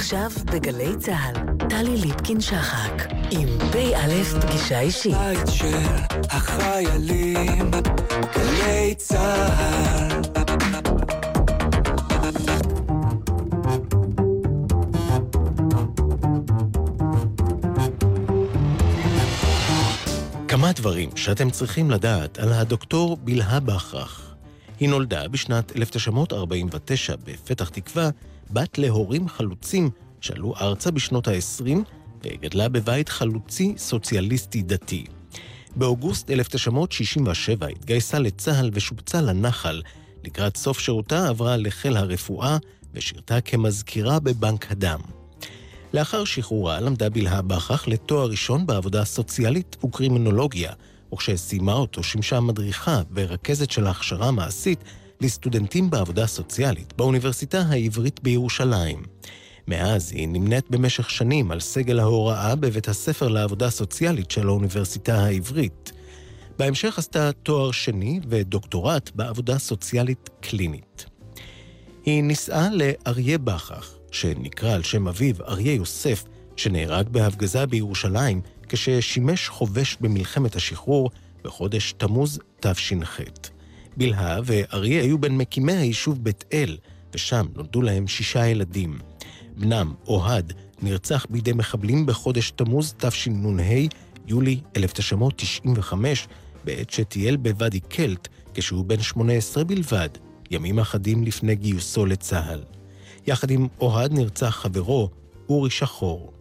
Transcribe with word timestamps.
עכשיו 0.00 0.30
בגלי 0.44 0.96
צה"ל, 0.98 1.68
טלי 1.68 1.96
ליפקין-שחק, 1.96 3.12
עם 3.30 3.48
פ"א 3.72 4.40
פגישה 4.40 4.80
אישית. 4.80 5.16
בית 5.16 5.38
של 5.46 5.86
החיילים, 6.30 7.70
גלי 8.34 8.94
צה"ל. 8.96 10.22
כמה 20.48 20.72
דברים 20.72 21.10
שאתם 21.16 21.50
צריכים 21.50 21.90
לדעת 21.90 22.38
על 22.38 22.52
הדוקטור 22.52 23.16
בלהה 23.16 23.60
בכרך. 23.60 24.34
היא 24.80 24.88
נולדה 24.88 25.28
בשנת 25.28 25.76
1949 25.76 27.14
בפתח 27.24 27.68
תקווה, 27.68 28.10
בת 28.52 28.78
להורים 28.78 29.28
חלוצים 29.28 29.90
שעלו 30.20 30.54
ארצה 30.60 30.90
בשנות 30.90 31.28
ה-20 31.28 31.78
וגדלה 32.24 32.68
בבית 32.68 33.08
חלוצי 33.08 33.74
סוציאליסטי 33.78 34.62
דתי. 34.62 35.04
באוגוסט 35.76 36.30
1967 36.30 37.66
התגייסה 37.66 38.18
לצה"ל 38.18 38.70
ושובצה 38.72 39.20
לנחל. 39.20 39.82
לקראת 40.24 40.56
סוף 40.56 40.80
שירותה 40.80 41.28
עברה 41.28 41.56
לחיל 41.56 41.96
הרפואה 41.96 42.56
ושירתה 42.94 43.40
כמזכירה 43.40 44.20
בבנק 44.20 44.72
הדם. 44.72 45.00
לאחר 45.94 46.24
שחרורה 46.24 46.80
למדה 46.80 47.10
בלהה 47.10 47.42
בכרך 47.42 47.88
לתואר 47.88 48.30
ראשון 48.30 48.66
בעבודה 48.66 49.04
סוציאלית 49.04 49.76
וקרימינולוגיה, 49.84 50.72
וכשסיימה 51.12 51.72
אותו 51.72 52.02
שימשה 52.02 52.40
מדריכה 52.40 53.02
ורכזת 53.14 53.70
של 53.70 53.86
ההכשרה 53.86 54.28
המעשית 54.28 54.84
לסטודנטים 55.20 55.90
בעבודה 55.90 56.26
סוציאלית 56.26 56.92
באוניברסיטה 56.96 57.60
העברית 57.60 58.20
בירושלים. 58.22 59.02
מאז 59.68 60.12
היא 60.12 60.28
נמנית 60.28 60.70
במשך 60.70 61.10
שנים 61.10 61.50
על 61.50 61.60
סגל 61.60 62.00
ההוראה 62.00 62.56
בבית 62.56 62.88
הספר 62.88 63.28
לעבודה 63.28 63.70
סוציאלית 63.70 64.30
של 64.30 64.48
האוניברסיטה 64.48 65.24
העברית. 65.24 65.92
בהמשך 66.58 66.98
עשתה 66.98 67.32
תואר 67.32 67.70
שני 67.70 68.20
ודוקטורט 68.28 69.10
בעבודה 69.14 69.58
סוציאלית 69.58 70.30
קלינית. 70.40 71.06
היא 72.04 72.22
נישאה 72.22 72.68
לאריה 72.72 73.38
בכרך, 73.38 73.96
שנקרא 74.10 74.72
על 74.74 74.82
שם 74.82 75.08
אביו 75.08 75.34
אריה 75.48 75.74
יוסף, 75.74 76.24
שנהרג 76.56 77.08
בהפגזה 77.08 77.66
בירושלים 77.66 78.40
כששימש 78.68 79.48
חובש 79.48 79.96
במלחמת 80.00 80.56
השחרור 80.56 81.10
בחודש 81.44 81.94
תמוז 81.98 82.38
תש"ח. 82.60 83.20
בלהה 83.96 84.40
ואריה 84.44 85.02
היו 85.02 85.18
בין 85.18 85.38
מקימי 85.38 85.72
היישוב 85.72 86.24
בית 86.24 86.44
אל, 86.52 86.76
ושם 87.14 87.46
נולדו 87.56 87.82
להם 87.82 88.06
שישה 88.06 88.46
ילדים. 88.46 88.98
בנם, 89.56 89.94
אוהד, 90.06 90.52
נרצח 90.82 91.26
בידי 91.30 91.52
מחבלים 91.52 92.06
בחודש 92.06 92.50
תמוז 92.50 92.94
תשנ"ה, 92.98 93.62
יולי 94.26 94.60
1995, 94.76 96.28
בעת 96.64 96.90
שטייל 96.90 97.36
בוואדי 97.36 97.80
קלט, 97.80 98.28
כשהוא 98.54 98.84
בן 98.84 99.00
18 99.00 99.64
בלבד, 99.64 100.08
ימים 100.50 100.78
אחדים 100.78 101.24
לפני 101.24 101.54
גיוסו 101.54 102.06
לצה"ל. 102.06 102.60
יחד 103.26 103.50
עם 103.50 103.68
אוהד 103.80 104.12
נרצח 104.12 104.50
חברו, 104.50 105.10
אורי 105.48 105.70
שחור. 105.70 106.32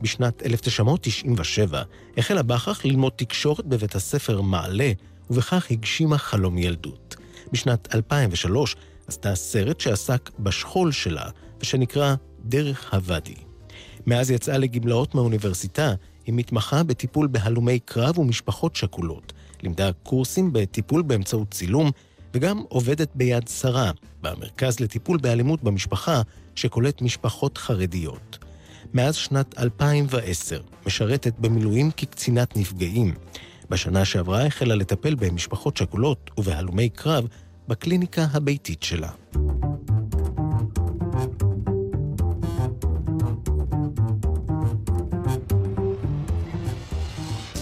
בשנת 0.00 0.42
1997 0.42 1.82
החלה 2.16 2.42
בכרך 2.42 2.84
ללמוד 2.84 3.12
תקשורת 3.16 3.66
בבית 3.66 3.94
הספר 3.94 4.40
מעלה, 4.40 4.92
ובכך 5.30 5.66
הגשימה 5.70 6.18
חלום 6.18 6.58
ילדות. 6.58 7.16
בשנת 7.52 7.94
2003 7.94 8.76
עשתה 9.06 9.34
סרט 9.34 9.80
שעסק 9.80 10.30
בשכול 10.38 10.92
שלה, 10.92 11.28
ושנקרא 11.60 12.14
דרך 12.44 12.94
הוואדי. 12.94 13.34
מאז 14.06 14.30
יצאה 14.30 14.58
לגמלאות 14.58 15.14
מהאוניברסיטה, 15.14 15.94
היא 16.26 16.34
מתמחה 16.34 16.82
בטיפול 16.82 17.26
בהלומי 17.26 17.78
קרב 17.78 18.18
ומשפחות 18.18 18.76
שכולות. 18.76 19.32
לימדה 19.62 19.92
קורסים 19.92 20.52
בטיפול 20.52 21.02
באמצעות 21.02 21.50
צילום, 21.50 21.90
וגם 22.34 22.62
עובדת 22.68 23.08
ביד 23.14 23.48
שרה, 23.48 23.90
במרכז 24.22 24.80
לטיפול 24.80 25.18
באלימות 25.18 25.62
במשפחה, 25.62 26.22
שקולט 26.54 27.02
משפחות 27.02 27.58
חרדיות. 27.58 28.38
מאז 28.94 29.14
שנת 29.14 29.58
2010 29.58 30.60
משרתת 30.86 31.34
במילואים 31.38 31.90
כקצינת 31.90 32.56
נפגעים. 32.56 33.14
בשנה 33.70 34.04
שעברה 34.04 34.46
החלה 34.46 34.74
לטפל 34.74 35.14
במשפחות 35.14 35.76
שכולות 35.76 36.30
ובהלומי 36.38 36.88
קרב 36.88 37.26
בקליניקה 37.68 38.26
הביתית 38.32 38.82
שלה. 38.82 39.10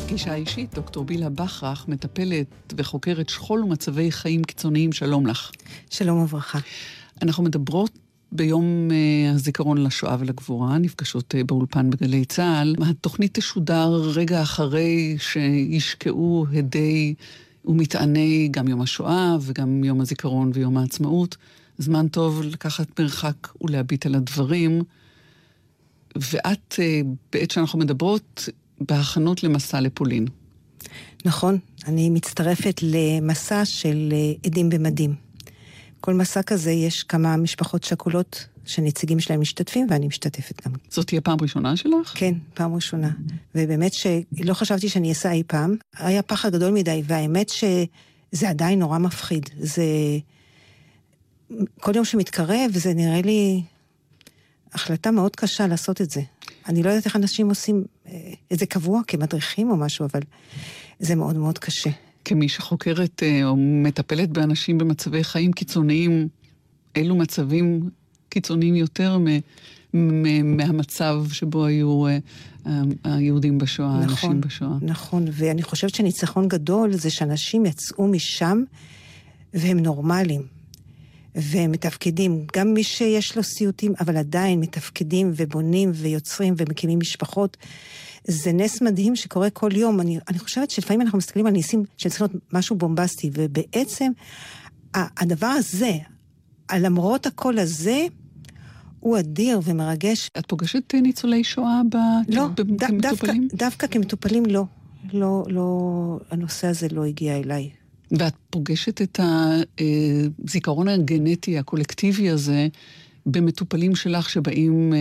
פגישה 0.07 0.35
אישית, 0.35 0.75
דוקטור 0.75 1.05
בילה 1.05 1.29
בכרך, 1.29 1.89
מטפלת 1.89 2.73
וחוקרת 2.77 3.29
שכול 3.29 3.65
ומצבי 3.65 4.13
חיים 4.13 4.45
קיצוניים. 4.45 4.93
שלום 4.93 5.27
לך. 5.27 5.51
שלום 5.91 6.19
וברכה. 6.19 6.59
אנחנו 7.23 7.43
מדברות 7.45 8.04
ביום 8.35 8.89
uh, 8.91 9.35
הזיכרון 9.35 9.79
לשואה 9.79 10.17
ולגבורה, 10.19 10.79
נפגשות 10.79 11.35
uh, 11.35 11.45
באולפן 11.45 11.91
בגלי 11.91 12.25
צה"ל. 12.25 12.75
התוכנית 12.87 13.39
תשודר 13.39 14.11
רגע 14.15 14.43
אחרי 14.43 15.17
שישקעו 15.19 16.47
הדי 16.53 17.15
ומטעני 17.65 18.49
גם 18.51 18.69
יום 18.69 18.81
השואה 18.81 19.37
וגם 19.41 19.85
יום 19.85 20.01
הזיכרון 20.01 20.51
ויום 20.55 20.77
העצמאות. 20.77 21.37
זמן 21.79 22.09
טוב 22.09 22.43
לקחת 22.43 23.01
מרחק 23.01 23.49
ולהביט 23.61 24.07
על 24.07 24.15
הדברים. 24.15 24.83
ואת, 26.17 26.75
uh, 26.77 27.07
בעת 27.33 27.51
שאנחנו 27.51 27.79
מדברות, 27.79 28.49
בהכנות 28.81 29.43
למסע 29.43 29.81
לפולין. 29.81 30.27
נכון, 31.25 31.59
אני 31.87 32.11
מצטרפת 32.11 32.81
למסע 32.83 33.65
של 33.65 34.13
עדים 34.47 34.71
במדים. 34.71 35.24
כל 36.05 36.15
מסע 36.15 36.43
כזה 36.43 36.71
יש 36.71 37.03
כמה 37.03 37.37
משפחות 37.37 37.85
שכולות 37.85 38.47
שנציגים 38.65 39.21
שלהם 39.21 39.41
משתתפים, 39.41 39.87
ואני 39.91 40.07
משתתפת 40.07 40.67
גם. 40.67 40.73
זאת 40.91 41.07
תהיה 41.07 41.21
פעם 41.21 41.39
ראשונה 41.43 41.77
שלך? 41.77 42.13
כן, 42.15 42.35
פעם 42.55 42.75
ראשונה. 42.75 43.11
ובאמת 43.55 43.93
שלא 43.93 44.55
חשבתי 44.55 44.89
שאני 44.89 45.09
אעשה 45.09 45.33
אי 45.33 45.43
פעם. 45.47 45.77
היה 45.99 46.23
פחד 46.23 46.53
גדול 46.53 46.73
מדי, 46.73 47.03
והאמת 47.05 47.49
שזה 47.49 48.49
עדיין 48.49 48.79
נורא 48.79 48.99
מפחיד. 48.99 49.51
זה... 49.59 49.85
כל 51.81 51.97
יום 51.97 52.05
שמתקרב, 52.05 52.71
זה 52.75 52.95
נראה 52.95 53.21
לי 53.23 53.63
החלטה 54.73 55.11
מאוד 55.11 55.37
קשה 55.37 55.67
לעשות 55.67 56.01
את 56.01 56.11
זה. 56.11 56.21
אני 56.69 56.83
לא 56.83 56.89
יודעת 56.89 57.07
איך 57.07 57.17
אנשים 57.17 57.49
עושים 57.49 57.85
אה, 58.07 58.33
את 58.53 58.59
זה 58.59 58.67
קבוע 58.67 59.01
כמדריכים 59.07 59.71
או 59.71 59.77
משהו, 59.77 60.07
אבל 60.13 60.21
זה 61.01 61.15
מאוד 61.15 61.37
מאוד 61.37 61.59
קשה. 61.59 61.91
כמי 62.25 62.49
שחוקרת 62.49 63.23
אה, 63.23 63.45
או 63.45 63.57
מטפלת 63.57 64.31
באנשים 64.31 64.79
במצבי 64.79 65.25
חיים 65.25 65.53
קיצוניים, 65.53 66.29
אילו 66.97 67.17
מצבים 67.17 67.91
קיצוניים 68.29 68.77
יותר 68.77 69.19
מהמצב 70.45 71.25
שבו 71.33 71.65
היו 71.65 72.07
אה, 72.07 72.19
היהודים 73.05 73.59
בשואה, 73.59 73.89
נכון, 73.89 74.09
האנשים 74.09 74.41
בשואה. 74.41 74.77
נכון, 74.83 75.25
ואני 75.33 75.63
חושבת 75.63 75.95
שניצחון 75.95 76.49
גדול 76.49 76.93
זה 76.93 77.11
שאנשים 77.11 77.67
יצאו 77.67 78.09
משם 78.09 78.63
והם 79.55 79.79
נורמליים. 79.79 80.55
והם 81.35 81.73
מתפקדים, 81.73 82.47
גם 82.57 82.75
מי 82.75 82.85
שיש 82.85 83.37
לו 83.37 83.43
סיוטים, 83.43 83.93
אבל 84.01 84.17
עדיין 84.17 84.61
מתפקדים 84.61 85.33
ובונים 85.37 85.91
ויוצרים 85.95 86.55
ומקימים 86.57 86.99
משפחות. 86.99 87.57
זה 88.27 88.53
נס 88.53 88.83
מדהים 88.83 89.17
שקורה 89.17 89.51
כל 89.51 89.71
יום. 89.75 90.01
אני, 90.01 90.19
אני 90.29 90.39
חושבת 90.39 90.71
שלפעמים 90.71 91.01
אנחנו 91.01 91.19
מסתכלים 91.19 91.47
על 91.47 91.53
ניסים 91.53 91.85
שצריכים 91.99 92.27
להיות 92.27 92.43
משהו 92.53 92.77
בומבסטי, 92.77 93.31
ובעצם 93.33 94.13
הדבר 94.95 95.47
הזה, 95.47 95.93
למרות 96.73 97.27
הקול 97.27 97.59
הזה, 97.59 98.07
הוא 99.01 99.19
אדיר 99.19 99.61
ומרגש. 99.65 100.31
את 100.39 100.47
פוגשת 100.47 100.95
ניצולי 100.95 101.45
שואה 101.45 101.81
ב... 101.91 101.97
לא, 102.29 102.49
ד, 102.49 102.85
כמטופלים? 102.85 103.01
דווקא, 103.01 103.57
דווקא 103.57 103.87
כמטופלים 103.87 104.47
לא. 104.47 104.65
לא, 105.13 105.45
לא, 105.49 106.19
הנושא 106.31 106.67
הזה 106.67 106.87
לא 106.91 107.05
הגיע 107.05 107.37
אליי. 107.37 107.71
ואת 108.11 108.35
פוגשת 108.51 109.03
את 109.03 109.21
הזיכרון 110.45 110.89
הגנטי 110.89 111.59
הקולקטיבי 111.59 112.31
הזה 112.31 112.69
במטופלים 113.27 113.97
שלך 113.97 114.31
שבאים 114.31 114.93
אה, 114.95 114.99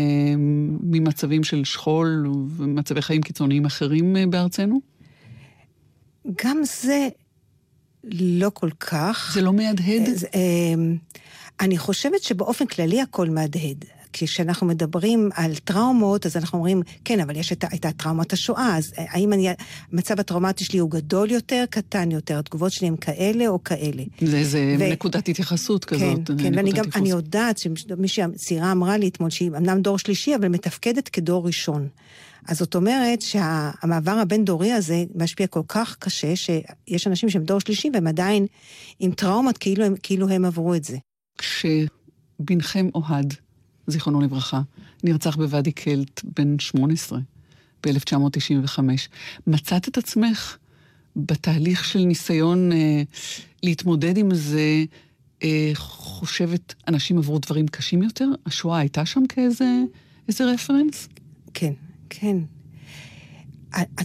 ממצבים 0.83 1.43
של 1.43 1.63
שכול 1.63 2.27
ומצבי 2.57 3.01
חיים 3.01 3.21
קיצוניים 3.21 3.65
אחרים 3.65 4.17
אה, 4.17 4.25
בארצנו? 4.27 4.81
גם 6.45 6.61
זה 6.63 7.07
לא 8.03 8.51
כל 8.53 8.69
כך. 8.79 9.31
זה 9.33 9.41
לא 9.41 9.53
מהדהד? 9.53 10.09
אה, 10.35 10.39
אני 11.59 11.77
חושבת 11.77 12.23
שבאופן 12.23 12.65
כללי 12.65 13.01
הכל 13.01 13.29
מהדהד. 13.29 13.85
כשאנחנו 14.13 14.67
מדברים 14.67 15.29
על 15.35 15.55
טראומות, 15.55 16.25
אז 16.25 16.37
אנחנו 16.37 16.57
אומרים, 16.57 16.81
כן, 17.05 17.19
אבל 17.19 17.35
יש 17.35 17.51
את, 17.51 17.63
את 17.73 17.85
טראומת 17.97 18.33
השואה, 18.33 18.77
אז 18.77 18.93
האם 18.97 19.33
אני, 19.33 19.49
המצב 19.91 20.19
הטראומטי 20.19 20.63
שלי 20.63 20.79
הוא 20.79 20.91
גדול 20.91 21.31
יותר, 21.31 21.63
קטן 21.69 22.11
יותר, 22.11 22.39
התגובות 22.39 22.71
שלי 22.71 22.87
הן 22.87 22.95
כאלה 22.95 23.47
או 23.47 23.63
כאלה. 23.63 24.03
זה, 24.21 24.43
זה 24.43 24.75
ו... 24.79 24.91
נקודת 24.91 25.29
התייחסות 25.29 25.85
כזאת. 25.85 26.27
כן, 26.27 26.37
כן, 26.37 26.55
ואני 26.55 26.71
גם, 26.71 26.85
אני 26.95 27.09
יודעת 27.09 27.57
שמישהי 27.57 28.23
צעירה 28.35 28.71
אמרה 28.71 28.97
לי 28.97 29.07
אתמול 29.07 29.29
שהיא 29.29 29.49
אמנם 29.49 29.81
דור 29.81 29.97
שלישי, 29.97 30.35
אבל 30.35 30.47
מתפקדת 30.47 31.07
כדור 31.07 31.45
ראשון. 31.47 31.87
אז 32.47 32.57
זאת 32.57 32.75
אומרת 32.75 33.21
שהמעבר 33.21 34.11
הבין-דורי 34.11 34.71
הזה 34.71 35.03
משפיע 35.15 35.47
כל 35.47 35.61
כך 35.67 35.95
קשה, 35.99 36.35
שיש 36.35 37.07
אנשים 37.07 37.29
שהם 37.29 37.43
דור 37.43 37.59
שלישי 37.59 37.89
והם 37.93 38.07
עדיין 38.07 38.45
עם 38.99 39.11
טראומות 39.11 39.57
כאילו 39.57 39.85
הם, 39.85 39.95
כאילו 40.03 40.29
הם 40.29 40.45
עברו 40.45 40.75
את 40.75 40.83
זה. 40.83 40.97
כשבנכם 41.37 42.89
אוהד, 42.95 43.33
זיכרונו 43.87 44.21
לברכה, 44.21 44.61
נרצח 45.03 45.35
בוואדי 45.35 45.71
קלט 45.71 46.21
בן 46.23 46.59
18 46.59 47.19
ב-1995, 47.85 48.79
מצאת 49.47 49.87
את 49.87 49.97
עצמך 49.97 50.57
בתהליך 51.15 51.85
של 51.85 51.99
ניסיון 51.99 52.71
אה, 52.71 53.03
להתמודד 53.63 54.17
עם 54.17 54.35
זה, 54.35 54.83
אה, 55.43 55.71
חושבת, 55.75 56.73
אנשים 56.87 57.17
עברו 57.17 57.39
דברים 57.39 57.67
קשים 57.67 58.03
יותר? 58.03 58.27
השואה 58.45 58.79
הייתה 58.79 59.05
שם 59.05 59.27
כאיזה 59.29 59.83
רפרנס? 60.39 61.07
כן, 61.53 61.73
כן. 62.09 62.37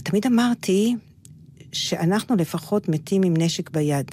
תמיד 0.03 0.25
אמרתי 0.25 0.95
שאנחנו 1.71 2.35
לפחות 2.35 2.89
מתים 2.89 3.23
עם 3.23 3.33
נשק 3.37 3.69
ביד. 3.69 4.05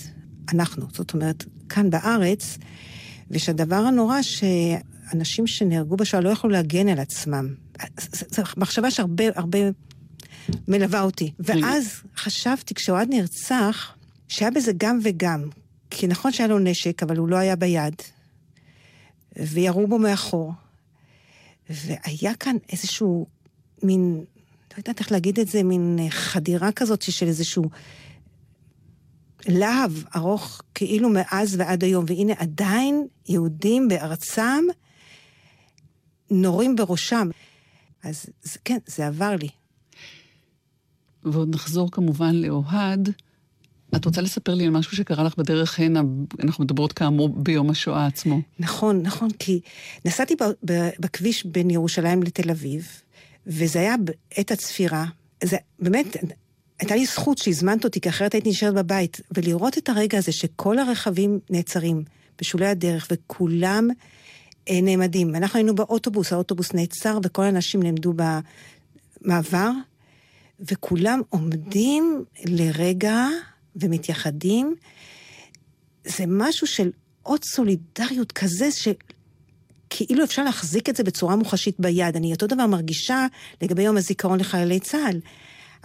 אנחנו, 0.52 0.86
זאת 0.92 1.14
אומרת, 1.14 1.44
כאן 1.68 1.90
בארץ, 1.90 2.58
ושהדבר 3.30 3.76
הנורא 3.76 4.22
שאנשים 5.10 5.46
שנהרגו 5.46 5.96
בשואה 5.96 6.22
לא 6.22 6.28
יכלו 6.28 6.50
להגן 6.50 6.88
על 6.88 6.98
עצמם. 6.98 7.54
זו 8.10 8.42
מחשבה 8.56 8.90
שהרבה, 8.90 9.24
הרבה 9.34 9.58
מלווה 10.68 11.02
אותי. 11.02 11.32
ואז 11.38 12.02
חשבתי, 12.16 12.74
כשאוהד 12.74 13.08
נרצח, 13.10 13.94
שהיה 14.28 14.50
בזה 14.50 14.72
גם 14.76 14.98
וגם. 15.02 15.42
כי 15.90 16.06
נכון 16.06 16.32
שהיה 16.32 16.48
לו 16.48 16.58
נשק, 16.58 17.02
אבל 17.02 17.16
הוא 17.16 17.28
לא 17.28 17.36
היה 17.36 17.56
ביד. 17.56 17.94
וירו 19.36 19.86
בו 19.86 19.98
מאחור. 19.98 20.52
והיה 21.70 22.34
כאן 22.34 22.56
איזשהו 22.72 23.26
מין, 23.82 24.24
לא 24.72 24.78
יודעת 24.78 25.00
איך 25.00 25.12
להגיד 25.12 25.40
את 25.40 25.48
זה, 25.48 25.62
מין 25.62 25.98
חדירה 26.10 26.72
כזאת 26.72 27.02
של 27.02 27.26
איזשהו 27.26 27.64
להב 29.48 29.92
ארוך 30.16 30.62
כאילו 30.74 31.08
מאז 31.08 31.56
ועד 31.58 31.84
היום, 31.84 32.04
והנה 32.08 32.32
עדיין 32.38 33.06
יהודים 33.28 33.88
בארצם 33.88 34.64
נורים 36.31 36.76
בראשם. 36.76 37.28
אז 38.05 38.26
זה, 38.43 38.58
כן, 38.64 38.78
זה 38.87 39.06
עבר 39.06 39.37
לי. 39.40 39.49
ועוד 41.25 41.55
נחזור 41.55 41.90
כמובן 41.90 42.34
לאוהד. 42.34 43.11
את 43.96 44.05
רוצה 44.05 44.20
לספר 44.20 44.55
לי 44.55 44.64
על 44.64 44.70
משהו 44.70 44.96
שקרה 44.96 45.25
לך 45.25 45.37
בדרך 45.37 45.78
הנה, 45.78 46.02
אנחנו 46.43 46.64
מדברות 46.64 46.93
כאמור 46.93 47.28
ביום 47.28 47.70
השואה 47.70 48.06
עצמו. 48.06 48.40
נכון, 48.58 49.02
נכון, 49.02 49.28
כי 49.38 49.61
נסעתי 50.05 50.34
בכביש 51.00 51.46
בין 51.46 51.70
ירושלים 51.70 52.23
לתל 52.23 52.50
אביב, 52.50 52.88
וזה 53.46 53.78
היה 53.78 53.94
בעת 53.96 54.50
הצפירה. 54.50 55.05
זה 55.44 55.56
באמת, 55.78 56.17
הייתה 56.81 56.96
לי 56.96 57.06
זכות 57.06 57.38
שהזמנת 57.38 57.84
אותי, 57.84 58.00
כי 58.00 58.08
אחרת 58.08 58.34
הייתי 58.34 58.50
נשארת 58.50 58.75
בבית, 58.75 59.20
ולראות 59.31 59.78
את 59.78 59.88
הרגע 59.88 60.19
הזה 60.19 60.32
שכל 60.32 60.78
הרכבים 60.78 61.38
נעצרים 61.50 62.05
בשולי 62.40 62.67
הדרך, 62.67 63.08
וכולם 63.11 63.88
נעמדים. 64.70 65.34
אנחנו 65.34 65.56
היינו 65.56 65.74
באוטובוס, 65.74 66.32
האוטובוס 66.32 66.72
נעצר, 66.72 67.18
וכל 67.22 67.42
האנשים 67.42 67.82
נעמדו 67.82 68.14
במעבר, 69.22 69.70
וכולם 70.60 71.20
עומדים 71.28 72.24
לרגע 72.44 73.26
ומתייחדים. 73.76 74.74
זה 76.04 76.24
משהו 76.26 76.66
של 76.66 76.90
עוד 77.22 77.44
סולידריות 77.44 78.32
כזה, 78.32 78.68
שכאילו 78.70 80.24
אפשר 80.24 80.44
להחזיק 80.44 80.88
את 80.88 80.96
זה 80.96 81.04
בצורה 81.04 81.36
מוחשית 81.36 81.80
ביד. 81.80 82.16
אני 82.16 82.32
אותו 82.32 82.46
דבר 82.46 82.66
מרגישה 82.66 83.26
לגבי 83.62 83.82
יום 83.82 83.96
הזיכרון 83.96 84.40
לחיילי 84.40 84.80
צה"ל. 84.80 85.20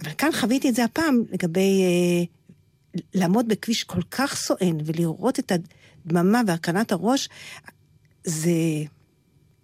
אבל 0.00 0.10
כאן 0.18 0.32
חוויתי 0.32 0.68
את 0.68 0.74
זה 0.74 0.84
הפעם 0.84 1.22
לגבי 1.32 1.82
אה, 1.82 2.24
לעמוד 3.14 3.48
בכביש 3.48 3.84
כל 3.84 4.02
כך 4.10 4.36
סואן 4.36 4.76
ולראות 4.84 5.38
את 5.38 5.52
הדממה 6.06 6.40
והרכנת 6.46 6.92
הראש, 6.92 7.28
זה, 8.24 8.50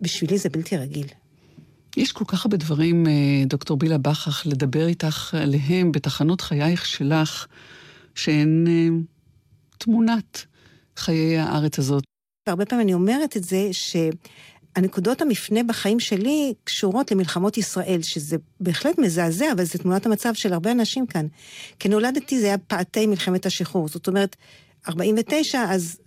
בשבילי 0.00 0.38
זה 0.38 0.48
בלתי 0.48 0.76
רגיל. 0.76 1.06
יש 1.96 2.12
כל 2.12 2.24
כך 2.28 2.44
הרבה 2.44 2.56
דברים, 2.56 3.06
אה, 3.06 3.12
דוקטור 3.46 3.76
בילה 3.76 3.98
בכך, 3.98 4.42
לדבר 4.46 4.86
איתך 4.86 5.34
עליהם 5.34 5.92
בתחנות 5.92 6.40
חייך 6.40 6.86
שלך, 6.86 7.46
שהן 8.14 8.64
אה, 8.68 8.88
תמונת 9.78 10.44
חיי 10.96 11.38
הארץ 11.38 11.78
הזאת. 11.78 12.04
והרבה 12.46 12.64
פעמים 12.64 12.84
אני 12.84 12.94
אומרת 12.94 13.36
את 13.36 13.44
זה, 13.44 13.68
ש... 13.72 13.96
הנקודות 14.76 15.22
המפנה 15.22 15.62
בחיים 15.62 16.00
שלי 16.00 16.54
קשורות 16.64 17.10
למלחמות 17.10 17.58
ישראל, 17.58 18.02
שזה 18.02 18.36
בהחלט 18.60 18.98
מזעזע, 18.98 19.52
אבל 19.52 19.64
זו 19.64 19.78
תמונת 19.78 20.06
המצב 20.06 20.34
של 20.34 20.52
הרבה 20.52 20.72
אנשים 20.72 21.06
כאן. 21.06 21.26
כי 21.78 21.88
נולדתי, 21.88 22.40
זה 22.40 22.46
היה 22.46 22.58
פעתי 22.58 23.06
מלחמת 23.06 23.46
השחרור. 23.46 23.88
זאת 23.88 24.08
אומרת, 24.08 24.36
49, 24.88 25.64
אז 25.68 25.98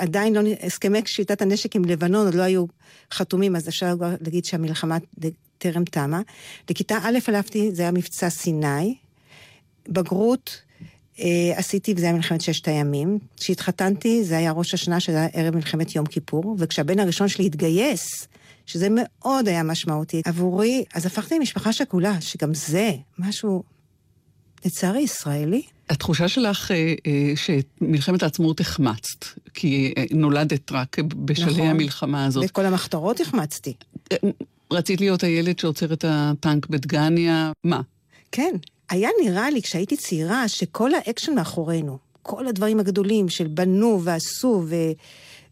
עדיין 0.00 0.34
לא, 0.34 0.40
הסכמי 0.62 1.00
שביתת 1.06 1.42
הנשק 1.42 1.76
עם 1.76 1.84
לבנון 1.84 2.26
עוד 2.26 2.34
לא 2.34 2.42
היו 2.42 2.64
חתומים, 3.12 3.56
אז 3.56 3.68
אפשר 3.68 3.94
להגיד 4.20 4.44
שהמלחמה 4.44 4.96
טרם 5.58 5.84
תמה. 5.84 6.20
לכיתה 6.70 6.98
א' 7.02 7.18
הלכתי, 7.28 7.70
זה 7.72 7.82
היה 7.82 7.90
מבצע 7.90 8.30
סיני. 8.30 8.94
בגרות, 9.88 10.62
אה, 11.20 11.52
עשיתי, 11.56 11.94
וזה 11.96 12.04
היה 12.04 12.14
מלחמת 12.14 12.40
ששת 12.40 12.68
הימים. 12.68 13.18
כשהתחתנתי, 13.36 14.24
זה 14.24 14.36
היה 14.38 14.52
ראש 14.52 14.74
השנה, 14.74 15.00
שזה 15.00 15.16
היה 15.16 15.28
ערב 15.32 15.54
מלחמת 15.54 15.94
יום 15.94 16.06
כיפור, 16.06 16.56
וכשהבן 16.58 16.98
הראשון 16.98 17.28
שלי 17.28 17.46
התגייס, 17.46 18.28
שזה 18.66 18.88
מאוד 18.90 19.48
היה 19.48 19.62
משמעותי 19.62 20.22
עבורי, 20.24 20.84
אז 20.94 21.06
הפכתי 21.06 21.38
למשפחה 21.38 21.72
שכולה, 21.72 22.20
שגם 22.20 22.54
זה 22.54 22.90
משהו, 23.18 23.62
לצערי, 24.64 25.00
ישראלי. 25.00 25.62
התחושה 25.90 26.28
שלך 26.28 26.70
אה, 26.70 26.94
אה, 27.06 27.32
שמלחמת 27.36 28.22
העצמאות 28.22 28.60
החמצת, 28.60 29.24
כי 29.54 29.94
נולדת 30.10 30.72
רק 30.72 30.98
בשלהי 30.98 31.52
נכון. 31.52 31.66
המלחמה 31.66 32.24
הזאת. 32.24 32.42
ואת 32.42 32.50
כל 32.50 32.66
המחתרות 32.66 33.20
החמצתי. 33.20 33.74
רצית 34.72 35.00
להיות 35.00 35.22
הילד 35.22 35.58
שעוצר 35.58 35.92
את 35.92 36.04
הטנק 36.08 36.66
בדגניה, 36.66 37.52
מה? 37.64 37.80
כן, 38.32 38.54
היה 38.90 39.08
נראה 39.24 39.50
לי 39.50 39.62
כשהייתי 39.62 39.96
צעירה 39.96 40.48
שכל 40.48 40.90
האקשן 40.94 41.34
מאחורינו, 41.34 41.98
כל 42.22 42.46
הדברים 42.46 42.80
הגדולים 42.80 43.28
שבנו 43.28 44.00
ועשו 44.04 44.62
ו... 44.66 44.74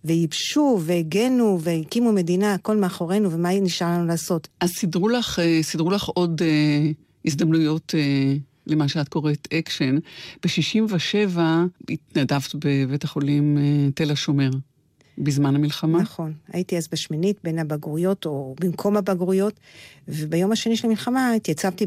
וייבשו 0.04 0.80
והגנו 0.82 1.58
והקימו 1.60 2.12
מדינה, 2.12 2.54
הכל 2.54 2.76
מאחורינו, 2.76 3.32
ומה 3.32 3.60
נשאר 3.60 3.86
לנו 3.86 4.06
לעשות? 4.06 4.48
אז 4.60 4.70
סידרו 4.70 5.08
לך, 5.08 5.38
אה, 5.38 5.62
סידרו 5.62 5.90
לך 5.90 6.04
עוד 6.04 6.42
אה, 6.42 6.90
הזדמנויות 7.24 7.94
אה, 7.94 8.34
למה 8.68 8.88
שאת 8.88 9.08
קוראת 9.08 9.48
אקשן. 9.52 9.96
ב-67' 10.42 11.38
התנדבת 11.90 12.54
בבית 12.54 13.04
החולים 13.04 13.58
אה, 13.58 13.90
תל 13.94 14.10
השומר. 14.10 14.50
בזמן 15.18 15.54
המלחמה? 15.54 16.00
נכון. 16.00 16.32
הייתי 16.52 16.76
אז 16.76 16.88
בשמינית 16.92 17.36
בין 17.44 17.58
הבגרויות, 17.58 18.26
או 18.26 18.54
במקום 18.60 18.96
הבגרויות, 18.96 19.60
וביום 20.08 20.52
השני 20.52 20.76
של 20.76 20.86
המלחמה 20.86 21.32
התייצבתי 21.32 21.86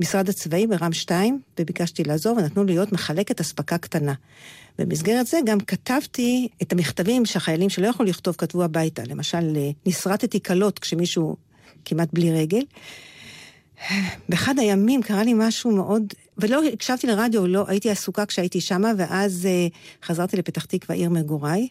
משרד 0.00 0.28
הצבאי 0.28 0.66
ברם 0.66 0.92
2, 0.92 1.40
וביקשתי 1.60 2.04
לעזור, 2.04 2.36
ונתנו 2.36 2.64
לי 2.64 2.72
להיות 2.72 2.92
מחלקת 2.92 3.40
אספקה 3.40 3.78
קטנה. 3.78 4.14
במסגרת 4.78 5.26
זה 5.26 5.38
גם 5.46 5.60
כתבתי 5.60 6.48
את 6.62 6.72
המכתבים 6.72 7.26
שהחיילים 7.26 7.70
שלא 7.70 7.86
יכלו 7.86 8.06
לכתוב 8.06 8.34
כתבו 8.38 8.64
הביתה. 8.64 9.02
למשל, 9.06 9.56
נסרטתי 9.86 10.42
כלות 10.42 10.78
כשמישהו 10.78 11.36
כמעט 11.84 12.08
בלי 12.12 12.32
רגל. 12.32 12.62
באחד 14.28 14.58
הימים 14.58 15.02
קרה 15.02 15.24
לי 15.24 15.34
משהו 15.36 15.70
מאוד, 15.70 16.14
ולא 16.38 16.64
הקשבתי 16.72 17.06
לרדיו, 17.06 17.46
לא, 17.46 17.64
הייתי 17.68 17.90
עסוקה 17.90 18.26
כשהייתי 18.26 18.60
שמה, 18.60 18.92
ואז 18.98 19.48
uh, 19.70 20.06
חזרתי 20.06 20.36
לפתח 20.36 20.64
תקווה, 20.64 20.96
עיר 20.96 21.10
מגוריי. 21.10 21.68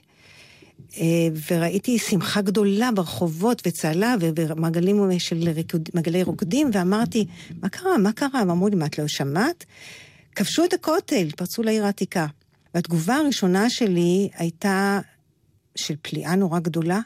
אה, 0.98 1.04
וראיתי 1.52 2.00
שמחה 2.00 2.42
גדולה 2.42 2.90
ברחובות 2.92 3.62
וצהלה 3.68 4.16
ובמעגלים 4.20 5.20
של 5.20 5.50
ריקוד, 5.50 5.90
מעגלי 5.94 6.24
רוקדים, 6.24 6.70
ואמרתי, 6.74 7.26
מה 7.62 7.70
קרה? 7.70 7.98
מה 7.98 8.12
קרה? 8.12 8.44
ואמרו 8.48 8.68
לי, 8.68 8.76
מה, 8.76 8.86
את 8.86 9.00
לא 9.00 9.08
שמעת? 9.08 9.66
כבשו 10.36 10.66
את 10.66 10.74
הכותל, 10.74 11.28
פרצו 11.36 11.64
לעיר 11.64 11.86
העתיקה. 11.86 12.26
והתגובה 12.74 13.16
הראשונה 13.16 13.70
שלי 13.70 14.30
הייתה 14.34 15.00
של 15.76 15.96
פליאה 16.02 16.36
נורא 16.36 16.60
גדולה, 16.60 17.00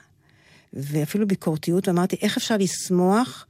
ואפילו 0.74 1.28
ביקורתיות, 1.28 1.88
ואמרתי, 1.88 2.16
איך 2.22 2.38
אפשר 2.38 2.58
לשמוח 2.58 3.48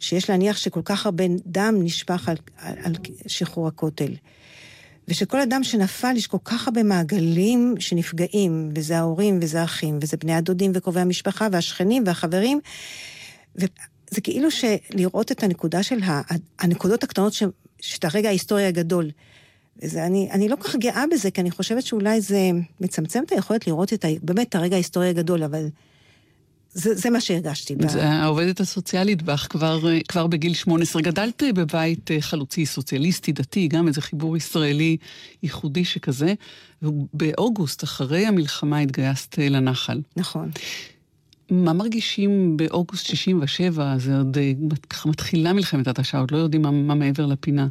שיש 0.00 0.30
להניח 0.30 0.56
שכל 0.56 0.82
כך 0.84 1.06
הרבה 1.06 1.24
דם 1.46 1.74
נשפך 1.82 2.28
על, 2.28 2.36
על, 2.56 2.74
על 2.84 2.92
שחרור 3.26 3.68
הכותל? 3.68 4.14
ושכל 5.08 5.40
אדם 5.40 5.64
שנפל, 5.64 6.16
יש 6.16 6.26
כל 6.26 6.38
כך 6.44 6.68
הרבה 6.68 6.82
מעגלים 6.82 7.74
שנפגעים, 7.78 8.70
וזה 8.74 8.98
ההורים, 8.98 9.38
וזה 9.42 9.60
האחים, 9.60 9.98
וזה 10.02 10.16
בני 10.16 10.34
הדודים 10.34 10.72
וקרובי 10.74 11.00
המשפחה, 11.00 11.48
והשכנים 11.52 12.02
והחברים. 12.06 12.60
וזה 13.56 14.20
כאילו 14.22 14.48
שלראות 14.50 15.32
את 15.32 15.42
הנקודה 15.42 15.82
של 15.82 16.02
ה... 16.02 16.22
הנקודות 16.58 17.02
הקטנות, 17.02 17.32
ש... 17.32 17.42
שאת 17.80 18.04
הרגע 18.04 18.28
ההיסטורי 18.28 18.66
הגדול. 18.66 19.10
וזה, 19.82 20.06
אני, 20.06 20.28
אני 20.30 20.48
לא 20.48 20.56
כל 20.56 20.62
כך 20.62 20.76
גאה 20.76 21.04
בזה, 21.12 21.30
כי 21.30 21.40
אני 21.40 21.50
חושבת 21.50 21.82
שאולי 21.82 22.20
זה 22.20 22.50
מצמצם 22.80 23.22
את 23.26 23.32
היכולת 23.32 23.66
לראות 23.66 23.92
את 23.92 24.04
ה... 24.04 24.08
באמת 24.22 24.48
את 24.48 24.54
הרגע 24.54 24.76
ההיסטורי 24.76 25.08
הגדול, 25.08 25.42
אבל 25.42 25.66
זה, 26.72 26.94
זה 26.94 27.10
מה 27.10 27.20
שהרגשתי. 27.20 27.74
זה 27.88 28.08
העובדת 28.08 28.60
הסוציאלית 28.60 29.22
בך 29.22 29.46
כבר, 29.50 29.80
כבר 30.08 30.26
בגיל 30.26 30.54
18. 30.54 31.02
גדלת 31.02 31.42
בבית 31.54 32.10
אה, 32.10 32.20
חלוצי 32.20 32.66
סוציאליסטי, 32.66 33.32
דתי, 33.32 33.68
גם 33.68 33.88
איזה 33.88 34.00
חיבור 34.00 34.36
ישראלי 34.36 34.96
ייחודי 35.42 35.84
שכזה, 35.84 36.34
ובאוגוסט, 36.82 37.84
אחרי 37.84 38.26
המלחמה, 38.26 38.78
התגייסת 38.78 39.38
אה, 39.38 39.48
לנחל. 39.48 40.00
נכון. 40.16 40.50
מה 41.50 41.72
מרגישים 41.72 42.56
באוגוסט 42.56 43.06
67? 43.06 43.98
זה 43.98 44.18
עוד 44.18 44.38
אה, 44.38 44.52
ככה 44.90 45.08
מתחילה 45.08 45.52
מלחמת 45.52 45.88
התשה, 45.88 46.18
עוד 46.18 46.30
לא 46.30 46.36
יודעים 46.36 46.62
מה, 46.62 46.70
מה 46.70 46.94
מעבר 46.94 47.26
לפינה. 47.26 47.68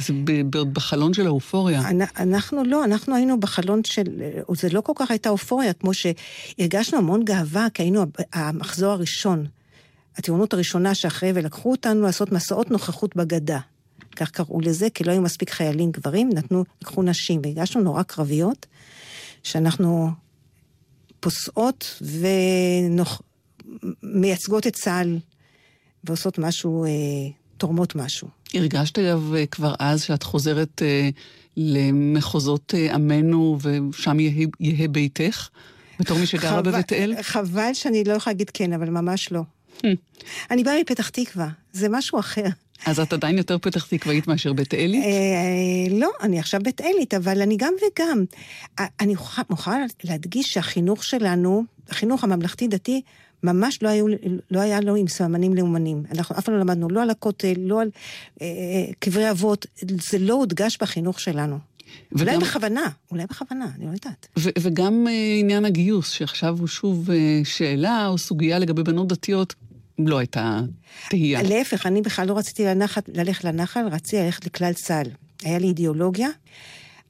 זה 0.00 0.12
בחלון 0.72 1.14
של 1.14 1.26
האופוריה. 1.26 1.82
אנחנו 2.16 2.64
לא, 2.64 2.84
אנחנו 2.84 3.14
היינו 3.14 3.40
בחלון 3.40 3.80
של... 3.84 4.04
זה 4.54 4.68
לא 4.68 4.80
כל 4.80 4.92
כך 4.96 5.10
הייתה 5.10 5.28
אופוריה, 5.28 5.72
כמו 5.72 5.90
שהרגשנו 5.94 6.98
המון 6.98 7.24
גאווה, 7.24 7.66
כי 7.74 7.82
היינו 7.82 8.04
המחזור 8.32 8.92
הראשון, 8.92 9.46
הטירונות 10.16 10.54
הראשונה 10.54 10.94
שאחרי, 10.94 11.32
ולקחו 11.34 11.70
אותנו 11.70 12.02
לעשות 12.02 12.32
מסעות 12.32 12.70
נוכחות 12.70 13.16
בגדה. 13.16 13.60
כך 14.16 14.30
קראו 14.30 14.60
לזה, 14.60 14.90
כי 14.90 15.04
לא 15.04 15.12
היו 15.12 15.22
מספיק 15.22 15.50
חיילים 15.50 15.90
גברים, 15.90 16.30
נתנו, 16.34 16.64
לקחו 16.82 17.02
נשים, 17.02 17.40
והרגשנו 17.44 17.82
נורא 17.82 18.02
קרביות, 18.02 18.66
שאנחנו 19.42 20.10
פוסעות 21.20 22.02
ומייצגות 24.02 24.66
את 24.66 24.74
צה"ל 24.76 25.18
ועושות 26.04 26.38
משהו, 26.38 26.84
אה, 26.84 26.90
תורמות 27.60 27.94
משהו. 27.94 28.28
הרגשת 28.54 28.98
אגב 28.98 29.34
כבר 29.50 29.74
אז 29.78 30.02
שאת 30.02 30.22
חוזרת 30.22 30.82
אה, 30.82 31.08
למחוזות 31.56 32.74
אה, 32.76 32.94
עמנו 32.94 33.58
ושם 33.62 34.20
יהא, 34.20 34.46
יהא 34.60 34.88
ביתך? 34.88 35.48
בתור 36.00 36.18
מי 36.18 36.26
שגרה 36.26 36.62
בבית 36.62 36.92
אל? 36.92 37.22
חבל 37.22 37.74
שאני 37.74 38.04
לא 38.04 38.12
יכולה 38.12 38.34
להגיד 38.34 38.50
כן, 38.50 38.72
אבל 38.72 38.90
ממש 38.90 39.32
לא. 39.32 39.42
Hmm. 39.78 39.86
אני 40.50 40.64
באה 40.64 40.80
מפתח 40.80 41.08
תקווה, 41.08 41.48
זה 41.72 41.86
משהו 41.90 42.18
אחר. 42.18 42.46
אז 42.86 43.00
את 43.00 43.12
עדיין 43.12 43.38
יותר 43.38 43.58
פתח 43.58 43.86
תקוואית 43.86 44.28
מאשר 44.28 44.52
בית 44.52 44.74
אלית? 44.74 45.04
אה, 45.04 45.98
לא, 45.98 46.10
אני 46.22 46.38
עכשיו 46.38 46.60
בית 46.64 46.80
אלית, 46.80 47.14
אבל 47.14 47.42
אני 47.42 47.56
גם 47.56 47.72
וגם. 47.76 48.24
אה, 48.78 48.86
אני 49.00 49.14
מוכרחה 49.50 49.76
להדגיש 50.04 50.52
שהחינוך 50.52 51.04
שלנו, 51.04 51.64
החינוך 51.90 52.24
הממלכתי-דתי, 52.24 53.02
ממש 53.42 53.82
לא, 53.82 53.88
היו, 53.88 54.06
לא 54.50 54.60
היה 54.60 54.80
לו 54.80 54.96
עם 54.96 55.08
סממנים 55.08 55.54
לאומנים. 55.54 56.02
אנחנו 56.10 56.38
אף 56.38 56.44
פעם 56.44 56.54
לא 56.54 56.60
למדנו 56.60 56.88
לא 56.88 57.02
על 57.02 57.10
הכותל, 57.10 57.54
לא 57.58 57.80
על 57.80 57.90
אה, 58.42 58.46
אה 58.46 58.92
קברי 58.98 59.30
אבות, 59.30 59.66
זה 60.10 60.18
לא 60.18 60.34
הודגש 60.34 60.78
בחינוך 60.80 61.20
שלנו. 61.20 61.58
וגם... 62.12 62.34
אולי 62.34 62.38
בכוונה, 62.38 62.88
אולי 63.10 63.26
בכוונה, 63.26 63.66
אני 63.76 63.86
לא 63.86 63.90
יודעת. 63.90 64.28
וגם 64.58 65.06
אה, 65.08 65.36
עניין 65.40 65.64
הגיוס, 65.64 66.10
שעכשיו 66.10 66.56
הוא 66.58 66.68
שוב 66.68 67.10
אה, 67.10 67.40
שאלה 67.44 68.06
או 68.06 68.18
סוגיה 68.18 68.58
לגבי 68.58 68.82
בנות 68.82 69.08
דתיות, 69.08 69.54
לא 69.98 70.18
הייתה 70.18 70.60
תהייה. 71.08 71.42
להפך, 71.42 71.86
אני 71.86 72.02
בכלל 72.02 72.28
לא 72.28 72.38
רציתי 72.38 72.64
לנחת, 72.64 73.08
ללכת 73.14 73.44
לנחל, 73.44 73.80
רציתי 73.90 74.22
ללכת 74.22 74.46
לכלל 74.46 74.72
צה"ל. 74.72 75.06
היה 75.42 75.58
לי 75.58 75.66
אידיאולוגיה. 75.66 76.28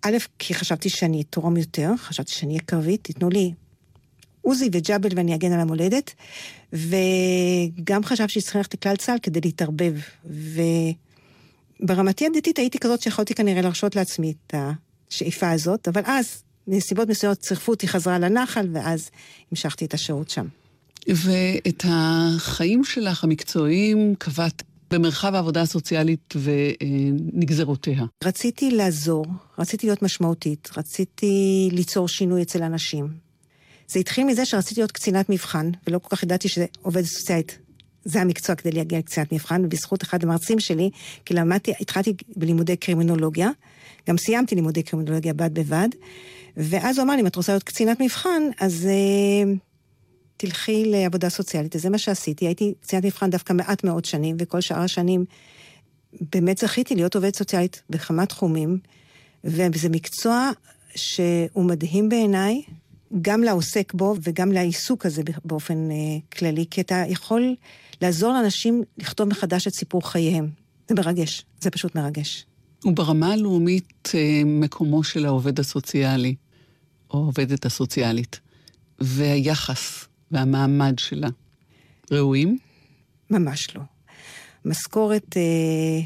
א', 0.02 0.16
כי 0.38 0.54
חשבתי 0.54 0.88
שאני 0.88 1.22
אתרום 1.22 1.56
יותר, 1.56 1.90
חשבתי 1.96 2.32
שאני 2.32 2.52
אהיה 2.52 2.62
קרבית, 2.66 3.04
תיתנו 3.04 3.30
לי 3.30 3.52
עוזי 4.42 4.68
וג'אבל 4.72 5.08
ואני 5.16 5.34
אגן 5.34 5.52
על 5.52 5.60
המולדת, 5.60 6.14
וגם 6.72 8.04
חשבתי 8.04 8.40
שצריכים 8.40 8.58
ללכת 8.58 8.74
לכלל 8.74 8.96
צה"ל 8.96 9.18
כדי 9.22 9.40
להתערבב. 9.44 9.94
וברמתי 11.80 12.26
הדתית 12.26 12.58
הייתי 12.58 12.78
כזאת 12.78 13.02
שיכולתי 13.02 13.34
כנראה 13.34 13.62
להרשות 13.62 13.96
לעצמי 13.96 14.32
את 14.46 14.54
השאיפה 15.10 15.50
הזאת, 15.50 15.88
אבל 15.88 16.02
אז, 16.04 16.42
מסיבות 16.68 17.08
מסוימות, 17.08 17.38
צירפו 17.38 17.72
אותי 17.72 17.88
חזרה 17.88 18.18
לנחל, 18.18 18.68
ואז 18.72 19.10
המשכתי 19.50 19.84
את 19.84 19.94
השירות 19.94 20.30
שם. 20.30 20.46
ואת 21.08 21.84
החיים 21.88 22.84
שלך, 22.84 23.24
המקצועיים, 23.24 24.14
קבעת 24.18 24.62
במרחב 24.90 25.34
העבודה 25.34 25.62
הסוציאלית 25.62 26.34
ונגזרותיה. 26.36 28.04
רציתי 28.24 28.70
לעזור, 28.70 29.26
רציתי 29.58 29.86
להיות 29.86 30.02
משמעותית, 30.02 30.70
רציתי 30.76 31.68
ליצור 31.72 32.08
שינוי 32.08 32.42
אצל 32.42 32.62
אנשים. 32.62 33.29
זה 33.90 33.98
התחיל 33.98 34.26
מזה 34.26 34.44
שרציתי 34.44 34.80
להיות 34.80 34.92
קצינת 34.92 35.30
מבחן, 35.30 35.70
ולא 35.86 35.98
כל 35.98 36.16
כך 36.16 36.22
ידעתי 36.22 36.48
שזה 36.48 36.66
עובדת 36.82 37.04
סוציאלית. 37.04 37.58
זה 38.04 38.20
המקצוע 38.20 38.54
כדי 38.56 38.72
להגיע 38.72 38.98
לקצינת 38.98 39.32
מבחן, 39.32 39.64
ובזכות 39.64 40.02
אחד 40.02 40.22
המרצים 40.22 40.60
שלי, 40.60 40.90
כי 41.24 41.34
למדתי, 41.34 41.72
התחלתי 41.80 42.14
בלימודי 42.36 42.76
קרימינולוגיה, 42.76 43.50
גם 44.08 44.18
סיימתי 44.18 44.54
לימודי 44.54 44.82
קרימינולוגיה 44.82 45.32
בד 45.32 45.54
בבד, 45.54 45.88
ואז 46.56 46.98
הוא 46.98 47.04
אמר 47.04 47.14
לי, 47.14 47.20
אם 47.20 47.26
את 47.26 47.36
רוצה 47.36 47.52
להיות 47.52 47.62
קצינת 47.62 48.00
מבחן, 48.00 48.42
אז 48.60 48.88
uh, 48.88 49.58
תלכי 50.36 50.84
לעבודה 50.84 51.28
סוציאלית. 51.28 51.76
וזה 51.76 51.90
מה 51.90 51.98
שעשיתי, 51.98 52.46
הייתי 52.46 52.74
קצינת 52.80 53.04
מבחן 53.04 53.30
דווקא 53.30 53.52
מעט 53.52 53.84
מאוד 53.84 54.04
שנים, 54.04 54.36
וכל 54.38 54.60
שאר 54.60 54.80
השנים 54.80 55.24
באמת 56.32 56.58
זכיתי 56.58 56.94
להיות 56.94 57.14
עובדת 57.14 57.36
סוציאלית 57.36 57.82
בכמה 57.90 58.26
תחומים, 58.26 58.78
וזה 59.44 59.88
מקצוע 59.88 60.50
שהוא 60.94 61.64
מדהים 61.64 62.08
בעיניי, 62.08 62.62
גם 63.22 63.42
לעוסק 63.42 63.94
בו 63.94 64.14
וגם 64.22 64.52
לעיסוק 64.52 65.06
הזה 65.06 65.22
באופן 65.44 65.90
אה, 65.90 65.96
כללי, 66.38 66.64
כי 66.70 66.80
אתה 66.80 67.02
יכול 67.08 67.54
לעזור 68.02 68.32
לאנשים 68.32 68.82
לכתוב 68.98 69.28
מחדש 69.28 69.66
את 69.66 69.74
סיפור 69.74 70.10
חייהם. 70.10 70.48
זה 70.88 70.94
מרגש, 70.94 71.44
זה 71.60 71.70
פשוט 71.70 71.94
מרגש. 71.94 72.46
וברמה 72.84 73.32
הלאומית, 73.32 74.08
אה, 74.14 74.42
מקומו 74.44 75.04
של 75.04 75.26
העובד 75.26 75.60
הסוציאלי, 75.60 76.34
או 77.10 77.18
העובדת 77.18 77.66
הסוציאלית, 77.66 78.40
והיחס 78.98 80.06
והמעמד 80.30 80.98
שלה, 80.98 81.28
ראויים? 82.10 82.58
ממש 83.30 83.76
לא. 83.76 83.82
משכורת 84.64 85.36
אה, 85.36 86.00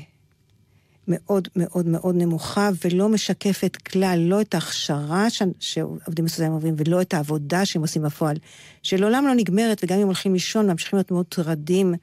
מאוד 1.09 1.49
מאוד 1.57 1.87
מאוד 1.87 2.15
נמוכה, 2.15 2.71
ולא 2.85 3.09
משקפת 3.09 3.77
כלל 3.77 4.19
לא 4.23 4.41
את 4.41 4.55
ההכשרה 4.55 5.31
ש... 5.31 5.43
שעובדים 5.61 6.29
סוציאליים 6.29 6.53
עוברים, 6.53 6.75
ולא 6.77 7.01
את 7.01 7.15
העבודה 7.15 7.67
שהם 7.67 7.83
עושים 7.83 8.03
בפועל, 8.03 8.37
שלעולם 8.83 9.27
לא 9.27 9.35
נגמרת, 9.35 9.85
וגם 9.85 9.99
אם 9.99 10.07
הולכים 10.07 10.33
לישון, 10.33 10.71
ממשיכים 10.71 10.97
להיות 10.97 11.11
מאוד 11.11 11.27
טרדים, 11.27 11.95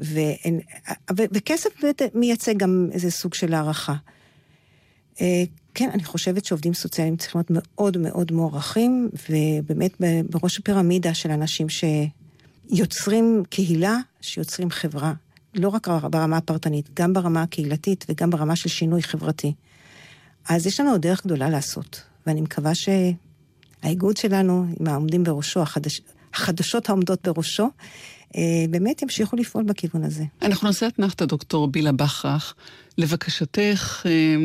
ו... 0.00 0.20
ו... 1.16 1.22
וכסף 1.32 1.70
מייצג 2.14 2.56
גם 2.56 2.88
איזה 2.92 3.10
סוג 3.10 3.34
של 3.34 3.54
הערכה. 3.54 3.94
אה, 5.20 5.44
כן, 5.74 5.90
אני 5.90 6.04
חושבת 6.04 6.44
שעובדים 6.44 6.74
סוציאליים 6.74 7.16
צריכים 7.16 7.38
להיות 7.38 7.50
מאוד 7.50 7.98
מאוד 7.98 8.32
מוערכים, 8.32 9.10
ובאמת 9.30 9.92
בראש 10.30 10.58
הפירמידה 10.58 11.14
של 11.14 11.30
אנשים 11.30 11.66
שיוצרים 11.68 13.42
קהילה, 13.50 13.96
שיוצרים 14.20 14.70
חברה. 14.70 15.12
לא 15.54 15.68
רק 15.68 15.88
ברמה 15.88 16.36
הפרטנית, 16.36 16.90
גם 16.94 17.12
ברמה 17.12 17.42
הקהילתית 17.42 18.04
וגם 18.08 18.30
ברמה 18.30 18.56
של 18.56 18.68
שינוי 18.68 19.02
חברתי. 19.02 19.54
אז 20.48 20.66
יש 20.66 20.80
לנו 20.80 20.90
עוד 20.90 21.02
דרך 21.02 21.24
גדולה 21.24 21.50
לעשות, 21.50 22.02
ואני 22.26 22.40
מקווה 22.40 22.72
שהאיגוד 22.74 24.16
שלנו, 24.16 24.66
עם 24.80 24.86
העומדים 24.86 25.24
בראשו, 25.24 25.62
החדש, 25.62 26.00
החדשות 26.34 26.88
העומדות 26.88 27.28
בראשו, 27.28 27.68
אה, 28.36 28.64
באמת 28.70 29.02
ימשיכו 29.02 29.36
לפעול 29.36 29.64
בכיוון 29.64 30.04
הזה. 30.04 30.24
אנחנו 30.42 30.66
נעשה 30.68 30.86
אתנחתא, 30.86 31.24
דוקטור 31.24 31.68
בילה 31.68 31.92
בכרך. 31.92 32.54
לבקשתך, 32.98 34.06
אה, 34.06 34.36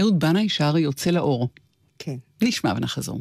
אהוד 0.00 0.18
בנאי 0.18 0.48
שר 0.48 0.78
יוצא 0.78 1.10
לאור. 1.10 1.48
כן. 1.98 2.16
נשמע 2.42 2.72
ונחזור. 2.76 3.20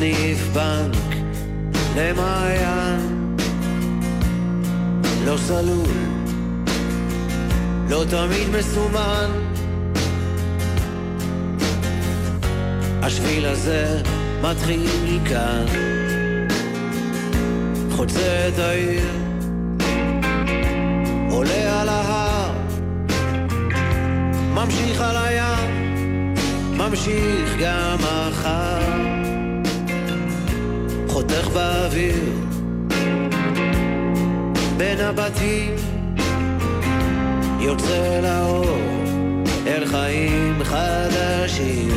סניף 0.00 0.48
בנק 0.52 1.14
למעיין. 1.96 3.36
לא 5.24 5.36
סלול, 5.36 5.94
לא 7.88 8.04
תמיד 8.10 8.48
מסומן. 8.58 9.30
השביל 13.02 13.46
הזה 13.46 14.02
מתחיל 14.42 14.86
מכאן. 15.04 15.66
חוצה 17.96 18.48
את 18.48 18.58
העיר 18.58 19.10
עולה 21.30 21.80
על 21.80 21.88
ההר 21.88 22.09
ממשיך 24.70 25.00
על 25.00 25.16
הים 25.16 26.34
ממשיך 26.76 27.56
גם 27.60 27.96
מחר 27.98 28.80
חותך 31.08 31.48
באוויר 31.54 32.24
בין 34.76 35.00
הבתים 35.00 35.74
יוצא 37.60 38.20
לאור 38.22 38.78
אל 39.66 39.86
חיים 39.86 40.64
חדשים 40.64 41.88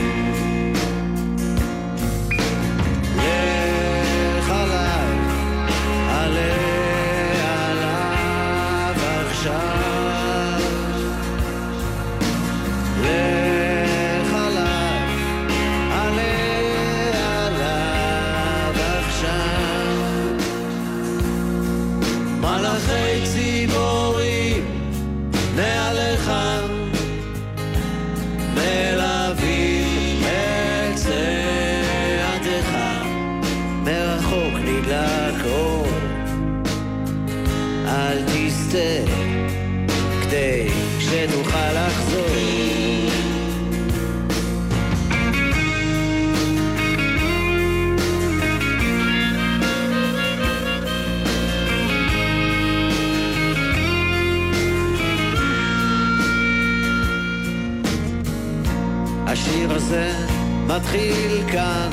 מתחיל 60.67 61.43
כאן. 61.51 61.89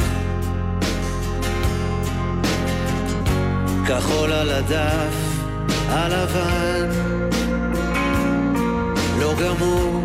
כחול 3.87 4.33
על 4.33 4.51
הדף 4.51 5.31
הלבן. 5.89 6.89
לא 9.21 9.35
גמור, 9.43 10.01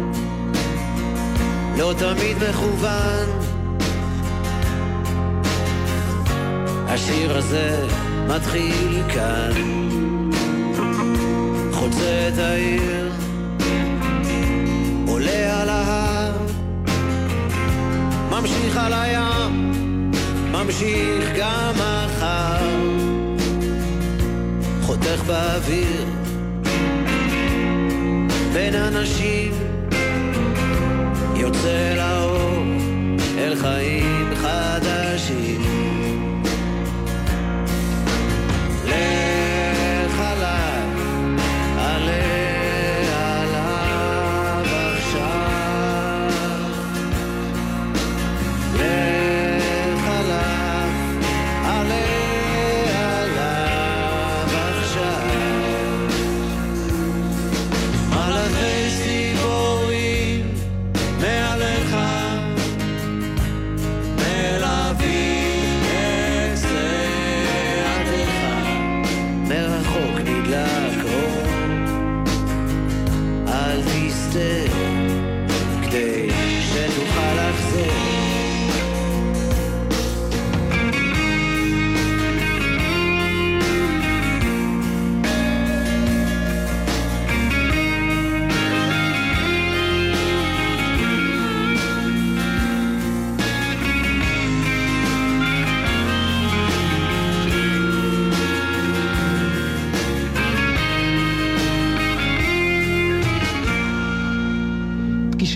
לא 1.77 1.93
תמיד 1.97 2.37
מכוון. 2.49 3.29
השיר 6.87 7.37
הזה 7.37 7.87
מתחיל 8.27 9.01
כאן. 9.13 9.51
חוצה 11.71 12.29
את 12.33 12.37
העיר 12.37 13.04
על 18.77 18.93
הים, 18.93 20.11
ממשיך 20.51 21.29
גם 21.39 21.73
מחר. 21.75 22.65
חותך 24.81 25.21
באוויר, 25.27 26.05
בין 28.53 28.75
אנשים, 28.75 29.51
יוצא 31.35 31.93
לאור, 31.97 32.63
אל 33.37 33.55
חיים 33.55 34.04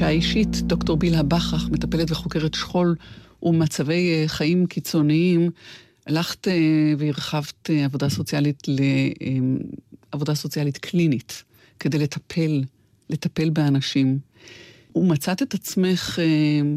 האישית, 0.10 0.62
דוקטור 0.62 0.98
בילהה 0.98 1.24
בכרך, 1.24 1.70
מטפלת 1.72 2.12
וחוקרת 2.12 2.54
שכול 2.54 2.96
ומצבי 3.44 4.12
אה, 4.12 4.28
חיים 4.28 4.66
קיצוניים. 4.66 5.50
הלכת 6.08 6.48
אה, 6.48 6.54
והרחבת 6.98 7.70
אה, 7.70 7.86
עבודה 7.86 8.10
סוציאלית 8.10 8.64
לעבודה 10.14 10.36
סוציאלית 10.36 10.78
קלינית, 10.78 11.44
כדי 11.80 11.98
לטפל, 11.98 12.64
לטפל 13.10 13.50
באנשים. 13.50 14.20
ומצאת 14.96 15.42
את 15.42 15.54
עצמך 15.54 16.20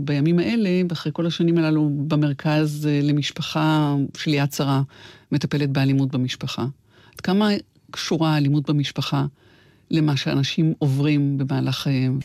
בימים 0.05 0.39
האלה, 0.39 0.71
ואחרי 0.89 1.13
כל 1.15 1.27
השנים 1.27 1.59
הללו, 1.59 1.91
במרכז 2.09 2.89
למשפחה 3.03 3.97
של 4.17 4.35
יד 4.35 4.53
שרה, 4.53 4.83
מטפלת 5.33 5.71
באלימות 5.71 6.11
במשפחה. 6.11 6.67
עד 7.15 7.21
כמה 7.21 7.49
קשורה 7.91 8.35
האלימות 8.35 8.71
במשפחה 8.71 9.27
למה 9.91 10.17
שאנשים 10.17 10.75
עוברים 10.79 11.39
במהלך 11.39 11.75
חייהם? 11.75 12.19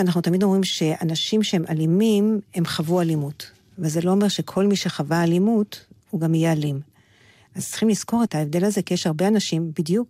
אנחנו 0.00 0.20
תמיד 0.20 0.42
אומרים 0.42 0.64
שאנשים 0.64 1.42
שהם 1.42 1.64
אלימים, 1.68 2.40
הם 2.54 2.64
חוו 2.66 3.00
אלימות. 3.00 3.50
וזה 3.78 4.00
לא 4.00 4.10
אומר 4.10 4.28
שכל 4.28 4.66
מי 4.66 4.76
שחווה 4.76 5.24
אלימות, 5.24 5.84
הוא 6.10 6.20
גם 6.20 6.34
יהיה 6.34 6.52
אלים. 6.52 6.80
אז 7.54 7.68
צריכים 7.68 7.88
לזכור 7.88 8.24
את 8.24 8.34
ההבדל 8.34 8.64
הזה, 8.64 8.82
כי 8.82 8.94
יש 8.94 9.06
הרבה 9.06 9.28
אנשים, 9.28 9.72
בדיוק, 9.78 10.08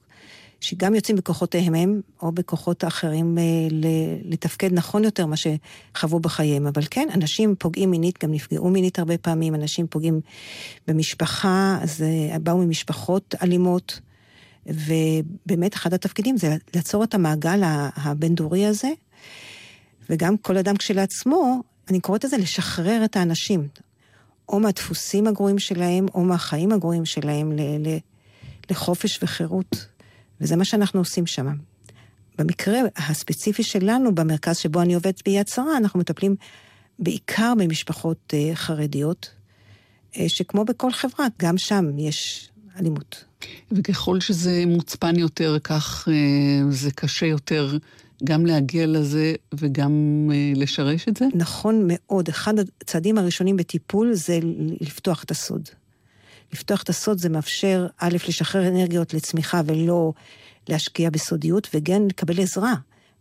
שגם 0.60 0.94
יוצאים 0.94 1.16
בכוחותיהם 1.16 1.74
הם, 1.74 2.00
או 2.22 2.32
בכוחות 2.32 2.84
האחרים 2.84 3.38
אה, 3.38 3.42
לתפקד 4.24 4.72
נכון 4.72 5.04
יותר 5.04 5.26
מה 5.26 5.34
שחוו 5.36 6.20
בחייהם. 6.20 6.66
אבל 6.66 6.82
כן, 6.90 7.08
אנשים 7.14 7.54
פוגעים 7.58 7.90
מינית, 7.90 8.24
גם 8.24 8.32
נפגעו 8.32 8.70
מינית 8.70 8.98
הרבה 8.98 9.18
פעמים, 9.18 9.54
אנשים 9.54 9.86
פוגעים 9.86 10.20
במשפחה, 10.88 11.78
אז 11.82 12.02
אה, 12.02 12.38
באו 12.38 12.58
ממשפחות 12.58 13.34
אלימות, 13.42 14.00
ובאמת 14.66 15.74
אחד 15.74 15.94
התפקידים 15.94 16.36
זה 16.36 16.56
לעצור 16.74 17.04
את 17.04 17.14
המעגל 17.14 17.60
הבין-דורי 17.96 18.66
הזה, 18.66 18.88
וגם 20.10 20.36
כל 20.36 20.56
אדם 20.56 20.76
כשלעצמו, 20.76 21.62
אני 21.88 22.00
קוראת 22.00 22.24
לזה 22.24 22.36
לשחרר 22.36 23.04
את 23.04 23.16
האנשים, 23.16 23.68
או 24.48 24.60
מהדפוסים 24.60 25.26
הגרועים 25.26 25.58
שלהם, 25.58 26.06
או 26.14 26.24
מהחיים 26.24 26.72
הגרועים 26.72 27.04
שלהם 27.04 27.52
ל- 27.52 27.88
ל- 27.88 27.98
לחופש 28.70 29.18
וחירות. 29.22 29.86
וזה 30.40 30.56
מה 30.56 30.64
שאנחנו 30.64 31.00
עושים 31.00 31.26
שם. 31.26 31.46
במקרה 32.38 32.78
הספציפי 32.96 33.62
שלנו, 33.62 34.14
במרכז 34.14 34.56
שבו 34.56 34.82
אני 34.82 34.94
עובדת 34.94 35.22
ביד 35.24 35.48
שרה, 35.48 35.76
אנחנו 35.76 36.00
מטפלים 36.00 36.36
בעיקר 36.98 37.52
במשפחות 37.58 38.32
uh, 38.32 38.54
חרדיות, 38.54 39.30
uh, 40.12 40.18
שכמו 40.28 40.64
בכל 40.64 40.92
חברה, 40.92 41.26
גם 41.38 41.58
שם 41.58 41.98
יש 41.98 42.50
אלימות. 42.78 43.24
וככל 43.72 44.20
שזה 44.20 44.64
מוצפן 44.66 45.18
יותר, 45.18 45.58
כך 45.64 46.08
אה, 46.08 46.70
זה 46.70 46.90
קשה 46.90 47.26
יותר 47.26 47.78
גם 48.24 48.46
להגיע 48.46 48.86
לזה 48.86 49.34
וגם 49.54 50.26
אה, 50.32 50.52
לשרש 50.56 51.08
את 51.08 51.16
זה? 51.16 51.24
נכון 51.34 51.84
מאוד. 51.86 52.28
אחד 52.28 52.54
הצעדים 52.58 53.18
הראשונים 53.18 53.56
בטיפול 53.56 54.12
זה 54.12 54.38
לפתוח 54.80 55.24
את 55.24 55.30
הסוד. 55.30 55.68
לפתוח 56.52 56.82
את 56.82 56.88
הסוד 56.88 57.18
זה 57.18 57.28
מאפשר, 57.28 57.86
א', 57.98 58.16
לשחרר 58.28 58.68
אנרגיות 58.68 59.14
לצמיחה 59.14 59.60
ולא 59.66 60.12
להשקיע 60.68 61.10
בסודיות, 61.10 61.68
וגם 61.74 62.08
לקבל 62.08 62.40
עזרה 62.40 62.74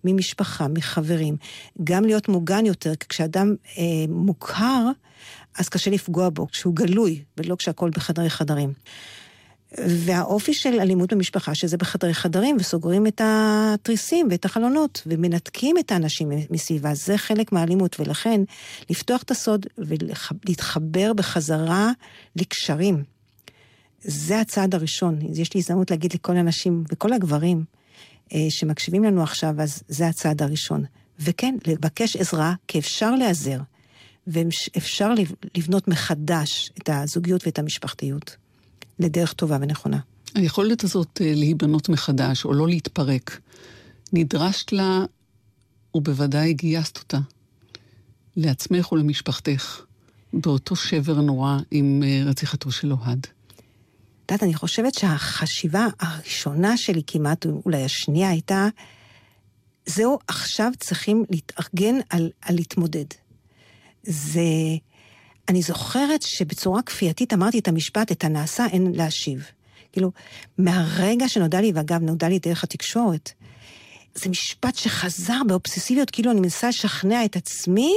ממשפחה, 0.04 0.68
מחברים. 0.68 1.38
גם 1.84 2.06
להיות 2.06 2.28
מוגן 2.28 2.66
יותר, 2.66 2.96
כי 2.96 3.08
כשאדם 3.08 3.56
אה, 3.78 3.84
מוכר, 4.10 4.88
אז 5.58 5.70
קשה 5.70 5.92
לפגוע 5.92 6.30
בו, 6.30 6.48
כשהוא 6.48 6.76
גלוי, 6.76 7.24
ולא 7.38 7.56
כשהכול 7.56 7.90
בחדרי 7.90 8.30
חדרים. 8.30 8.74
והאופי 9.78 10.54
של 10.54 10.80
אלימות 10.80 11.14
במשפחה, 11.14 11.56
שזה 11.56 11.78
בחדרי 11.78 12.14
חדרים, 12.14 12.58
וסוגרים 12.60 13.08
את 13.08 13.22
התריסים 13.24 14.28
ואת 14.32 14.46
החלונות, 14.46 15.02
ומנתקים 15.06 15.78
את 15.78 15.92
האנשים 15.92 16.30
מסביבה, 16.50 16.94
זה 16.94 17.18
חלק 17.18 17.52
מהאלימות, 17.52 18.00
ולכן 18.00 18.42
לפתוח 18.90 19.24
את 19.24 19.32
הסוד 19.32 19.66
ולהתחבר 19.78 21.14
בחזרה 21.14 21.92
לקשרים. 22.36 23.04
זה 24.02 24.40
הצעד 24.40 24.76
הראשון. 24.76 25.20
יש 25.34 25.54
לי 25.54 25.60
הזדמנות 25.60 25.92
להגיד 25.92 26.14
לכל 26.14 26.38
האנשים, 26.38 26.84
וכל 26.92 27.14
הגברים 27.14 27.64
אה, 28.34 28.46
שמקשיבים 28.50 29.04
לנו 29.04 29.24
עכשיו, 29.24 29.62
אז 29.62 29.84
זה 29.88 30.08
הצעד 30.08 30.42
הראשון. 30.42 30.84
וכן, 31.20 31.56
לבקש 31.68 32.16
עזרה, 32.16 32.54
כי 32.68 32.80
אפשר 32.80 33.16
להיעזר, 33.16 33.60
ואפשר 34.28 35.14
לבנות 35.58 35.88
מחדש 35.88 36.72
את 36.78 36.90
הזוגיות 36.94 37.46
ואת 37.46 37.60
המשפחתיות. 37.60 38.36
לדרך 39.00 39.34
טובה 39.34 39.58
ונכונה. 39.62 40.00
היכולת 40.36 40.84
הזאת 40.84 41.22
אה, 41.22 41.34
להיבנות 41.36 41.90
מחדש, 41.90 42.46
או 42.46 42.54
לא 42.54 42.68
להתפרק, 42.68 43.40
נדרשת 44.14 44.72
לה, 44.72 45.06
ובוודאי 45.96 46.54
גייסת 46.54 46.98
אותה, 46.98 47.20
לעצמך 48.36 48.92
ולמשפחתך, 48.92 49.82
באותו 50.34 50.76
שבר 50.76 51.22
נורא 51.22 51.58
עם 51.72 52.04
אה, 52.06 52.22
רציחתו 52.26 52.72
של 52.72 52.92
אוהד. 52.92 53.28
את 54.26 54.32
יודעת, 54.32 54.44
אני 54.44 54.54
חושבת 54.54 54.94
שהחשיבה 54.94 55.88
הראשונה 56.00 56.78
שלי 56.78 57.02
כמעט, 57.08 57.46
אולי 57.66 57.84
השנייה, 57.84 58.30
הייתה, 58.30 58.68
זהו, 59.86 60.20
עכשיו 60.28 60.72
צריכים 60.80 61.26
להתארגן 61.30 61.96
על, 62.10 62.30
על 62.42 62.56
להתמודד. 62.56 63.06
זה... 64.04 64.42
אני 65.50 65.62
זוכרת 65.62 66.22
שבצורה 66.22 66.82
כפייתית 66.82 67.34
אמרתי 67.34 67.60
את 67.60 67.68
המשפט, 67.68 68.12
את 68.12 68.24
הנעשה 68.24 68.66
אין 68.66 68.92
להשיב. 68.96 69.44
כאילו, 69.92 70.12
מהרגע 70.58 71.30
שנודע 71.30 71.62
לי, 71.62 71.72
ואגב, 71.76 72.02
נודע 72.02 72.30
לי 72.30 72.40
דרך 72.40 72.64
התקשורת, 72.64 73.32
זה 74.16 74.30
משפט 74.30 74.76
שחזר 74.76 75.42
באובססיביות, 75.48 76.10
כאילו 76.10 76.32
אני 76.32 76.40
מנסה 76.40 76.70
לשכנע 76.70 77.26
את 77.26 77.36
עצמי, 77.36 77.94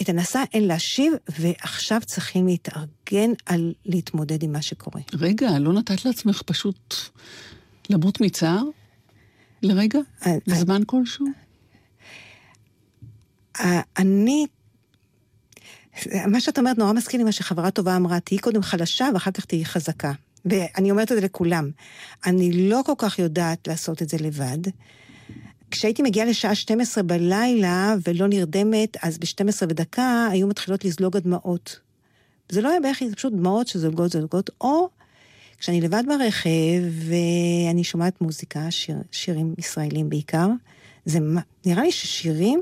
את 0.00 0.08
הנעשה 0.08 0.42
אין 0.52 0.66
להשיב, 0.66 1.12
ועכשיו 1.38 2.00
צריכים 2.06 2.46
להתארגן 2.46 3.30
על 3.46 3.74
להתמודד 3.86 4.42
עם 4.42 4.52
מה 4.52 4.62
שקורה. 4.62 5.00
רגע, 5.14 5.58
לא 5.58 5.72
נתת 5.72 6.04
לעצמך 6.04 6.42
פשוט 6.42 6.94
למות 7.90 8.20
מצער? 8.20 8.62
לרגע? 9.62 9.98
אה, 10.26 10.36
בזמן 10.46 10.82
כלשהו? 10.86 11.26
אה, 13.60 13.80
אני 13.98 14.46
מה 16.26 16.40
שאת 16.40 16.58
אומרת 16.58 16.78
נורא 16.78 16.92
מזכיר 16.92 17.18
לי 17.18 17.24
מה 17.24 17.32
שחברה 17.32 17.70
טובה 17.70 17.96
אמרה, 17.96 18.20
תהיי 18.20 18.38
קודם 18.38 18.62
חלשה 18.62 19.08
ואחר 19.14 19.30
כך 19.30 19.44
תהיי 19.44 19.64
חזקה. 19.64 20.12
ואני 20.44 20.90
אומרת 20.90 21.12
את 21.12 21.16
זה 21.16 21.24
לכולם. 21.24 21.70
אני 22.26 22.68
לא 22.68 22.80
כל 22.86 22.92
כך 22.98 23.18
יודעת 23.18 23.68
לעשות 23.68 24.02
את 24.02 24.08
זה 24.08 24.16
לבד. 24.20 24.58
כשהייתי 25.70 26.02
מגיעה 26.02 26.26
לשעה 26.26 26.54
12 26.54 27.02
בלילה 27.02 27.94
ולא 28.06 28.26
נרדמת, 28.26 28.96
אז 29.02 29.18
ב-12 29.18 29.62
ודקה 29.62 30.28
היו 30.30 30.46
מתחילות 30.46 30.84
לזלוג 30.84 31.16
הדמעות. 31.16 31.80
זה 32.48 32.60
לא 32.60 32.68
היה 32.68 32.80
בכי, 32.80 33.08
זה 33.08 33.16
פשוט 33.16 33.32
דמעות 33.32 33.68
שזולגות 33.68 34.10
זולגות, 34.10 34.50
או 34.60 34.88
כשאני 35.58 35.80
לבד 35.80 36.02
ברכב 36.06 36.82
ואני 37.08 37.84
שומעת 37.84 38.20
מוזיקה, 38.20 38.70
שיר, 38.70 38.96
שירים 39.12 39.54
ישראלים 39.58 40.08
בעיקר, 40.08 40.48
זה 41.04 41.18
נראה 41.66 41.82
לי 41.82 41.92
ששירים 41.92 42.60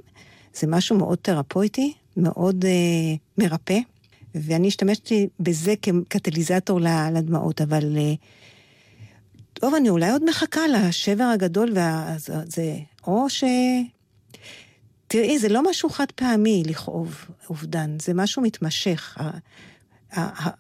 זה 0.55 0.67
משהו 0.67 0.99
מאוד 0.99 1.19
תרפויטי, 1.23 1.93
מאוד 2.19 2.65
אה, 2.65 3.15
מרפא, 3.39 3.79
ואני 4.35 4.69
השתמשתי 4.69 5.29
בזה 5.41 5.75
כקטליזטור 5.83 6.81
לדמעות, 7.13 7.61
אבל... 7.61 7.97
אה, 7.97 8.15
טוב, 9.53 9.75
אני 9.75 9.89
אולי 9.89 10.11
עוד 10.11 10.25
מחכה 10.25 10.61
לשבר 10.69 11.25
הגדול, 11.25 11.71
וזה... 11.71 12.77
או 13.07 13.31
ש... 13.31 13.45
תראי, 15.07 15.39
זה 15.39 15.49
לא 15.49 15.71
משהו 15.71 15.91
חד 15.91 16.07
פעמי 16.15 16.63
לכאוב 16.67 17.25
אובדן, 17.51 17.97
זה 18.03 18.15
משהו 18.15 18.43
מתמשך. 18.43 19.19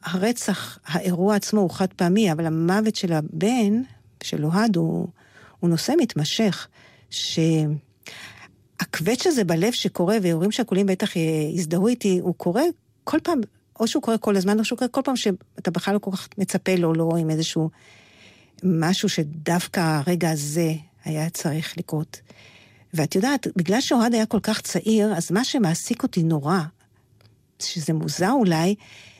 הרצח, 0.03 0.79
האירוע 0.87 1.37
עצמו 1.37 1.61
הוא 1.61 1.71
חד 1.71 1.93
פעמי, 1.93 2.33
אבל 2.33 2.47
המוות 2.47 2.97
של 2.97 3.13
הבן, 3.13 3.83
של 4.23 4.45
אוהד, 4.45 4.77
הוא, 4.77 5.09
הוא 5.61 5.71
נושא 5.71 5.93
מתמשך, 5.99 6.69
ש... 7.11 7.39
הקווץ' 8.81 9.27
הזה 9.27 9.45
בלב 9.45 9.73
שקורה, 9.73 10.17
והורים 10.23 10.53
שכולים 10.53 10.87
בטח 10.87 11.17
יזדהו 11.55 11.89
איתי, 11.89 12.19
הוא 12.19 12.35
קורה 12.35 12.63
כל 13.05 13.19
פעם, 13.23 13.41
או 13.81 13.87
שהוא 13.87 14.03
קורה 14.03 14.19
כל 14.19 14.37
הזמן, 14.37 14.59
או 14.59 14.65
שהוא 14.65 14.79
קורה 14.79 14.89
כל 14.89 15.01
פעם 15.05 15.17
שאתה 15.17 15.71
בכלל 15.71 15.95
לא 15.95 15.99
כל 15.99 16.11
כך 16.13 16.29
מצפה 16.39 16.75
לו, 16.75 16.95
לא 16.95 17.11
עם 17.19 17.31
איזשהו 17.31 17.71
משהו 18.63 19.09
שדווקא 19.09 19.81
הרגע 19.81 20.31
הזה 20.31 20.73
היה 21.05 21.31
צריך 21.31 21.79
לקרות. 21.79 22.21
ואת 22.95 23.15
יודעת, 23.15 23.47
בגלל 23.57 23.81
שאוהד 23.81 24.15
היה 24.15 24.27
כל 24.27 24.41
כך 24.41 24.61
צעיר, 24.61 25.15
אז 25.15 25.33
מה 25.33 25.45
שמעסיק 25.45 26.03
אותי 26.03 26.23
נורא, 26.23 26.59
שזה 27.59 27.93
מוזר 27.93 28.31
אולי, 28.31 28.75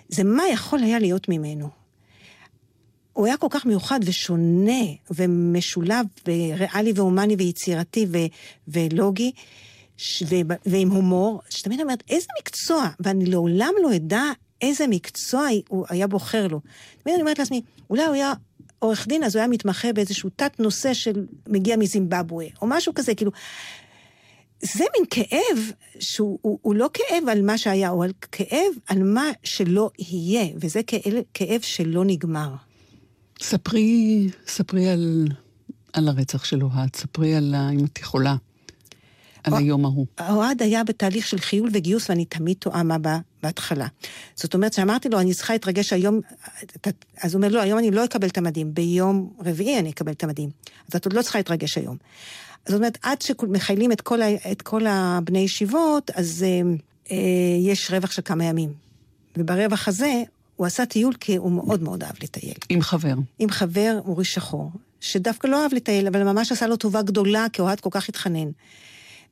זה 0.09 0.25
מה 0.25 0.43
יכול 0.53 0.83
היה 0.83 0.99
להיות 0.99 1.29
ממנו. 1.29 1.69
הוא 3.19 3.27
היה 3.27 3.37
כל 3.37 3.47
כך 3.51 3.67
מיוחד 3.67 4.01
ושונה 4.05 4.83
ומשולב 5.11 6.07
וריאלי 6.27 6.93
והומני 6.95 7.37
ויצירתי 7.39 8.07
ו- 8.13 8.27
ולוגי 8.69 9.33
ש- 9.97 10.23
ו- 10.23 10.55
ועם 10.67 10.91
הומור, 10.91 11.41
שתמיד 11.51 11.81
אומרת, 11.81 12.03
איזה 12.11 12.27
מקצוע? 12.41 12.89
ואני 13.01 13.27
לעולם 13.27 13.73
לא 13.83 13.97
אדע 13.97 14.23
איזה 14.63 14.87
מקצוע 14.87 15.47
הוא 15.69 15.87
היה 15.89 16.07
בוחר 16.07 16.47
לו. 16.47 16.61
תמיד 17.03 17.15
אני 17.15 17.23
אומרת 17.23 17.39
לעצמי, 17.39 17.63
אולי 17.91 18.05
הוא 18.05 18.15
היה 18.15 18.33
עורך 18.79 19.07
דין, 19.09 19.25
אז 19.25 19.37
הוא 19.37 19.41
היה 19.41 19.49
מתמחה 19.49 19.93
באיזשהו 19.93 20.31
תת 20.37 20.61
נושא 20.61 20.95
של 20.95 21.27
מגיע 21.47 21.77
מזימבבואה, 21.77 22.47
או 22.63 22.67
משהו 22.67 22.95
כזה, 22.95 23.15
כאילו... 23.15 23.31
זה 24.63 24.85
מין 24.97 25.05
כאב 25.11 25.59
שהוא 26.01 26.39
הוא, 26.43 26.59
הוא 26.63 26.75
לא 26.75 26.91
כאב 26.95 27.29
על 27.29 27.43
מה 27.43 27.59
שהיה, 27.59 27.89
הוא 27.89 28.05
כאב 28.33 28.73
על 28.87 29.03
מה 29.03 29.31
שלא 29.43 29.91
יהיה, 29.99 30.47
וזה 30.57 30.83
כאב, 30.83 31.15
כאב 31.35 31.61
שלא 31.61 32.05
נגמר. 32.05 32.68
ספרי, 33.43 34.29
ספרי 34.47 34.89
על, 34.89 35.29
על 35.93 36.09
הרצח 36.09 36.45
של 36.45 36.63
אוהד, 36.63 36.97
ספרי 36.97 37.35
על, 37.35 37.55
אם 37.55 37.85
את 37.85 37.99
יכולה, 37.99 38.37
על 39.45 39.53
או, 39.53 39.59
היום 39.59 39.85
ההוא. 39.85 40.07
אוהד 40.31 40.63
היה 40.63 40.85
בתהליך 40.85 41.27
של 41.27 41.39
חיול 41.39 41.71
וגיוס, 41.73 42.11
ואני 42.11 42.25
תמיד 42.25 42.57
טועה 42.57 42.83
מה 42.83 42.97
בהתחלה. 43.43 43.87
זאת 44.35 44.55
אומרת 44.55 44.73
שאמרתי 44.73 45.09
לו, 45.09 45.21
אני 45.21 45.35
צריכה 45.35 45.53
להתרגש 45.53 45.93
היום, 45.93 46.21
אז 47.23 47.35
הוא 47.35 47.39
אומר, 47.43 47.49
לא, 47.49 47.61
היום 47.63 47.79
אני 47.79 47.91
לא 47.91 48.05
אקבל 48.05 48.29
את 48.29 48.39
המדים, 48.39 48.75
ביום 48.75 49.33
רביעי 49.47 49.79
אני 49.79 49.91
אקבל 49.91 50.13
את 50.13 50.25
המדים. 50.25 50.51
אז 50.89 50.97
את 50.97 51.07
עוד 51.07 51.13
לא 51.13 51.23
צריכה 51.23 51.39
להתרגש 51.39 51.79
היום. 51.79 51.97
זאת 52.67 52.77
אומרת, 52.77 52.99
עד 53.03 53.23
שמכיילים 53.23 53.93
את 53.93 54.01
כל, 54.01 54.23
את 54.53 54.63
כל 54.63 54.87
הבני 54.87 55.39
ישיבות, 55.39 56.11
אז 56.11 56.45
אה, 56.47 56.61
אה, 57.11 57.17
יש 57.61 57.91
רווח 57.91 58.11
של 58.11 58.23
כמה 58.25 58.45
ימים. 58.45 58.73
וברווח 59.37 59.89
הזה 59.89 60.23
הוא 60.59 60.67
עשה 60.67 60.87
טיול 60.87 61.15
כי 61.15 61.37
הוא 61.37 61.53
מאוד 61.53 61.83
מאוד 61.83 62.03
אהב 62.03 62.15
לטייל. 62.23 62.55
עם 62.69 62.83
חבר. 62.83 63.15
עם 63.39 63.51
חבר, 63.51 64.01
אורי 64.05 64.25
שחור, 64.25 64.71
שדווקא 65.01 65.47
לא 65.47 65.63
אהב 65.63 65.75
לטייל, 65.75 66.07
אבל 66.07 66.23
ממש 66.23 66.53
עשה 66.53 66.67
לו 66.67 66.77
טובה 66.77 67.03
גדולה, 67.03 67.47
כי 67.53 67.63
אוהד 67.63 67.81
כל 67.81 67.91
כך 67.93 68.09
התחנן. 68.09 68.49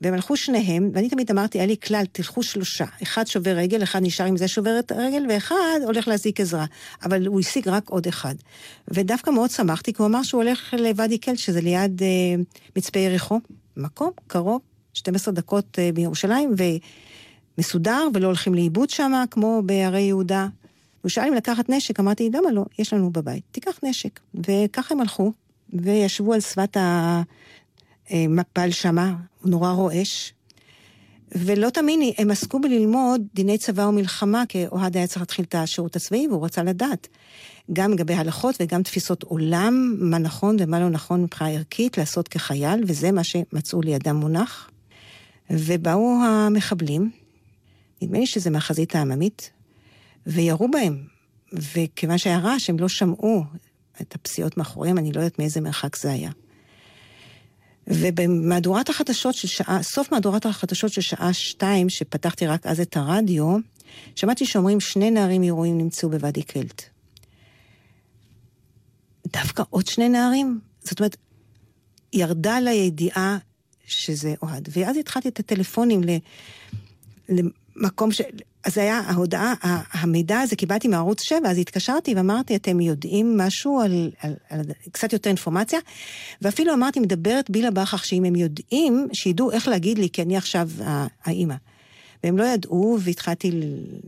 והם 0.00 0.14
הלכו 0.14 0.36
שניהם, 0.36 0.90
ואני 0.94 1.08
תמיד 1.08 1.30
אמרתי, 1.30 1.58
היה 1.58 1.66
לי 1.66 1.76
כלל, 1.86 2.04
תלכו 2.12 2.42
שלושה. 2.42 2.84
אחד 3.02 3.26
שובר 3.26 3.50
רגל, 3.50 3.82
אחד 3.82 4.02
נשאר 4.02 4.26
עם 4.26 4.36
זה 4.36 4.48
שובר 4.48 4.78
את 4.78 4.92
הרגל, 4.92 5.26
ואחד 5.28 5.78
הולך 5.84 6.08
להזיק 6.08 6.40
עזרה. 6.40 6.64
אבל 7.04 7.26
הוא 7.26 7.40
השיג 7.40 7.68
רק 7.68 7.88
עוד 7.88 8.06
אחד. 8.06 8.34
ודווקא 8.88 9.30
מאוד 9.30 9.50
שמחתי, 9.50 9.92
כי 9.92 10.02
הוא 10.02 10.08
אמר 10.08 10.22
שהוא 10.22 10.42
הולך 10.42 10.74
לוואדי 10.78 11.18
קלט, 11.18 11.38
שזה 11.38 11.60
ליד 11.60 12.02
אה, 12.02 12.08
מצפה 12.76 12.98
יריחו. 12.98 13.40
מקום 13.76 14.10
קרוב, 14.26 14.60
12 14.94 15.34
דקות 15.34 15.78
אה, 15.78 15.90
בירושלים, 15.94 16.54
ומסודר, 17.58 18.08
ולא 18.14 18.26
הולכים 18.26 18.54
לאיבוד 18.54 18.90
שם, 18.90 19.12
כמו 19.30 19.62
בערי 19.64 20.00
יהודה. 20.00 20.46
הוא 21.06 21.10
שאל 21.10 21.28
אם 21.28 21.34
לקחת 21.34 21.68
נשק, 21.70 22.00
אמרתי, 22.00 22.30
למה 22.34 22.50
לא? 22.52 22.64
יש 22.78 22.92
לנו 22.92 23.10
בבית, 23.10 23.44
תיקח 23.52 23.78
נשק. 23.82 24.20
וככה 24.34 24.94
הם 24.94 25.00
הלכו, 25.00 25.32
וישבו 25.72 26.32
על 26.32 26.40
שפת 26.40 26.76
המפל 28.10 28.70
שמה, 28.70 29.14
הוא 29.42 29.50
נורא 29.50 29.70
רועש. 29.70 30.32
ולא 31.32 31.70
תאמיני, 31.70 32.14
הם 32.18 32.30
עסקו 32.30 32.60
בללמוד 32.60 33.22
דיני 33.34 33.58
צבא 33.58 33.82
ומלחמה, 33.82 34.44
כי 34.48 34.66
אוהד 34.66 34.96
היה 34.96 35.06
צריך 35.06 35.20
להתחיל 35.20 35.44
את 35.44 35.54
השירות 35.54 35.96
הצבאי 35.96 36.28
והוא 36.28 36.44
רצה 36.44 36.62
לדעת. 36.62 37.08
גם 37.72 37.92
לגבי 37.92 38.14
הלכות 38.14 38.54
וגם 38.60 38.82
תפיסות 38.82 39.22
עולם, 39.22 39.96
מה 39.98 40.18
נכון 40.18 40.56
ומה 40.60 40.80
לא 40.80 40.88
נכון 40.88 41.22
מבחינה 41.22 41.50
ערכית 41.50 41.98
לעשות 41.98 42.28
כחייל, 42.28 42.84
וזה 42.86 43.12
מה 43.12 43.24
שמצאו 43.24 43.82
לידם 43.82 44.16
מונח. 44.16 44.70
ובאו 45.50 46.18
המחבלים, 46.24 47.10
נדמה 48.02 48.18
לי 48.18 48.26
שזה 48.26 48.50
מהחזית 48.50 48.94
העממית, 48.94 49.50
וירו 50.26 50.70
בהם. 50.70 51.06
וכיוון 51.52 52.18
שהיה 52.18 52.38
רעש, 52.38 52.70
הם 52.70 52.78
לא 52.78 52.88
שמעו 52.88 53.44
את 54.00 54.14
הפסיעות 54.14 54.56
מאחוריהם, 54.56 54.98
אני 54.98 55.12
לא 55.12 55.20
יודעת 55.20 55.38
מאיזה 55.38 55.60
מרחק 55.60 55.96
זה 55.96 56.10
היה. 56.10 56.30
ובמהדורת 57.86 58.88
החדשות 58.88 59.34
של 59.34 59.48
שעה, 59.48 59.82
סוף 59.82 60.12
מהדורת 60.12 60.46
החדשות 60.46 60.92
של 60.92 61.00
שעה 61.00 61.32
שתיים, 61.32 61.88
שפתחתי 61.88 62.46
רק 62.46 62.66
אז 62.66 62.80
את 62.80 62.96
הרדיו, 62.96 63.56
שמעתי 64.16 64.46
שאומרים 64.46 64.80
שני 64.80 65.10
נערים 65.10 65.42
הירואים 65.42 65.78
נמצאו 65.78 66.10
בוואדי 66.10 66.42
קלט. 66.42 66.82
דווקא 69.32 69.62
עוד 69.70 69.86
שני 69.86 70.08
נערים? 70.08 70.60
זאת 70.84 71.00
אומרת, 71.00 71.16
ירדה 72.12 72.60
לידיעה 72.60 73.38
שזה 73.86 74.34
אוהד. 74.42 74.68
ואז 74.72 74.96
התחלתי 74.96 75.28
את 75.28 75.40
הטלפונים 75.40 76.00
למקום 77.28 78.12
ש... 78.12 78.20
אז 78.66 78.74
זה 78.74 78.80
היה 78.80 79.02
ההודעה, 79.06 79.54
המידע 79.92 80.40
הזה 80.40 80.56
קיבלתי 80.56 80.88
מערוץ 80.88 81.22
7, 81.22 81.50
אז 81.50 81.58
התקשרתי 81.58 82.14
ואמרתי, 82.14 82.56
אתם 82.56 82.80
יודעים 82.80 83.38
משהו 83.38 83.80
על, 83.80 84.10
על, 84.20 84.34
על 84.50 84.60
קצת 84.92 85.12
יותר 85.12 85.30
אינפורמציה? 85.30 85.78
ואפילו 86.42 86.74
אמרתי, 86.74 87.00
מדברת 87.00 87.50
בילה 87.50 87.70
בכך 87.70 88.04
שאם 88.04 88.24
הם 88.24 88.36
יודעים, 88.36 89.08
שידעו 89.12 89.50
איך 89.50 89.68
להגיד 89.68 89.98
לי, 89.98 90.08
כי 90.10 90.22
אני 90.22 90.36
עכשיו 90.36 90.68
האימא. 91.24 91.54
והם 92.24 92.38
לא 92.38 92.44
ידעו, 92.44 92.98
והתחלתי 93.00 93.50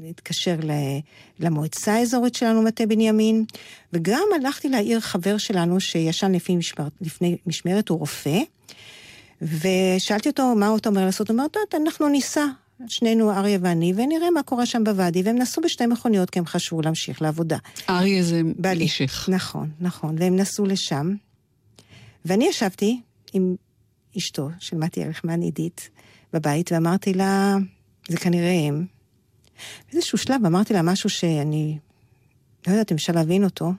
להתקשר 0.03 0.57
למועצה 1.41 1.95
האזורית 1.95 2.35
שלנו, 2.35 2.63
מטה 2.63 2.87
בנימין, 2.87 3.45
וגם 3.93 4.25
הלכתי 4.35 4.69
לעיר 4.69 5.01
חבר 5.01 5.39
שלנו 5.39 5.81
שישן 5.81 6.33
לפני, 6.33 6.57
משמר, 6.57 6.89
לפני 7.01 7.37
משמרת, 7.47 7.89
הוא 7.89 7.99
רופא, 7.99 8.39
ושאלתי 9.43 10.29
אותו, 10.29 10.55
מה 10.55 10.75
אתה 10.77 10.89
אומר 10.89 11.05
לעשות? 11.05 11.31
הוא 11.31 11.35
אומר, 11.35 11.47
אנחנו 11.75 12.09
ניסע. 12.09 12.47
שנינו, 12.87 13.33
אריה 13.33 13.59
ואני, 13.63 13.93
ונראה 13.97 14.31
מה 14.31 14.43
קורה 14.43 14.67
שם 14.67 14.85
בוואדי, 14.85 15.23
והם 15.23 15.39
נסעו 15.39 15.63
בשתי 15.63 15.87
מכוניות 15.87 16.31
כי 16.31 16.39
הם 16.39 16.47
חשבו 16.47 16.83
להמשיך 16.83 17.23
לעבודה. 17.23 17.59
אריה 17.89 18.23
זה 18.23 18.41
אישך. 18.81 19.29
נכון, 19.33 19.71
נכון, 19.81 20.17
והם 20.19 20.37
נסעו 20.37 20.67
לשם, 20.67 21.15
ואני 22.25 22.49
ישבתי 22.49 23.01
עם 23.33 23.57
אשתו 24.19 24.51
של 24.59 24.77
מתי 24.77 25.05
ארכמן, 25.05 25.41
עידית, 25.41 25.91
בבית, 26.33 26.73
ואמרתי 26.73 27.15
לה, 27.15 27.57
זה 28.09 28.17
כנראה 28.17 28.67
הם. 28.69 28.87
באיזשהו 29.93 30.19
שלב 30.19 30.47
אמרתי 30.47 30.75
לה 30.75 30.83
משהו 30.83 31.11
שאני 31.11 31.79
לא 32.67 32.73
יודעת 32.73 32.93
אם 32.93 32.97
אפשר 32.97 33.13
להבין 33.13 33.45
אותו. 33.45 33.73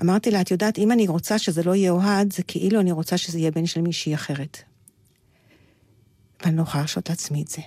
אמרתי 0.00 0.30
לה, 0.30 0.40
את 0.40 0.50
יודעת, 0.50 0.78
אם 0.78 0.92
אני 0.92 1.08
רוצה 1.08 1.38
שזה 1.38 1.62
לא 1.62 1.74
יהיה 1.74 1.90
אוהד, 1.90 2.32
זה 2.32 2.42
כאילו 2.42 2.80
אני 2.80 2.92
רוצה 2.92 3.18
שזה 3.18 3.38
יהיה 3.38 3.50
בן 3.50 3.66
של 3.66 3.80
מישהי 3.80 4.14
אחרת. 4.14 4.62
ואני 6.44 6.56
לא 6.56 6.62
יכולה 6.62 6.80
להרשות 6.80 7.10
לעצמי 7.10 7.42
את 7.42 7.48
זה. 7.48 7.62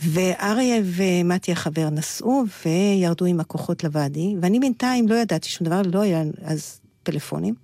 ואריה 0.00 0.82
ומתי 0.84 1.52
החבר 1.52 1.90
נסעו 1.90 2.44
וירדו 2.64 3.24
עם 3.24 3.40
הכוחות 3.40 3.84
לוואדי, 3.84 4.34
ואני 4.40 4.60
בינתיים 4.60 5.08
לא 5.08 5.14
ידעתי 5.14 5.48
שום 5.48 5.66
דבר, 5.66 5.82
לא 5.92 6.00
היה 6.00 6.22
אז 6.44 6.80
פלאפונים. 7.02 7.54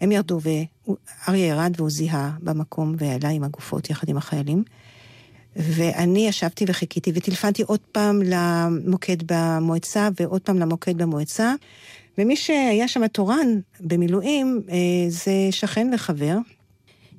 הם 0.00 0.12
ירדו 0.12 0.40
ואריה 0.42 1.46
ירד 1.46 1.72
והוא 1.76 1.90
זיהה 1.90 2.30
במקום 2.42 2.94
ועלה 2.98 3.28
עם 3.28 3.44
הגופות 3.44 3.90
יחד 3.90 4.08
עם 4.08 4.16
החיילים. 4.16 4.64
ואני 5.56 6.28
ישבתי 6.28 6.64
וחיכיתי 6.68 7.12
וטלפנתי 7.14 7.62
עוד 7.62 7.80
פעם 7.92 8.22
למוקד 8.24 9.16
במועצה 9.26 10.08
ועוד 10.20 10.42
פעם 10.42 10.58
למוקד 10.58 10.96
במועצה. 10.98 11.54
ומי 12.18 12.36
שהיה 12.36 12.88
שם 12.88 13.06
תורן 13.06 13.60
במילואים 13.80 14.62
אה, 14.68 14.76
זה 15.08 15.32
שכן 15.50 15.90
וחבר, 15.94 16.36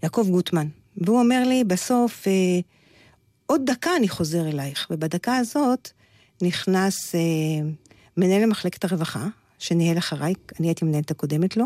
יעקב 0.04 0.28
גוטמן. 0.32 0.68
והוא 0.98 1.20
אומר 1.20 1.44
לי, 1.48 1.64
בסוף, 1.64 2.28
אה, 2.28 2.60
עוד 3.46 3.62
דקה 3.66 3.96
אני 3.96 4.10
חוזר 4.10 4.48
אלייך. 4.48 4.88
ובדקה 4.90 5.38
הזאת 5.38 5.90
נכנס 6.42 7.16
אה, 7.16 7.20
מנהל 8.18 8.42
למחלקת 8.42 8.84
הרווחה, 8.84 9.28
שניהל 9.60 9.98
אחריי, 9.98 10.34
אני 10.60 10.68
הייתי 10.68 10.86
מנהלת 10.86 11.12
הקודמת 11.12 11.58
לו, 11.58 11.66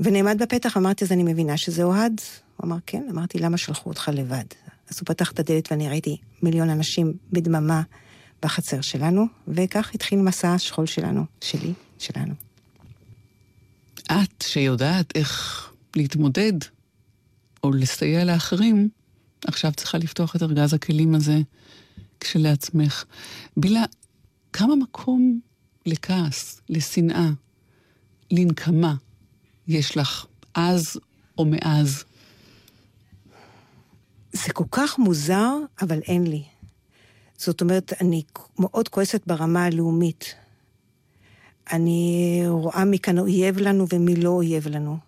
ונעמד 0.00 0.42
בפתח, 0.42 0.76
אמרתי, 0.76 1.04
אז 1.04 1.12
אני 1.12 1.22
מבינה 1.22 1.56
שזה 1.56 1.82
אוהד? 1.82 2.20
הוא 2.56 2.66
אמר, 2.66 2.76
כן. 2.86 3.06
אמרתי, 3.10 3.38
למה 3.38 3.56
שלחו 3.56 3.90
אותך 3.90 4.10
לבד? 4.14 4.44
אז 4.90 4.98
הוא 5.00 5.06
פתח 5.06 5.32
את 5.32 5.38
הדלת 5.38 5.72
ואני 5.72 5.88
ראיתי 5.88 6.16
מיליון 6.42 6.70
אנשים 6.70 7.12
בדממה 7.32 7.82
בחצר 8.42 8.80
שלנו, 8.80 9.26
וכך 9.48 9.90
התחיל 9.94 10.18
מסע 10.18 10.54
השכול 10.54 10.86
שלנו, 10.86 11.24
שלי, 11.40 11.72
שלנו. 11.98 12.34
את, 14.06 14.42
שיודעת 14.42 15.12
איך 15.14 15.64
להתמודד 15.96 16.52
או 17.68 17.72
לסייע 17.72 18.24
לאחרים, 18.24 18.88
עכשיו 19.46 19.72
צריכה 19.72 19.98
לפתוח 19.98 20.36
את 20.36 20.42
ארגז 20.42 20.74
הכלים 20.74 21.14
הזה 21.14 21.38
כשלעצמך. 22.20 23.04
בילה, 23.56 23.84
כמה 24.52 24.76
מקום 24.76 25.40
לכעס, 25.86 26.60
לשנאה, 26.68 27.28
לנקמה 28.30 28.94
יש 29.66 29.96
לך 29.96 30.26
אז 30.54 31.00
או 31.38 31.44
מאז? 31.44 32.04
זה 34.32 34.52
כל 34.52 34.64
כך 34.70 34.98
מוזר, 34.98 35.54
אבל 35.82 35.98
אין 35.98 36.26
לי. 36.26 36.42
זאת 37.36 37.60
אומרת, 37.60 37.92
אני 38.00 38.22
מאוד 38.58 38.88
כועסת 38.88 39.26
ברמה 39.26 39.64
הלאומית. 39.64 40.34
אני 41.72 42.42
רואה 42.46 42.84
מי 42.84 42.98
כאן 42.98 43.18
אויב 43.18 43.58
לנו 43.58 43.86
ומי 43.92 44.16
לא 44.16 44.30
אויב 44.30 44.68
לנו. 44.68 44.98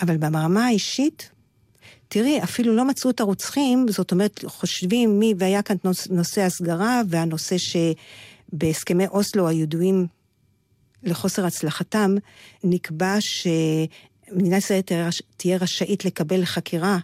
אבל 0.00 0.16
ברמה 0.16 0.66
האישית, 0.66 1.30
תראי, 2.08 2.42
אפילו 2.42 2.76
לא 2.76 2.84
מצאו 2.84 3.10
את 3.10 3.20
הרוצחים, 3.20 3.86
זאת 3.88 4.12
אומרת, 4.12 4.44
חושבים 4.46 5.18
מי, 5.18 5.34
והיה 5.38 5.62
כאן 5.62 5.76
נושא 6.10 6.42
הסגרה, 6.42 7.02
והנושא 7.08 7.56
שבהסכמי 7.58 9.06
אוסלו 9.06 9.48
הידועים 9.48 10.06
לחוסר 11.02 11.46
הצלחתם, 11.46 12.14
נקבע 12.64 13.16
שמדינת 13.20 14.58
ישראל 14.58 14.80
תהיה 15.36 15.56
רשאית 15.56 16.04
לקבל 16.04 16.40
לחקירה 16.40 16.98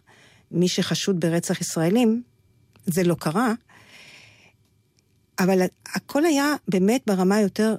מי 0.50 0.68
שחשוד 0.68 1.20
ברצח 1.20 1.60
ישראלים, 1.60 2.22
זה 2.86 3.02
לא 3.02 3.14
קרה, 3.14 3.52
אבל 5.38 5.62
הכל 5.94 6.24
היה 6.24 6.54
באמת 6.68 7.02
ברמה 7.06 7.40
יותר 7.40 7.76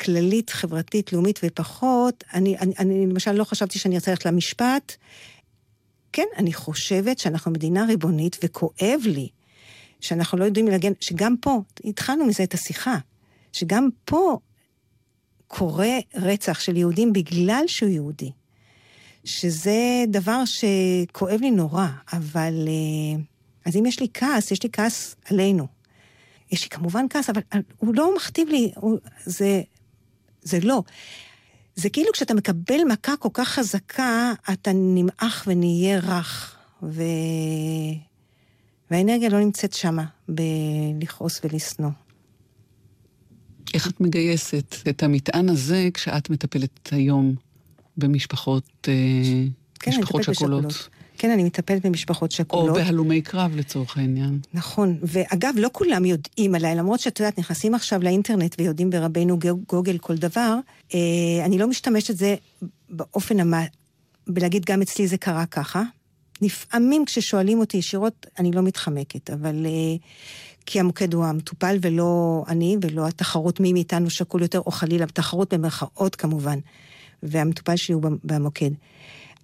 כללית, 0.00 0.50
חברתית, 0.50 1.12
לאומית 1.12 1.40
ופחות, 1.44 2.24
אני, 2.34 2.58
אני, 2.58 2.72
אני 2.78 3.06
למשל 3.06 3.32
לא 3.32 3.44
חשבתי 3.44 3.78
שאני 3.78 3.94
ארצה 3.94 4.10
ללכת 4.10 4.26
למשפט. 4.26 4.96
כן, 6.12 6.26
אני 6.36 6.52
חושבת 6.52 7.18
שאנחנו 7.18 7.50
מדינה 7.50 7.84
ריבונית, 7.84 8.36
וכואב 8.44 9.00
לי 9.04 9.28
שאנחנו 10.00 10.38
לא 10.38 10.44
יודעים 10.44 10.68
להגן, 10.68 10.92
שגם 11.00 11.36
פה, 11.40 11.62
התחלנו 11.84 12.26
מזה 12.26 12.42
את 12.42 12.54
השיחה, 12.54 12.96
שגם 13.52 13.88
פה 14.04 14.38
קורה 15.48 15.98
רצח 16.14 16.60
של 16.60 16.76
יהודים 16.76 17.12
בגלל 17.12 17.64
שהוא 17.66 17.90
יהודי. 17.90 18.30
שזה 19.24 20.04
דבר 20.08 20.42
שכואב 20.44 21.40
לי 21.40 21.50
נורא, 21.50 21.86
אבל... 22.12 22.68
אה, 22.68 23.22
אז 23.64 23.76
אם 23.76 23.86
יש 23.86 24.00
לי 24.00 24.06
כעס, 24.14 24.50
יש 24.50 24.62
לי 24.62 24.68
כעס 24.72 25.16
עלינו. 25.24 25.66
יש 26.52 26.62
לי 26.62 26.68
כמובן 26.68 27.06
כעס, 27.10 27.30
אבל 27.30 27.42
הוא 27.76 27.94
לא 27.94 28.16
מכתיב 28.16 28.48
לי, 28.48 28.72
הוא, 28.76 28.98
זה, 29.24 29.62
זה 30.42 30.58
לא. 30.62 30.82
זה 31.76 31.90
כאילו 31.90 32.12
כשאתה 32.12 32.34
מקבל 32.34 32.80
מכה 32.88 33.16
כל 33.16 33.28
כך 33.32 33.48
חזקה, 33.48 34.32
אתה 34.52 34.70
נמעך 34.74 35.44
ונהיה 35.46 35.98
רך. 35.98 36.56
ו... 36.82 37.02
והאנרגיה 38.90 39.28
לא 39.28 39.40
נמצאת 39.40 39.72
שמה, 39.72 40.04
בלכעוס 40.28 41.40
ולשנוא. 41.44 41.90
איך 43.74 43.88
את 43.88 44.00
מגייסת 44.00 44.74
את 44.88 45.02
המטען 45.02 45.48
הזה 45.48 45.88
כשאת 45.94 46.30
מטפלת 46.30 46.88
היום 46.92 47.34
במשפחות, 47.96 48.88
אה, 48.88 48.92
כן, 49.80 49.90
משפחות 49.90 50.22
שכולות? 50.22 50.88
כן, 51.20 51.30
אני 51.30 51.44
מטפלת 51.44 51.86
במשפחות 51.86 52.32
שכולות. 52.32 52.68
או 52.68 52.74
בהלומי 52.74 53.22
קרב 53.22 53.56
לצורך 53.56 53.96
העניין. 53.96 54.38
נכון, 54.54 54.98
ואגב, 55.02 55.54
לא 55.56 55.68
כולם 55.72 56.04
יודעים 56.04 56.54
עליי, 56.54 56.74
למרות 56.74 57.00
שאת 57.00 57.20
יודעת, 57.20 57.38
נכנסים 57.38 57.74
עכשיו 57.74 58.02
לאינטרנט 58.02 58.54
ויודעים 58.58 58.90
ברבנו 58.90 59.38
גוגל 59.68 59.98
כל 59.98 60.16
דבר, 60.16 60.56
אה, 60.94 60.98
אני 61.44 61.58
לא 61.58 61.66
משתמשת 61.66 62.14
בזה 62.14 62.34
באופן 62.90 63.40
המ... 63.40 63.54
בלהגיד 64.28 64.64
גם 64.64 64.82
אצלי 64.82 65.08
זה 65.08 65.16
קרה 65.16 65.46
ככה. 65.46 65.82
לפעמים 66.42 67.04
כששואלים 67.04 67.58
אותי 67.60 67.76
ישירות, 67.76 68.26
אני 68.38 68.52
לא 68.52 68.62
מתחמקת, 68.62 69.30
אבל... 69.30 69.66
אה, 69.66 69.96
כי 70.66 70.80
המוקד 70.80 71.14
הוא 71.14 71.24
המטופל 71.24 71.78
ולא 71.80 72.44
אני, 72.48 72.76
ולא 72.82 73.06
התחרות 73.06 73.60
מי 73.60 73.72
מאיתנו 73.72 74.10
שקול 74.10 74.42
יותר, 74.42 74.58
או 74.58 74.70
חלילה, 74.70 75.06
תחרות 75.06 75.54
במרכאות 75.54 76.16
כמובן, 76.16 76.58
והמטופל 77.22 77.76
שלי 77.76 77.94
הוא 77.94 78.02
במוקד. 78.24 78.70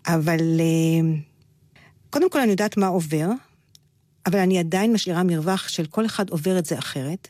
אבל... 0.06 0.60
אה, 0.60 1.35
קודם 2.16 2.30
כל 2.30 2.40
אני 2.40 2.50
יודעת 2.50 2.76
מה 2.76 2.86
עובר, 2.86 3.28
אבל 4.26 4.38
אני 4.38 4.58
עדיין 4.58 4.92
משאירה 4.92 5.22
מרווח 5.22 5.68
של 5.68 5.86
כל 5.86 6.06
אחד 6.06 6.30
עובר 6.30 6.58
את 6.58 6.66
זה 6.66 6.78
אחרת. 6.78 7.28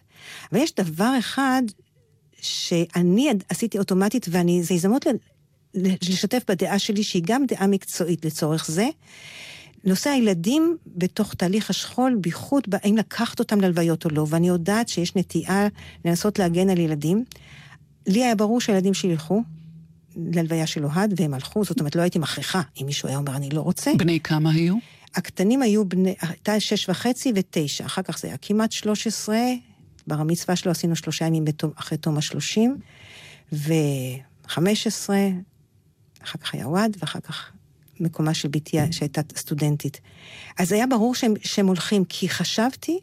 אבל 0.53 0.61
יש 0.61 0.75
דבר 0.75 1.13
אחד 1.19 1.63
שאני 2.41 3.31
עשיתי 3.49 3.79
אוטומטית, 3.79 4.27
וזו 4.29 4.75
הזדמנות 4.75 5.07
לשתף 5.75 6.43
בדעה 6.49 6.79
שלי, 6.79 7.03
שהיא 7.03 7.23
גם 7.27 7.47
דעה 7.47 7.67
מקצועית 7.67 8.25
לצורך 8.25 8.67
זה. 8.71 8.89
נושא 9.85 10.11
הילדים 10.11 10.77
בתוך 10.87 11.35
תהליך 11.35 11.71
השכול, 11.71 12.17
בייחוד 12.21 12.65
האם 12.73 12.97
לקחת 12.97 13.39
אותם 13.39 13.61
ללוויות 13.61 14.05
או 14.05 14.11
לא, 14.11 14.27
ואני 14.29 14.49
יודעת 14.49 14.89
שיש 14.89 15.17
נטייה 15.17 15.69
לנסות 16.05 16.39
להגן 16.39 16.71
על 16.71 16.79
ילדים. 16.79 17.25
לי 18.07 18.25
היה 18.25 18.35
ברור 18.35 18.61
שהילדים 18.61 18.95
שלי 18.95 19.11
ילכו 19.11 19.43
ללוויה 20.17 20.67
של 20.67 20.85
אוהד, 20.85 21.21
והם 21.21 21.35
הלכו, 21.35 21.65
זאת 21.65 21.81
אומרת, 21.81 21.97
לא 21.97 22.03
הייתי 22.03 22.19
מכריחה 22.19 22.63
אם 22.81 22.87
מישהו 22.87 23.09
היה 23.09 23.19
אומר, 23.19 23.37
אני 23.37 23.51
לא 23.51 23.61
רוצה. 23.61 23.91
בני 23.99 24.21
כמה 24.21 24.51
היו? 24.51 24.75
הקטנים 25.15 25.63
היו 25.63 25.85
בני, 25.85 26.15
הייתה 26.21 26.61
שש 26.61 26.89
וחצי 26.89 27.33
ותשע, 27.35 27.87
אחר 27.87 28.03
כך 28.03 28.19
זה 28.19 28.29
היה 28.29 28.37
כמעט 28.37 28.73
שלוש 28.73 29.07
עשרה, 29.07 29.43
בר 30.07 30.15
המצווה 30.15 30.57
שלו 30.57 30.73
עשינו 30.73 30.97
שלושה 30.97 31.25
ימים 31.25 31.45
בתום, 31.45 31.71
אחרי 31.77 31.99
תום 31.99 32.19
השלושים, 32.19 32.77
וחמש 33.53 34.87
עשרה, 34.87 35.29
אחר 36.25 36.39
כך 36.39 36.55
היה 36.55 36.65
אוהד, 36.65 36.97
ואחר 37.01 37.21
כך 37.21 37.53
מקומה 38.01 38.35
של 38.35 38.49
בתי 38.49 38.77
שהייתה 38.91 39.21
סטודנטית. 39.37 40.01
אז 40.59 40.73
היה 40.73 40.87
ברור 40.87 41.15
שהם, 41.15 41.35
שהם 41.43 41.67
הולכים, 41.67 42.05
כי 42.05 42.29
חשבתי 42.29 43.01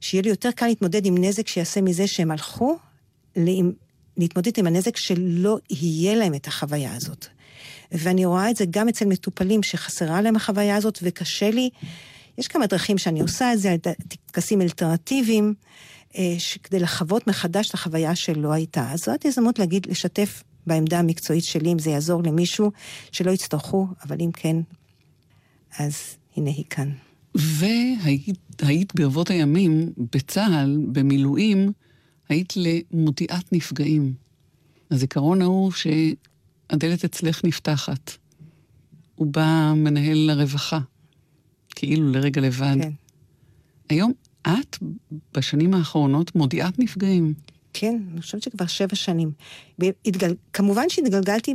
שיהיה 0.00 0.22
לי 0.22 0.28
יותר 0.28 0.50
קל 0.50 0.66
להתמודד 0.66 1.06
עם 1.06 1.14
נזק 1.18 1.48
שיעשה 1.48 1.80
מזה 1.80 2.06
שהם 2.06 2.30
הלכו, 2.30 2.78
להתמודד 4.16 4.52
עם 4.58 4.66
הנזק 4.66 4.96
שלא 4.96 5.58
יהיה 5.70 6.14
להם 6.14 6.34
את 6.34 6.46
החוויה 6.46 6.94
הזאת. 6.94 7.26
ואני 7.92 8.24
רואה 8.24 8.50
את 8.50 8.56
זה 8.56 8.64
גם 8.70 8.88
אצל 8.88 9.04
מטופלים 9.04 9.62
שחסרה 9.62 10.20
להם 10.20 10.36
החוויה 10.36 10.76
הזאת, 10.76 10.98
וקשה 11.02 11.50
לי. 11.50 11.70
יש 12.38 12.48
כמה 12.48 12.66
דרכים 12.66 12.98
שאני 12.98 13.20
עושה 13.20 13.52
את 13.52 13.58
זה, 13.58 13.76
טקסים 14.26 14.62
אלטרנטיביים, 14.62 15.54
אה, 16.16 16.36
כדי 16.62 16.80
לחוות 16.80 17.26
מחדש 17.26 17.68
את 17.68 17.74
החוויה 17.74 18.16
שלא 18.16 18.52
הייתה. 18.52 18.92
אז 18.92 19.00
זאת 19.00 19.26
הזדמנות 19.26 19.58
להגיד, 19.58 19.86
לשתף 19.90 20.42
בעמדה 20.66 20.98
המקצועית 20.98 21.44
שלי, 21.44 21.72
אם 21.72 21.78
זה 21.78 21.90
יעזור 21.90 22.22
למישהו, 22.22 22.70
שלא 23.12 23.30
יצטרכו, 23.30 23.86
אבל 24.02 24.16
אם 24.20 24.30
כן, 24.32 24.56
אז 25.78 25.96
הנה 26.36 26.50
היא 26.50 26.64
כאן. 26.70 26.90
והיית 27.34 28.94
ברבות 28.94 29.30
הימים 29.30 29.92
בצה"ל, 30.12 30.78
במילואים, 30.92 31.72
היית 32.28 32.54
למודיעת 32.56 33.52
נפגעים. 33.52 34.14
הזיכרון 34.90 35.42
ההוא 35.42 35.72
שהדלת 35.72 37.04
אצלך 37.04 37.44
נפתחת. 37.44 38.12
הוא 39.14 39.26
בא 39.26 39.72
מנהל 39.76 40.30
הרווחה, 40.30 40.80
כאילו 41.70 42.12
לרגע 42.12 42.40
לבד. 42.40 42.76
כן. 42.80 42.90
היום 43.88 44.12
את, 44.42 44.78
בשנים 45.34 45.74
האחרונות, 45.74 46.34
מודיעת 46.34 46.78
נפגעים. 46.78 47.34
כן, 47.72 48.02
אני 48.12 48.20
חושבת 48.20 48.42
שכבר 48.42 48.66
שבע 48.66 48.94
שנים. 48.94 49.32
והתגל... 49.78 50.34
כמובן 50.52 50.88
שהתגלגלתי 50.88 51.54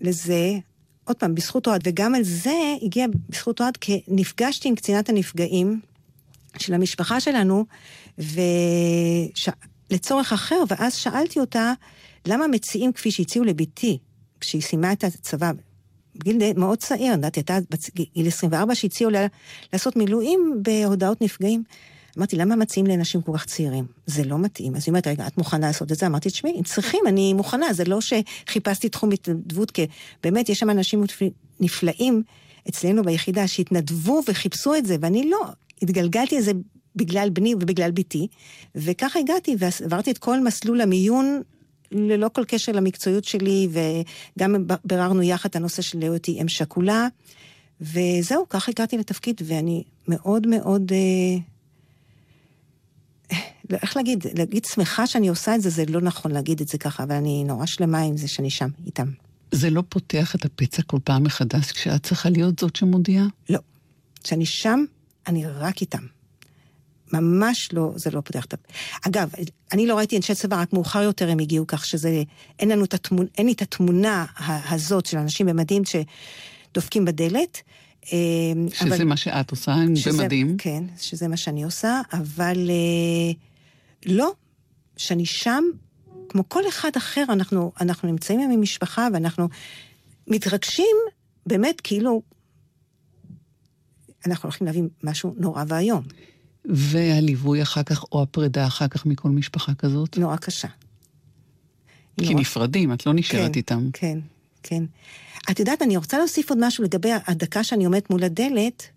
לזה, 0.00 0.58
עוד 1.04 1.16
פעם, 1.16 1.34
בזכות 1.34 1.66
אוהד, 1.66 1.80
וגם 1.84 2.14
על 2.14 2.22
זה 2.22 2.74
הגיע 2.82 3.06
בזכות 3.28 3.60
אוהד, 3.60 3.76
כי 3.76 4.02
נפגשתי 4.08 4.68
עם 4.68 4.74
קצינת 4.74 5.08
הנפגעים 5.08 5.80
של 6.58 6.74
המשפחה 6.74 7.20
שלנו, 7.20 7.64
ולצורך 8.18 9.56
וש... 9.90 10.12
אחר, 10.12 10.62
ואז 10.68 10.94
שאלתי 10.94 11.40
אותה, 11.40 11.72
למה 12.26 12.46
מציעים 12.46 12.92
כפי 12.92 13.10
שהציעו 13.10 13.44
לביתי, 13.44 13.98
כשהיא 14.40 14.62
סיימה 14.62 14.92
את 14.92 15.04
הצבא, 15.04 15.52
בגיל 16.14 16.38
מאוד 16.56 16.78
צעיר, 16.78 17.12
יודעת, 17.12 17.34
הייתה 17.34 17.58
בגיל 17.94 18.26
24, 18.26 18.74
שהציעו 18.74 19.10
לה 19.10 19.26
לעשות 19.72 19.96
מילואים 19.96 20.60
בהודעות 20.62 21.22
נפגעים. 21.22 21.62
אמרתי, 22.18 22.36
למה 22.36 22.56
מציעים 22.56 22.86
לאנשים 22.86 23.22
כל 23.22 23.32
כך 23.34 23.46
צעירים? 23.46 23.84
זה 24.06 24.24
לא 24.24 24.38
מתאים. 24.38 24.76
אז 24.76 24.82
היא 24.86 24.88
אומרת, 24.88 25.06
רגע, 25.06 25.26
את 25.26 25.38
מוכנה 25.38 25.66
לעשות 25.66 25.92
את 25.92 25.96
זה? 25.96 26.06
אמרתי, 26.06 26.28
תשמעי, 26.28 26.52
אם 26.58 26.62
צריכים, 26.62 27.00
אני 27.06 27.32
מוכנה. 27.32 27.72
זה 27.72 27.84
לא 27.84 27.98
שחיפשתי 28.00 28.88
תחום 28.88 29.10
התנדבות, 29.12 29.70
כי 29.70 29.86
באמת 30.22 30.48
יש 30.48 30.58
שם 30.58 30.70
אנשים 30.70 31.04
נפלאים 31.60 32.22
אצלנו 32.68 33.02
ביחידה 33.04 33.48
שהתנדבו 33.48 34.22
וחיפשו 34.28 34.74
את 34.74 34.86
זה, 34.86 34.96
ואני 35.00 35.30
לא. 35.30 35.44
התגלגלתי 35.82 36.38
לזה 36.38 36.52
בגלל 36.96 37.30
בני 37.32 37.54
ובגלל 37.54 37.90
בתי, 37.90 38.26
וככה 38.74 39.18
הגעתי 39.18 39.56
ועברתי 39.58 40.10
את 40.10 40.18
כל 40.18 40.40
מסלול 40.40 40.80
המיון 40.80 41.42
ללא 41.92 42.30
כל 42.32 42.44
קשר 42.48 42.72
למקצועיות 42.72 43.24
שלי, 43.24 43.68
וגם 44.36 44.54
ביררנו 44.84 45.22
יחד 45.22 45.48
את 45.48 45.56
הנושא 45.56 45.82
של 45.82 46.02
היותי 46.02 46.42
אם 46.42 46.48
שכולה, 46.48 47.08
וזהו, 47.80 48.48
ככה 48.48 48.72
הגעתי 48.72 48.98
לתפקיד, 48.98 49.40
ואני 49.44 49.84
מאוד 50.08 50.46
מאוד... 50.46 50.92
אה, 50.92 51.38
איך 53.82 53.96
להגיד, 53.96 54.26
להגיד 54.34 54.64
שמחה 54.64 55.06
שאני 55.06 55.28
עושה 55.28 55.54
את 55.54 55.62
זה, 55.62 55.70
זה 55.70 55.84
לא 55.88 56.00
נכון 56.00 56.30
להגיד 56.30 56.60
את 56.60 56.68
זה 56.68 56.78
ככה, 56.78 57.02
אבל 57.02 57.14
אני 57.14 57.44
נורא 57.44 57.66
שלמה 57.66 58.00
עם 58.00 58.16
זה 58.16 58.28
שאני 58.28 58.50
שם, 58.50 58.68
איתם. 58.86 59.06
זה 59.52 59.70
לא 59.70 59.82
פותח 59.88 60.34
את 60.34 60.44
הפצע 60.44 60.82
כל 60.82 60.98
פעם 61.04 61.22
מחדש 61.22 61.72
כשאת 61.72 62.02
צריכה 62.02 62.30
להיות 62.30 62.58
זאת 62.58 62.76
שמודיעה? 62.76 63.26
לא. 63.50 63.58
כשאני 64.24 64.46
שם, 64.46 64.84
אני 65.26 65.46
רק 65.46 65.80
איתם. 65.80 66.15
ממש 67.12 67.68
לא, 67.72 67.92
זה 67.96 68.10
לא 68.10 68.20
פותח 68.20 68.44
את 68.44 68.54
הפ... 68.54 68.60
אגב, 69.06 69.30
אני 69.72 69.86
לא 69.86 69.96
ראיתי 69.96 70.16
אנשי 70.16 70.34
צבא, 70.34 70.60
רק 70.60 70.72
מאוחר 70.72 71.02
יותר 71.02 71.30
הם 71.30 71.38
הגיעו 71.38 71.66
כך 71.66 71.86
שזה, 71.86 72.22
אין 72.58 72.68
לנו 72.68 72.84
את 72.84 72.94
התמונה, 72.94 73.28
אין 73.38 73.46
לי 73.46 73.52
את 73.52 73.62
התמונה 73.62 74.24
הזאת 74.46 75.06
של 75.06 75.18
אנשים 75.18 75.46
במדים 75.46 75.82
שדופקים 75.84 77.04
בדלת. 77.04 77.62
אמ, 78.12 78.68
שזה 78.74 78.94
אבל, 78.94 79.04
מה 79.04 79.16
שאת 79.16 79.50
עושה, 79.50 79.74
שזה, 79.94 80.22
במדים. 80.22 80.56
כן, 80.58 80.84
שזה 80.98 81.28
מה 81.28 81.36
שאני 81.36 81.64
עושה, 81.64 82.00
אבל 82.12 82.70
אה, 82.70 83.32
לא, 84.06 84.32
שאני 84.96 85.26
שם, 85.26 85.64
כמו 86.28 86.48
כל 86.48 86.68
אחד 86.68 86.90
אחר, 86.96 87.24
אנחנו, 87.28 87.72
אנחנו 87.80 88.08
נמצאים 88.08 88.40
עם 88.40 88.62
משפחה 88.62 89.08
ואנחנו 89.12 89.48
מתרגשים 90.26 90.96
באמת 91.46 91.80
כאילו 91.80 92.22
אנחנו 94.26 94.46
הולכים 94.46 94.66
להביא 94.66 94.82
משהו 95.02 95.34
נורא 95.38 95.64
ואיום. 95.68 96.02
והליווי 96.68 97.62
אחר 97.62 97.82
כך, 97.82 98.04
או 98.12 98.22
הפרידה 98.22 98.66
אחר 98.66 98.88
כך 98.88 99.06
מכל 99.06 99.28
משפחה 99.28 99.74
כזאת? 99.74 100.18
נורא 100.18 100.36
קשה. 100.36 100.68
כי 102.20 102.28
נורא... 102.28 102.40
נפרדים, 102.40 102.92
את 102.92 103.06
לא 103.06 103.12
נשארת 103.14 103.52
כן, 103.52 103.58
איתם. 103.58 103.88
כן, 103.92 104.18
כן. 104.62 104.84
את 105.50 105.60
יודעת, 105.60 105.82
אני 105.82 105.96
רוצה 105.96 106.18
להוסיף 106.18 106.50
עוד 106.50 106.58
משהו 106.62 106.84
לגבי 106.84 107.10
הדקה 107.26 107.64
שאני 107.64 107.84
עומדת 107.84 108.10
מול 108.10 108.24
הדלת. 108.24 108.88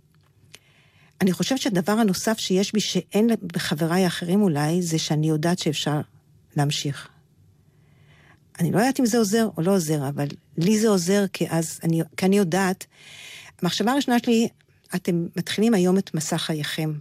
אני 1.21 1.31
חושבת 1.31 1.59
שהדבר 1.59 1.91
הנוסף 1.91 2.37
שיש 2.37 2.73
בי 2.73 2.79
שאין 2.79 3.29
בחבריי 3.53 4.03
האחרים 4.03 4.41
אולי, 4.41 4.81
זה 4.81 4.99
שאני 4.99 5.29
יודעת 5.29 5.59
שאפשר 5.59 6.01
להמשיך. 6.57 7.07
אני 8.59 8.71
לא 8.71 8.77
יודעת 8.77 8.99
אם 8.99 9.05
זה 9.05 9.17
עוזר 9.17 9.49
או 9.57 9.61
לא 9.61 9.75
עוזר, 9.75 10.09
אבל 10.09 10.27
לי 10.57 10.79
זה 10.79 10.87
עוזר 10.87 11.25
כי 11.33 11.45
אז, 11.49 11.79
אני, 11.83 12.01
כי 12.17 12.25
אני 12.25 12.37
יודעת. 12.37 12.85
המחשבה 13.61 13.91
הראשונה 13.91 14.19
שלי, 14.19 14.47
אתם 14.95 15.27
מתחילים 15.35 15.73
היום 15.73 15.97
את 15.97 16.13
מסע 16.13 16.37
חייכם. 16.37 16.93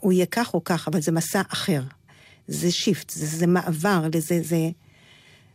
הוא 0.00 0.12
יהיה 0.12 0.26
כך 0.26 0.54
או 0.54 0.64
כך, 0.64 0.88
אבל 0.88 1.00
זה 1.00 1.12
מסע 1.12 1.42
אחר. 1.48 1.82
זה 2.48 2.70
שיפט, 2.70 3.10
זה, 3.10 3.26
זה 3.26 3.46
מעבר, 3.46 4.02
זה, 4.18 4.42
זה, 4.42 4.70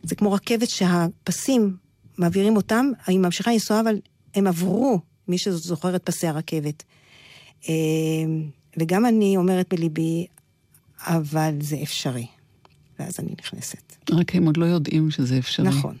זה 0.02 0.14
כמו 0.14 0.32
רכבת 0.32 0.68
שהפסים 0.68 1.76
מעבירים 2.18 2.56
אותם, 2.56 2.86
היא 3.06 3.18
ממשיכה 3.18 3.52
לנסוע, 3.52 3.80
אבל 3.80 4.00
הם 4.34 4.46
עברו, 4.46 5.00
מי 5.28 5.38
שזוכר 5.38 5.96
את 5.96 6.02
פסי 6.02 6.26
הרכבת. 6.26 6.82
אה, 7.68 7.74
וגם 8.76 9.06
אני 9.06 9.36
אומרת 9.36 9.74
בליבי, 9.74 10.26
אבל 10.98 11.54
זה 11.60 11.76
אפשרי. 11.82 12.26
ואז 12.98 13.20
אני 13.20 13.34
נכנסת. 13.38 13.96
רק 14.10 14.34
הם 14.34 14.46
עוד 14.46 14.56
לא 14.56 14.64
יודעים 14.64 15.10
שזה 15.10 15.38
אפשרי. 15.38 15.68
נכון. 15.68 15.96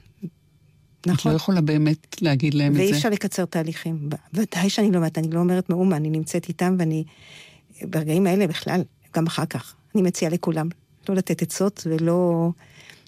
נכון. 1.06 1.32
את 1.32 1.34
לא 1.34 1.36
יכולה 1.36 1.60
באמת 1.60 2.22
להגיד 2.22 2.54
להם 2.54 2.72
את 2.72 2.76
זה. 2.76 2.82
ואי 2.82 2.92
אפשר 2.92 3.10
לקצר 3.10 3.44
תהליכים. 3.44 4.08
ודאי 4.34 4.70
שאני 4.70 4.90
לא 4.90 4.96
אומרת, 4.96 5.18
אני 5.18 5.30
לא 5.30 5.40
אומרת 5.40 5.70
מאומה, 5.70 5.96
אני 5.96 6.10
נמצאת 6.10 6.48
איתם 6.48 6.76
ואני, 6.78 7.04
ברגעים 7.82 8.26
האלה 8.26 8.46
בכלל, 8.46 8.80
גם 9.16 9.26
אחר 9.26 9.46
כך, 9.46 9.74
אני 9.94 10.02
מציעה 10.02 10.30
לכולם 10.30 10.68
לא 11.08 11.14
לתת 11.14 11.42
עצות 11.42 11.86
ולא 11.86 12.50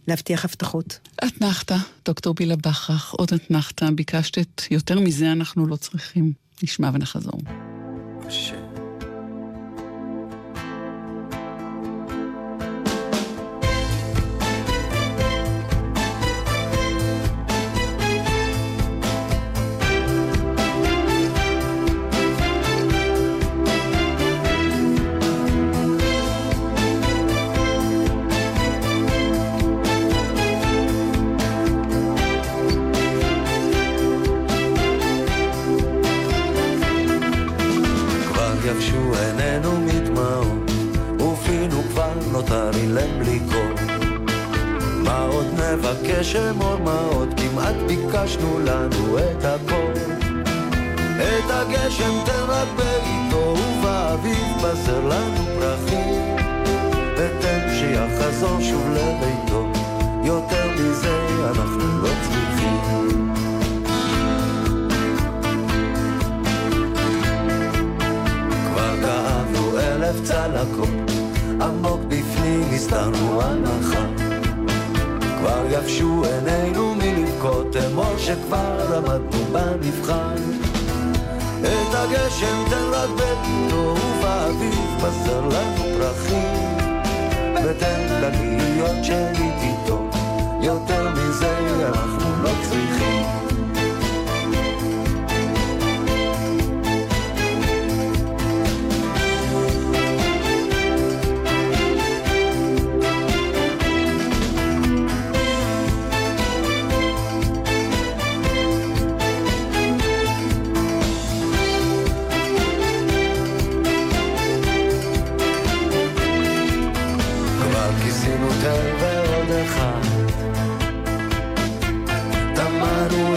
להבטיח 0.09 0.45
הבטחות. 0.45 0.99
אתנחתא, 1.27 1.77
דוקטור 2.05 2.35
בילה 2.35 2.57
בכרך, 2.57 3.13
עוד 3.13 3.29
אתנחתא, 3.35 3.91
ביקשת 3.91 4.39
את 4.39 4.63
יותר 4.71 5.01
מזה 5.01 5.33
אנחנו 5.33 5.67
לא 5.67 5.77
צריכים. 5.77 6.33
נשמע 6.63 6.91
ונחזור. 6.95 7.41
קשה. 8.27 8.66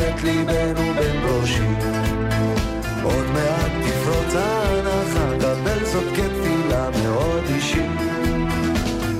את 0.09 0.23
ליבנו 0.23 0.93
בין 0.93 1.15
ראשי. 1.23 1.69
עוד 3.03 3.25
מעט 3.33 3.71
תפרוץ 3.83 4.35
ההנחה, 4.35 5.25
קבל 5.39 5.85
זאת 5.85 6.03
כתפילה 6.15 6.89
מאוד 7.03 7.43
אישית. 7.55 8.01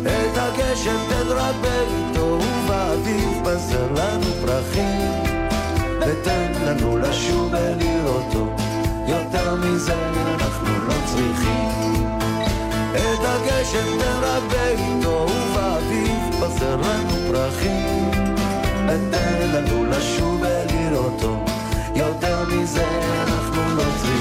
את 0.01 0.37
הגשם 0.37 0.97
תדרבר 1.09 1.85
איתו 1.97 2.39
ובאביב 2.41 3.43
בזר 3.43 3.87
לנו 3.95 4.27
פרחים. 4.45 5.11
ותן 6.01 6.51
לנו 6.65 6.97
לשוב 6.97 7.53
ולראותו, 7.53 8.55
יותר 9.07 9.55
מזה 9.55 9.95
אנחנו 10.33 10.87
לא 10.87 10.93
צריכים. 11.05 12.05
את 12.91 13.19
הגשם 13.23 13.99
תרבה 13.99 14.67
איתו 14.67 15.25
ובאביב 15.29 16.35
בזר 16.41 16.75
לנו 16.75 17.31
פרחים. 17.31 18.11
ותן 18.87 19.49
לנו 19.53 19.85
לשוב 19.85 20.43
אל 20.43 20.68
אותו. 20.99 21.45
יותר 21.95 22.45
מזה 22.45 22.87
אנחנו 23.27 23.61
לא 23.61 23.73
נוצרים. 23.73 24.18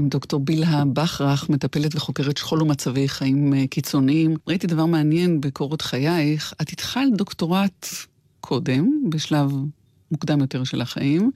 דוקטור 0.00 0.40
בילהה 0.40 0.84
בכרך, 0.84 1.50
מטפלת 1.50 1.94
וחוקרת 1.94 2.36
שכול 2.36 2.62
ומצבי 2.62 3.08
חיים 3.08 3.54
אה, 3.54 3.66
קיצוניים. 3.66 4.36
ראיתי 4.48 4.66
דבר 4.66 4.86
מעניין 4.86 5.40
בקורות 5.40 5.82
חייך. 5.82 6.54
את 6.62 6.68
התחלת 6.68 7.16
דוקטורט 7.16 7.86
קודם, 8.40 9.04
בשלב 9.08 9.52
מוקדם 10.10 10.40
יותר 10.40 10.64
של 10.64 10.80
החיים, 10.80 11.30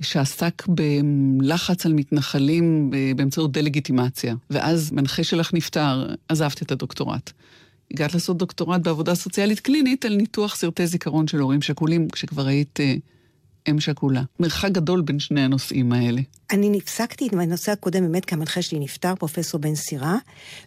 שעסק 0.00 0.66
בלחץ 0.68 1.86
על 1.86 1.92
מתנחלים 1.92 2.90
באמצעות 3.16 3.52
דה-לגיטימציה. 3.52 4.34
ואז 4.50 4.92
מנחה 4.92 5.24
שלך 5.24 5.54
נפטר, 5.54 6.14
עזבת 6.28 6.62
את 6.62 6.72
הדוקטורט. 6.72 7.32
הגעת 7.90 8.14
לעשות 8.14 8.36
דוקטורט 8.36 8.80
בעבודה 8.80 9.14
סוציאלית 9.14 9.60
קלינית 9.60 10.04
על 10.04 10.16
ניתוח 10.16 10.56
סרטי 10.56 10.86
זיכרון 10.86 11.26
של 11.26 11.38
הורים 11.38 11.62
שכולים, 11.62 12.08
כשכבר 12.08 12.46
היית 12.46 12.80
אה, 12.80 12.94
אם 13.70 13.80
שכולה. 13.80 14.22
מרחק 14.40 14.70
גדול 14.72 15.00
בין 15.00 15.18
שני 15.18 15.40
הנושאים 15.40 15.92
האלה. 15.92 16.20
אני 16.50 16.70
נפסקתי 16.70 17.28
בנושא 17.28 17.72
הקודם, 17.72 18.02
באמת, 18.02 18.24
כי 18.24 18.34
המנחה 18.34 18.62
שלי 18.62 18.78
נפטר, 18.78 19.14
פרופסור 19.14 19.60
בן 19.60 19.74
סירה, 19.74 20.16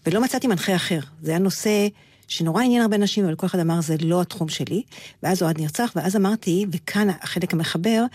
ולא 0.05 0.21
מצאתי 0.21 0.47
מנחה 0.47 0.75
אחר. 0.75 0.99
זה 1.21 1.31
היה 1.31 1.39
נושא 1.39 1.87
שנורא 2.27 2.63
עניין 2.63 2.81
הרבה 2.81 2.97
נשים, 2.97 3.25
אבל 3.25 3.35
כל 3.35 3.47
אחד 3.47 3.59
אמר, 3.59 3.81
זה 3.81 3.95
לא 4.01 4.21
התחום 4.21 4.49
שלי. 4.49 4.83
ואז 5.23 5.41
אוהד 5.41 5.61
נרצח, 5.61 5.91
ואז 5.95 6.15
אמרתי, 6.15 6.65
וכאן 6.71 7.07
החלק 7.21 7.53
המחבר, 7.53 8.05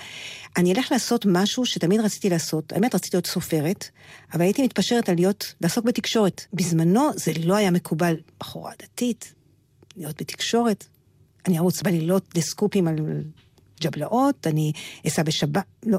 אני 0.56 0.72
אלך 0.72 0.92
לעשות 0.92 1.26
משהו 1.26 1.66
שתמיד 1.66 2.00
רציתי 2.00 2.30
לעשות. 2.30 2.72
האמת, 2.72 2.94
רציתי 2.94 3.16
להיות 3.16 3.26
סופרת, 3.26 3.88
אבל 4.34 4.42
הייתי 4.42 4.62
מתפשרת 4.62 5.08
על 5.08 5.14
להיות, 5.14 5.54
לעסוק 5.60 5.84
בתקשורת. 5.84 6.44
בזמנו 6.52 7.10
זה 7.14 7.32
לא 7.44 7.56
היה 7.56 7.70
מקובל, 7.70 8.14
בחורה 8.40 8.72
דתית, 8.82 9.34
להיות 9.96 10.22
בתקשורת. 10.22 10.84
אני 11.46 11.58
ארוץ 11.58 11.82
בלילות 11.82 12.24
לסקופים 12.34 12.88
על 12.88 12.96
ג'בלאות, 13.80 14.46
אני 14.46 14.72
אסע 15.06 15.22
בשבת, 15.22 15.64
לא. 15.86 15.98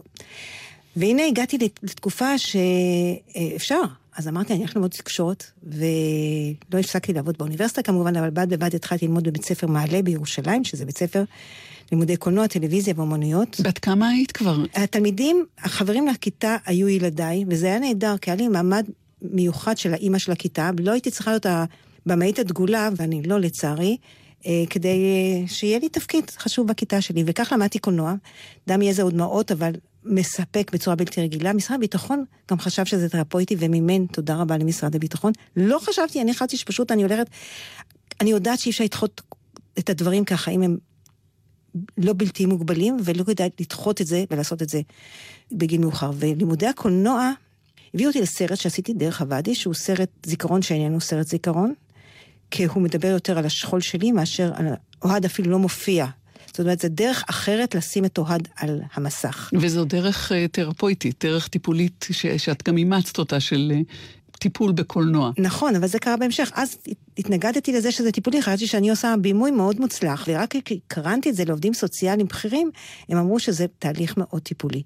והנה 0.96 1.26
הגעתי 1.26 1.58
לתקופה 1.84 2.38
שאפשר. 2.38 3.82
אז 4.18 4.28
אמרתי, 4.28 4.54
אני 4.54 4.60
הולכת 4.60 4.76
ללמוד 4.76 4.92
תקשורת, 4.92 5.44
ולא 5.64 6.80
הפסקתי 6.80 7.14
לעבוד 7.14 7.38
באוניברסיטה 7.38 7.82
כמובן, 7.82 8.16
אבל 8.16 8.30
בד 8.30 8.50
בבד 8.50 8.76
התחלתי 8.76 9.06
ללמוד 9.06 9.24
בבית 9.24 9.46
ספר 9.46 9.68
מעלה 9.68 10.02
בירושלים, 10.02 10.64
שזה 10.64 10.86
בית 10.86 10.98
ספר 10.98 11.24
לימודי 11.92 12.18
קולנוע, 12.18 12.48
טלוויזיה 12.48 12.94
ואומנויות. 12.98 13.62
בת 13.64 13.80
כמה 13.80 14.10
היית 14.10 14.32
כבר? 14.32 14.58
התלמידים, 14.76 15.46
החברים 15.60 16.08
לכיתה 16.08 16.58
היו 16.66 16.90
ילדיי, 16.90 17.46
וזה 17.48 17.68
היה 17.68 17.80
נהדר, 17.80 18.18
כי 18.18 18.32
היה 18.32 18.36
לי 18.36 18.48
מעמד 18.48 18.86
מיוחד 19.22 19.78
של 19.78 19.94
האימא 19.94 20.18
של 20.18 20.32
הכיתה, 20.32 20.72
ולא 20.78 20.92
הייתי 20.92 21.12
צריכה 21.12 21.32
להיות 21.32 21.46
הבמאית 22.06 22.40
הדגולה, 22.40 22.90
ואני 22.96 23.22
לא 23.24 23.40
לצערי, 23.40 23.98
כדי 24.70 24.88
אה, 24.88 25.48
שיהיה 25.48 25.80
לי 25.80 25.90
תפקיד 25.90 26.30
חשוב 26.30 26.68
בכיתה 26.68 27.02
שלי. 27.02 27.24
וכך 27.26 27.54
למדתי 27.56 27.80
קולנוע, 27.80 28.14
דם 28.68 28.82
יזע 28.82 29.06
ודמעות, 29.06 29.52
אבל 29.52 29.72
מספק 30.04 30.72
בצורה 30.74 30.96
בלתי 30.96 31.22
רגילה. 31.22 31.54
משרד 31.54 31.78
הביטחון 31.78 32.24
גם 32.52 32.60
חשב 32.60 32.86
שזה 32.86 33.10
תרפויטי 33.10 33.56
ומימן, 33.60 34.06
תודה 34.06 34.36
רבה 34.36 34.58
למשרד 34.58 34.96
הביטחון. 34.96 35.32
לא 35.56 35.80
חשבתי, 35.80 36.22
אני 36.22 36.34
חשבתי 36.34 36.58
שפשוט 36.58 36.92
אני 36.92 37.04
הולכת, 37.04 37.30
אני 38.22 38.30
יודעת 38.30 38.60
שאי 38.60 38.72
אפשר 38.72 38.84
לדחות 38.84 39.22
את 39.80 39.90
הדברים 39.90 40.26
ככה, 40.26 40.52
אם 40.52 40.62
הם 40.62 40.78
לא 41.98 42.14
בלתי 42.18 42.46
מוגבלים, 42.46 42.98
ולא 43.04 43.24
כדאי 43.24 43.50
לדחות 43.60 44.02
את 44.02 44.08
זה 44.08 44.24
ולעשות 44.32 44.62
את 44.62 44.70
זה 44.70 44.82
בגיל 45.52 45.82
מאוחר. 45.82 46.12
ולימודי 46.16 46.68
הקולנוע 46.68 47.32
הביאו 47.94 48.10
אותי 48.10 48.22
לסרט 48.22 48.58
שעשיתי 48.58 48.94
דרך 48.94 49.22
הוואדי, 49.22 49.56
שהוא 49.56 49.74
סרט 49.74 50.10
זיכרון 50.26 50.62
שאיננו 50.62 51.02
סרט 51.02 51.28
זיכרון, 51.28 51.74
כי 52.52 52.66
הוא 52.66 52.84
מדבר 52.84 53.08
יותר 53.08 53.38
על 53.38 53.46
השכול 53.46 53.82
שלי 53.82 54.12
מאשר 54.12 54.52
על... 54.56 54.66
אוהד 55.02 55.26
אפילו 55.26 55.52
לא 55.52 55.60
מופיע. 55.60 56.06
זאת 56.48 56.60
אומרת, 56.60 56.80
זו 56.80 56.88
דרך 56.90 57.24
אחרת 57.30 57.76
לשים 57.76 58.06
את 58.06 58.18
אוהד 58.18 58.48
על 58.56 58.82
המסך. 58.94 59.50
וזו 59.62 59.86
דרך 59.86 60.32
uh, 60.32 60.36
תרפויטית, 60.52 61.26
דרך 61.26 61.48
טיפולית 61.48 62.06
ש... 62.12 62.26
שאת 62.26 62.64
גם 62.64 62.78
אימצת 62.78 63.18
אותה 63.18 63.40
של 63.40 63.72
uh, 63.76 64.38
טיפול 64.40 64.72
בקולנוע. 64.72 65.32
נכון, 65.38 65.76
אבל 65.76 65.88
זה 65.88 66.00
קרה 66.00 66.18
בהמשך. 66.18 66.52
אז 66.56 66.78
התנגדתי 67.18 67.74
לזה 67.74 67.92
שזה 67.92 68.12
טיפולי, 68.12 68.42
חשבתי 68.42 68.68
שאני 68.68 68.90
עושה 68.90 69.16
בימוי 69.22 69.52
מאוד 69.52 69.80
מוצלח, 69.80 70.26
ורק 70.28 70.54
קרנתי 70.88 71.30
את 71.30 71.36
זה 71.36 71.46
לעובדים 71.46 71.74
סוציאליים 71.74 72.28
בכירים, 72.28 72.72
הם 73.10 73.18
אמרו 73.18 73.40
שזה 73.40 73.66
תהליך 73.80 74.18
מאוד 74.18 74.42
טיפולי. 74.42 74.84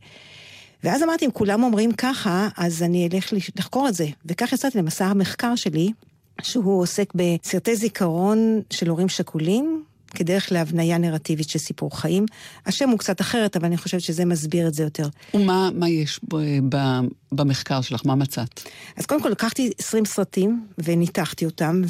ואז 0.83 1.03
אמרתי, 1.03 1.25
אם 1.25 1.31
כולם 1.31 1.63
אומרים 1.63 1.91
ככה, 1.91 2.47
אז 2.57 2.83
אני 2.83 3.09
אלך 3.13 3.33
לחקור 3.55 3.87
את 3.87 3.93
זה. 3.93 4.07
וכך 4.25 4.53
יצאתי 4.53 4.77
למסע 4.77 5.05
המחקר 5.05 5.55
שלי, 5.55 5.91
שהוא 6.41 6.81
עוסק 6.81 7.13
בסרטי 7.15 7.75
זיכרון 7.75 8.61
של 8.69 8.89
הורים 8.89 9.09
שכולים, 9.09 9.83
כדרך 10.15 10.51
להבניה 10.51 10.97
נרטיבית 10.97 11.49
של 11.49 11.59
סיפור 11.59 11.99
חיים. 11.99 12.25
השם 12.65 12.89
הוא 12.89 12.99
קצת 12.99 13.21
אחרת, 13.21 13.55
אבל 13.55 13.65
אני 13.65 13.77
חושבת 13.77 14.01
שזה 14.01 14.25
מסביר 14.25 14.67
את 14.67 14.73
זה 14.73 14.83
יותר. 14.83 15.07
ומה 15.33 15.69
מה 15.73 15.89
יש 15.89 16.19
ב, 16.33 16.35
ב, 16.69 16.77
במחקר 17.31 17.81
שלך? 17.81 18.01
מה 18.05 18.15
מצאת? 18.15 18.61
אז 18.97 19.05
קודם 19.05 19.21
כל 19.21 19.29
לקחתי 19.29 19.71
20 19.79 20.05
סרטים 20.05 20.67
וניתחתי 20.77 21.45
אותם, 21.45 21.81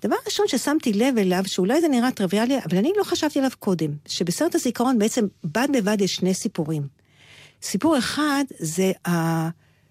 ודבר 0.00 0.16
ראשון 0.26 0.46
ששמתי 0.48 0.92
לב 0.92 1.18
אליו, 1.18 1.42
שאולי 1.46 1.80
זה 1.80 1.88
נראה 1.88 2.10
טריוויאלי, 2.10 2.58
אבל 2.70 2.78
אני 2.78 2.92
לא 2.96 3.04
חשבתי 3.04 3.38
עליו 3.38 3.50
קודם, 3.58 3.90
שבסרט 4.06 4.54
הזיכרון 4.54 4.98
בעצם 4.98 5.26
בד 5.44 5.68
בבד 5.74 6.00
יש 6.00 6.14
שני 6.14 6.34
סיפורים. 6.34 6.82
סיפור 7.62 7.98
אחד 7.98 8.44
זה 8.58 8.92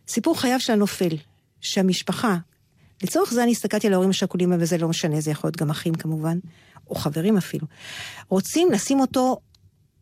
סיפור 0.08 0.40
חייו 0.40 0.60
של 0.60 0.74
הנופל, 0.74 1.16
שהמשפחה, 1.62 2.38
לצורך 3.04 3.34
זה 3.34 3.44
אני 3.44 3.52
הסתכלתי 3.52 3.88
על 3.88 3.94
ההורים 3.94 4.10
השכולים, 4.10 4.54
אבל 4.54 4.66
זה 4.66 4.78
לא 4.78 4.88
משנה, 4.88 5.22
זה 5.22 5.32
יכול 5.32 5.48
להיות 5.48 5.58
גם 5.58 5.70
אחים 5.70 5.94
כמובן, 5.94 6.40
או 6.90 6.96
חברים 6.96 7.38
אפילו. 7.38 7.68
רוצים 8.30 8.72
לשים 8.72 9.00
אותו 9.00 9.40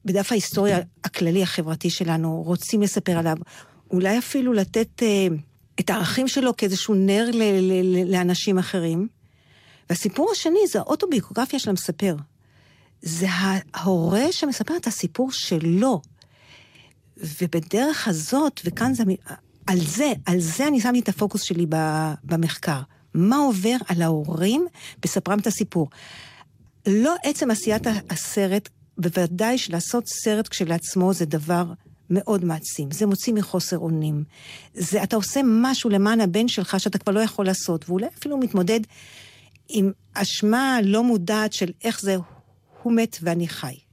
בדף 0.06 0.32
ההיסטוריה 0.32 0.80
הכללי 1.04 1.43
החברתי 1.43 1.89
שלנו, 1.89 2.43
רוצים 2.45 2.82
לספר 2.82 3.18
עליו, 3.18 3.38
אולי 3.91 4.18
אפילו 4.18 4.54
לתת 4.54 5.04
אה, 5.04 5.28
את 5.80 5.89
הערכים 5.89 6.28
שלו 6.28 6.58
כאיזשהו 6.58 6.95
נר 6.95 7.30
ל- 7.34 7.43
ל- 7.43 7.82
ל- 7.82 8.12
לאנשים 8.12 8.58
אחרים. 8.58 9.08
והסיפור 9.89 10.32
השני 10.32 10.60
זה 10.68 10.80
האוטוביוגרפיה 10.80 11.60
של 11.60 11.70
המספר. 11.70 12.16
זה 13.02 13.28
ההורה 13.74 14.32
שמספר 14.32 14.78
את 14.78 14.88
הסיפור 14.88 15.32
שלו. 15.32 16.02
ובדרך 17.41 18.08
הזאת, 18.08 18.62
וכאן 18.66 18.93
זה, 18.93 19.04
על 19.68 19.80
זה, 19.80 20.13
על 20.26 20.39
זה 20.39 20.68
אני 20.68 20.82
שמתי 20.82 20.99
את 20.99 21.09
הפוקוס 21.09 21.41
שלי 21.41 21.65
במחקר. 22.24 22.80
מה 23.13 23.38
עובר 23.38 23.76
על 23.88 24.01
ההורים 24.01 24.68
בספרם 25.01 25.39
את 25.39 25.47
הסיפור. 25.47 25.89
לא 26.88 27.15
עצם 27.24 27.51
עשיית 27.51 27.84
הסרט, 28.09 28.70
בוודאי 28.97 29.57
שלעשות 29.57 30.07
סרט 30.07 30.47
כשלעצמו 30.47 31.13
זה 31.13 31.26
דבר 31.26 31.65
מאוד 32.09 32.45
מעצים. 32.45 32.91
זה 32.91 33.05
מוציא 33.05 33.34
מחוסר 33.34 33.78
אונים. 33.78 34.24
זה, 34.74 35.03
אתה 35.03 35.15
עושה 35.15 35.41
משהו 35.45 35.89
למען 35.89 36.22
הבן 36.22 36.47
שלך 36.47 36.80
שאתה 36.80 36.97
כבר 36.97 37.13
לא 37.13 37.20
יכול 37.20 37.45
לעשות, 37.45 37.89
ואולי 37.89 38.07
אפילו 38.18 38.38
מתמודד 38.38 38.80
עם 39.70 39.91
אשמה 40.13 40.80
לא 40.84 41.03
מודעת 41.03 41.53
של 41.53 41.72
איך 41.84 42.01
זה, 42.01 42.18
הוא 42.84 42.93
מת 42.93 43.18
ואני 43.22 43.47
חי. 43.47 43.87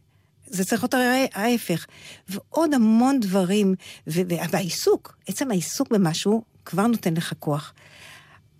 זה 0.54 0.64
צריך 0.64 0.82
להיות 0.82 0.94
הרי 0.94 1.26
ההפך. 1.34 1.86
ועוד 2.28 2.74
המון 2.74 3.20
דברים, 3.20 3.74
והעיסוק, 4.06 5.16
עצם 5.26 5.50
העיסוק 5.50 5.90
במשהו, 5.90 6.42
כבר 6.64 6.86
נותן 6.86 7.14
לך 7.14 7.32
כוח. 7.38 7.74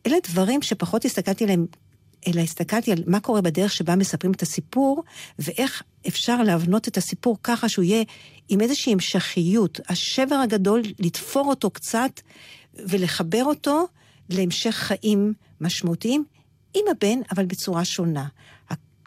אלה 0.07 0.17
דברים 0.29 0.63
שפחות 0.63 1.05
הסתכלתי 1.05 1.45
עליהם, 1.45 1.67
אלא 2.27 2.41
הסתכלתי 2.41 2.93
על 2.93 2.99
מה 3.07 3.21
קורה 3.21 3.41
בדרך 3.41 3.73
שבה 3.73 3.97
מספרים 3.97 4.33
את 4.33 4.43
הסיפור, 4.43 5.03
ואיך 5.39 5.83
אפשר 6.09 6.43
להבנות 6.43 6.89
את 6.89 6.97
הסיפור 6.97 7.39
ככה 7.43 7.69
שהוא 7.69 7.85
יהיה 7.85 8.05
עם 8.49 8.61
איזושהי 8.61 8.93
המשכיות. 8.93 9.81
השבר 9.89 10.35
הגדול, 10.35 10.83
לתפור 10.99 11.49
אותו 11.49 11.71
קצת 11.71 12.21
ולחבר 12.75 13.45
אותו 13.45 13.87
להמשך 14.31 14.75
חיים 14.75 15.33
משמעותיים 15.61 16.25
עם 16.75 16.85
הבן, 16.91 17.19
אבל 17.31 17.47
בצורה 17.47 17.85
שונה. 17.85 18.27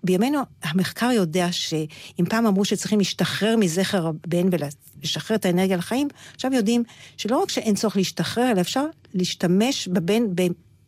בימינו 0.03 0.39
המחקר 0.63 1.11
יודע 1.11 1.47
שאם 1.51 2.25
פעם 2.29 2.45
אמרו 2.45 2.65
שצריכים 2.65 2.99
להשתחרר 2.99 3.55
מזכר 3.57 4.07
הבן 4.07 4.49
ולשחרר 4.51 5.37
את 5.37 5.45
האנרגיה 5.45 5.77
לחיים, 5.77 6.07
עכשיו 6.35 6.53
יודעים 6.53 6.83
שלא 7.17 7.37
רק 7.37 7.49
שאין 7.49 7.75
צורך 7.75 7.97
להשתחרר, 7.97 8.51
אלא 8.51 8.61
אפשר 8.61 8.83
להשתמש 9.13 9.87
בבן 9.87 10.23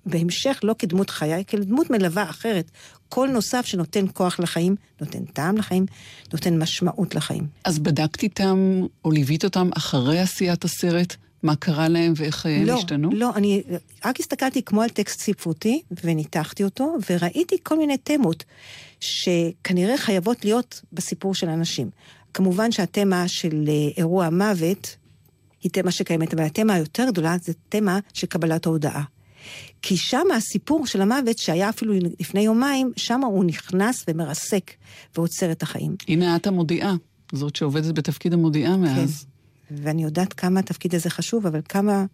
בהמשך 0.05 0.59
לא 0.63 0.75
כדמות 0.79 1.09
חיה, 1.09 1.43
כדמות 1.43 1.89
מלווה 1.89 2.29
אחרת. 2.29 2.71
כל 3.09 3.29
נוסף 3.33 3.65
שנותן 3.65 4.05
כוח 4.13 4.39
לחיים, 4.39 4.75
נותן 5.01 5.25
טעם 5.25 5.57
לחיים, 5.57 5.85
נותן 6.33 6.59
משמעות 6.59 7.15
לחיים. 7.15 7.47
אז 7.65 7.79
בדקת 7.79 8.23
איתם, 8.23 8.85
או 9.05 9.11
ליווית 9.11 9.43
אותם 9.43 9.69
אחרי 9.77 10.19
עשיית 10.19 10.63
הסרט? 10.65 11.15
מה 11.43 11.55
קרה 11.55 11.87
להם 11.87 12.13
ואיך 12.15 12.35
חייהם 12.35 12.65
לא, 12.65 12.77
השתנו? 12.77 13.09
לא, 13.13 13.35
אני 13.35 13.63
רק 14.05 14.19
הסתכלתי 14.19 14.61
כמו 14.63 14.81
על 14.81 14.89
טקסט 14.89 15.19
ספרותי, 15.19 15.81
וניתחתי 16.03 16.63
אותו, 16.63 16.95
וראיתי 17.09 17.57
כל 17.63 17.77
מיני 17.77 17.97
תמות 17.97 18.43
שכנראה 18.99 19.97
חייבות 19.97 20.45
להיות 20.45 20.81
בסיפור 20.93 21.35
של 21.35 21.49
אנשים. 21.49 21.89
כמובן 22.33 22.71
שהתמה 22.71 23.27
של 23.27 23.65
אה, 23.67 23.73
אירוע 23.97 24.25
המוות 24.25 24.95
היא 25.63 25.71
תמה 25.71 25.91
שקיימת, 25.91 26.33
אבל 26.33 26.43
התמה 26.43 26.73
היותר 26.73 27.05
גדולה 27.11 27.35
זה 27.41 27.53
תמה 27.69 27.99
של 28.13 28.27
קבלת 28.27 28.65
ההודעה. 28.65 29.03
כי 29.81 29.97
שם 29.97 30.25
הסיפור 30.35 30.85
של 30.85 31.01
המוות, 31.01 31.37
שהיה 31.37 31.69
אפילו 31.69 31.93
לפני 32.19 32.41
יומיים, 32.41 32.91
שם 32.95 33.21
הוא 33.21 33.43
נכנס 33.43 34.05
ומרסק 34.07 34.71
ועוצר 35.15 35.51
את 35.51 35.63
החיים. 35.63 35.95
הנה 36.07 36.35
את 36.35 36.47
המודיעה, 36.47 36.95
זאת 37.31 37.55
שעובדת 37.55 37.93
בתפקיד 37.93 38.33
המודיעה 38.33 38.77
מאז. 38.77 39.23
כן, 39.23 39.28
ואני 39.71 40.03
יודעת 40.03 40.33
כמה 40.33 40.59
התפקיד 40.59 40.95
הזה 40.95 41.09
חשוב, 41.09 41.47
אבל 41.47 41.61
כמה, 41.69 42.05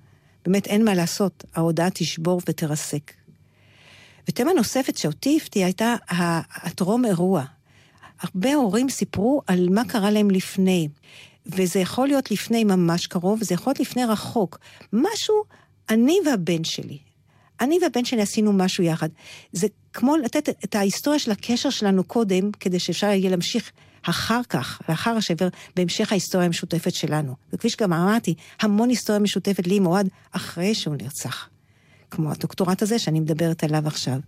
באמת 0.46 0.68
אין 0.68 0.86
מה 0.86 0.94
לעשות, 0.94 1.44
ההודעה 1.56 1.90
תשבור 1.90 2.42
ותרסק. 2.50 3.12
ותמה 4.28 4.54
נוספת 4.54 4.98
שאותי 4.98 5.38
הפתיעה 5.42 5.68
הייתה 5.68 5.96
הטרום 6.54 7.06
אירוע. 7.06 7.44
הרבה 8.20 8.54
הורים 8.54 8.90
סיפרו 8.90 9.42
על 9.48 9.70
מה 9.70 9.82
קרה 9.88 10.12
להם 10.12 10.32
לפני. 10.32 10.88
וזה 11.46 11.80
יכול 11.80 12.08
להיות 12.08 12.32
לפני 12.32 12.64
ממש 12.64 13.08
קרוב, 13.08 13.40
וזה 13.42 13.54
יכול 13.54 13.72
להיות 13.72 13.80
לפני 13.80 14.06
רחוק. 14.06 14.60
משהו, 14.94 15.44
אני 15.90 16.18
והבן 16.26 16.64
שלי. 16.64 16.98
אני 17.62 17.80
והבן 17.82 18.06
שלי 18.06 18.22
עשינו 18.22 18.54
משהו 18.54 18.84
יחד. 18.84 19.10
זה 19.52 19.68
כמו 19.94 20.18
לתת 20.18 20.50
את 20.50 20.76
ההיסטוריה 20.76 21.20
של 21.20 21.32
הקשר 21.32 21.70
שלנו 21.70 22.04
קודם, 22.04 22.52
כדי 22.52 22.80
שאפשר 22.80 23.08
יהיה 23.08 23.30
להמשיך 23.30 23.72
אחר 24.10 24.42
כך, 24.50 24.82
לאחר 24.90 25.12
השבר, 25.12 25.48
בהמשך 25.76 26.12
ההיסטוריה 26.12 26.48
המשותפת 26.48 26.94
שלנו. 26.94 27.36
וכפי 27.54 27.70
שגם 27.70 27.94
אמרתי, 27.94 28.34
המון 28.62 28.90
היסטוריה 28.90 29.20
משותפת 29.20 29.68
לי 29.68 29.76
עם 29.76 29.86
אוהד 29.86 30.10
אחרי 30.32 30.76
שהוא 30.76 30.96
נרצח. 30.96 31.50
כמו 32.12 32.32
הדוקטורט 32.32 32.82
הזה 32.82 33.00
שאני 33.00 33.20
מדברת 33.20 33.64
עליו 33.64 33.88
עכשיו. 33.88 34.20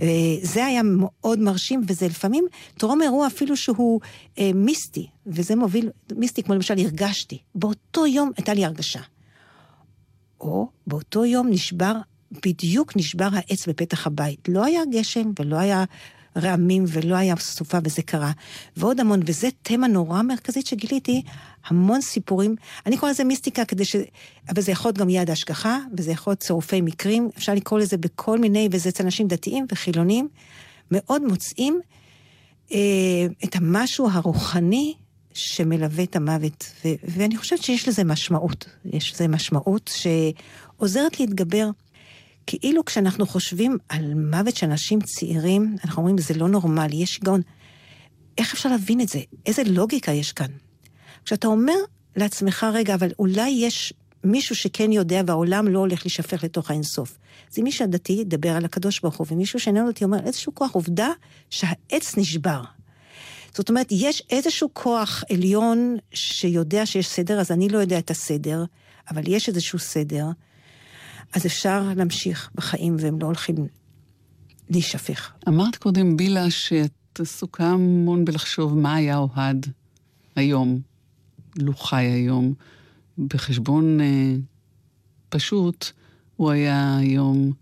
אה, 0.00 0.06
זה 0.42 0.64
היה 0.64 0.82
מאוד 0.82 1.38
מרשים, 1.38 1.82
וזה 1.88 2.06
לפעמים 2.06 2.44
טרום 2.78 3.02
אירוע 3.02 3.26
אפילו 3.26 3.56
שהוא 3.56 4.00
אה, 4.38 4.50
מיסטי, 4.54 5.06
וזה 5.26 5.56
מוביל, 5.56 5.90
מיסטי 6.16 6.42
כמו 6.42 6.54
למשל 6.54 6.78
הרגשתי. 6.78 7.38
באותו 7.54 8.06
יום 8.06 8.30
הייתה 8.36 8.54
לי 8.54 8.64
הרגשה. 8.64 9.00
או 10.40 10.68
באותו 10.86 11.24
יום 11.24 11.48
נשבר, 11.50 11.94
בדיוק 12.46 12.96
נשבר 12.96 13.28
העץ 13.32 13.68
בפתח 13.68 14.06
הבית. 14.06 14.48
לא 14.48 14.64
היה 14.64 14.80
גשם 14.92 15.30
ולא 15.40 15.56
היה 15.56 15.84
רעמים 16.36 16.84
ולא 16.88 17.14
היה 17.14 17.36
סופה 17.36 17.78
וזה 17.84 18.02
קרה. 18.02 18.32
ועוד 18.76 19.00
המון, 19.00 19.20
וזה 19.26 19.48
תמה 19.62 19.88
נורא 19.88 20.22
מרכזית 20.22 20.66
שגיליתי, 20.66 21.22
המון 21.66 22.00
סיפורים. 22.00 22.56
אני 22.86 22.98
קורא 22.98 23.10
לזה 23.10 23.24
מיסטיקה 23.24 23.64
כדי 23.64 23.84
ש... 23.84 23.96
אבל 24.48 24.62
זה 24.62 24.72
יכול 24.72 24.88
להיות 24.88 24.98
גם 24.98 25.08
יד 25.08 25.30
השגחה, 25.30 25.78
וזה 25.96 26.10
יכול 26.10 26.30
להיות 26.30 26.40
צירופי 26.40 26.80
מקרים, 26.80 27.28
אפשר 27.36 27.54
לקרוא 27.54 27.80
לזה 27.80 27.96
בכל 27.96 28.38
מיני, 28.38 28.68
וזה 28.72 28.88
אצל 28.88 29.04
אנשים 29.04 29.28
דתיים 29.28 29.66
וחילונים, 29.72 30.28
מאוד 30.90 31.22
מוצאים 31.22 31.80
אה, 32.72 32.78
את 33.44 33.56
המשהו 33.56 34.08
הרוחני 34.12 34.94
שמלווה 35.34 36.04
את 36.04 36.16
המוות. 36.16 36.72
ו- 36.84 36.94
ואני 37.04 37.36
חושבת 37.36 37.62
שיש 37.62 37.88
לזה 37.88 38.04
משמעות. 38.04 38.64
יש 38.84 39.12
לזה 39.12 39.28
משמעות 39.28 39.90
שעוזרת 39.94 41.20
להתגבר. 41.20 41.70
כאילו 42.46 42.84
כשאנחנו 42.84 43.26
חושבים 43.26 43.78
על 43.88 44.14
מוות 44.14 44.56
של 44.56 44.66
אנשים 44.66 45.00
צעירים, 45.00 45.76
אנחנו 45.84 46.02
אומרים, 46.02 46.18
זה 46.18 46.34
לא 46.34 46.48
נורמלי, 46.48 46.96
יש 46.96 47.14
שיגעון. 47.14 47.40
איך 48.38 48.52
אפשר 48.52 48.68
להבין 48.68 49.00
את 49.00 49.08
זה? 49.08 49.20
איזה 49.46 49.62
לוגיקה 49.66 50.12
יש 50.12 50.32
כאן? 50.32 50.50
כשאתה 51.24 51.46
אומר 51.46 51.74
לעצמך, 52.16 52.66
רגע, 52.72 52.94
אבל 52.94 53.08
אולי 53.18 53.50
יש 53.50 53.92
מישהו 54.24 54.56
שכן 54.56 54.92
יודע 54.92 55.22
והעולם 55.26 55.68
לא 55.68 55.78
הולך 55.78 56.02
להישפך 56.04 56.44
לתוך 56.44 56.70
האינסוף. 56.70 57.18
זה 57.50 57.62
מישהו 57.62 57.84
הדתי 57.84 58.12
ידבר 58.12 58.50
על 58.50 58.64
הקדוש 58.64 59.00
ברוך 59.00 59.16
הוא, 59.16 59.26
ומישהו 59.30 59.60
שאיננו 59.60 59.90
דתי 59.90 60.04
אומר, 60.04 60.18
איזשהו 60.26 60.54
כוח, 60.54 60.70
עובדה 60.72 61.08
שהעץ 61.50 62.16
נשבר. 62.16 62.62
זאת 63.54 63.68
אומרת, 63.68 63.86
יש 63.90 64.22
איזשהו 64.30 64.68
כוח 64.72 65.24
עליון 65.30 65.96
שיודע 66.14 66.86
שיש 66.86 67.08
סדר, 67.08 67.40
אז 67.40 67.50
אני 67.50 67.68
לא 67.68 67.78
יודע 67.78 67.98
את 67.98 68.10
הסדר, 68.10 68.64
אבל 69.10 69.22
יש 69.26 69.48
איזשהו 69.48 69.78
סדר, 69.78 70.24
אז 71.32 71.46
אפשר 71.46 71.92
להמשיך 71.96 72.50
בחיים 72.54 72.96
והם 72.98 73.18
לא 73.20 73.26
הולכים 73.26 73.56
להישפך. 74.70 75.32
אמרת 75.48 75.76
קודם, 75.76 76.16
בילה, 76.16 76.50
שאת 76.50 77.20
עסוקה 77.20 77.66
המון 77.66 78.24
בלחשוב 78.24 78.78
מה 78.78 78.94
היה 78.94 79.16
אוהד 79.16 79.66
היום, 80.36 80.80
לו 81.56 81.74
חי 81.74 82.04
היום. 82.04 82.54
בחשבון 83.18 84.00
אה, 84.00 84.34
פשוט, 85.28 85.90
הוא 86.36 86.50
היה 86.50 86.96
היום 86.96 87.52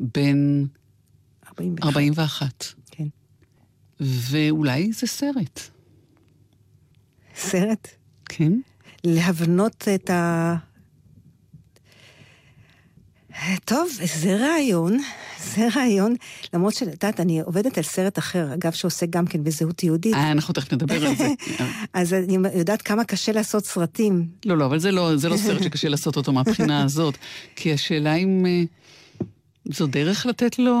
בן 0.00 0.64
41. 1.46 1.86
41. 1.86 2.64
כן. 2.90 3.06
ואולי 4.00 4.92
זה 4.92 5.06
סרט. 5.06 5.60
סרט? 7.36 7.88
כן. 8.24 8.52
להבנות 9.04 9.88
את 9.94 10.10
ה... 10.10 10.56
טוב, 13.64 13.88
זה 14.20 14.36
רעיון, 14.36 14.98
זה 15.54 15.68
רעיון, 15.76 16.14
למרות 16.54 16.74
שאת 16.74 16.88
יודעת, 16.88 17.20
אני 17.20 17.40
עובדת 17.40 17.78
על 17.78 17.84
סרט 17.84 18.18
אחר, 18.18 18.54
אגב, 18.54 18.72
שעוסק 18.72 19.10
גם 19.10 19.26
כן 19.26 19.44
בזהות 19.44 19.82
יהודית. 19.82 20.14
אה, 20.14 20.32
אנחנו 20.32 20.54
תכף 20.54 20.72
נדבר 20.72 21.06
על 21.06 21.16
זה. 21.16 21.28
אז 21.92 22.14
אני 22.14 22.36
יודעת 22.54 22.82
כמה 22.82 23.04
קשה 23.04 23.32
לעשות 23.32 23.64
סרטים. 23.64 24.28
לא, 24.46 24.58
לא, 24.58 24.66
אבל 24.66 24.78
זה 24.78 24.90
לא, 24.90 25.16
זה 25.16 25.28
לא 25.28 25.36
סרט 25.36 25.62
שקשה 25.62 25.88
לעשות 25.88 26.16
אותו 26.16 26.32
מהבחינה 26.32 26.82
הזאת. 26.84 27.18
כי 27.56 27.72
השאלה 27.72 28.14
אם 28.14 28.46
אה, 28.46 28.62
זו 29.74 29.86
דרך 29.86 30.26
לתת 30.26 30.58
לו, 30.58 30.78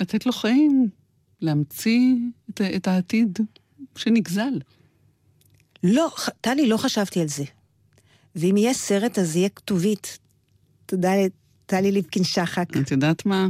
לתת 0.00 0.26
לו 0.26 0.32
חיים, 0.32 0.88
להמציא 1.40 2.14
את, 2.50 2.60
את 2.60 2.88
העתיד 2.88 3.38
שנגזל. 3.96 4.58
לא, 5.84 6.10
טלי, 6.40 6.68
לא 6.68 6.76
חשבתי 6.76 7.20
על 7.20 7.28
זה. 7.28 7.44
ואם 8.36 8.56
יהיה 8.56 8.74
סרט, 8.74 9.18
אז 9.18 9.36
יהיה 9.36 9.48
כתובית. 9.48 10.18
תודה 10.86 11.12
לטלי 11.64 11.92
ליפקין 11.92 12.24
שחק. 12.24 12.66
את 12.76 12.90
יודעת 12.90 13.26
מה? 13.26 13.48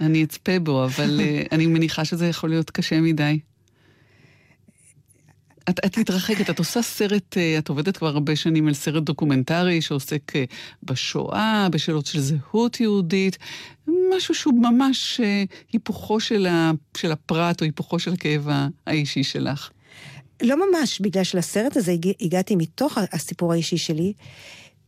אני 0.00 0.24
אצפה 0.24 0.58
בו, 0.58 0.84
אבל 0.84 1.20
אה, 1.20 1.48
אני 1.54 1.66
מניחה 1.66 2.04
שזה 2.04 2.26
יכול 2.26 2.50
להיות 2.50 2.70
קשה 2.70 3.00
מדי. 3.00 3.38
את, 5.70 5.84
את 5.86 5.98
מתרחקת, 5.98 6.50
את 6.50 6.58
עושה 6.58 6.82
סרט, 6.82 7.36
אה, 7.36 7.58
את 7.58 7.68
עובדת 7.68 7.96
כבר 7.96 8.08
הרבה 8.08 8.36
שנים 8.36 8.68
על 8.68 8.74
סרט 8.74 9.02
דוקומנטרי 9.02 9.82
שעוסק 9.82 10.32
אה, 10.36 10.38
בשואה, 10.82 11.68
בשאלות 11.70 12.06
של 12.06 12.20
זהות 12.20 12.80
יהודית, 12.80 13.38
משהו 14.16 14.34
שהוא 14.34 14.62
ממש 14.62 15.20
היפוכו 15.72 16.20
של, 16.20 16.46
ה, 16.46 16.70
של 16.96 17.12
הפרט 17.12 17.60
או 17.60 17.64
היפוכו 17.64 17.98
של 17.98 18.12
הכאב 18.12 18.48
האישי 18.86 19.22
שלך. 19.22 19.70
לא 20.42 20.56
ממש, 20.70 21.00
בגלל 21.00 21.24
שלסרט 21.24 21.76
הזה 21.76 21.92
הגע, 21.92 22.10
הגעתי 22.20 22.56
מתוך 22.56 22.98
הסיפור 23.12 23.52
האישי 23.52 23.78
שלי. 23.78 24.12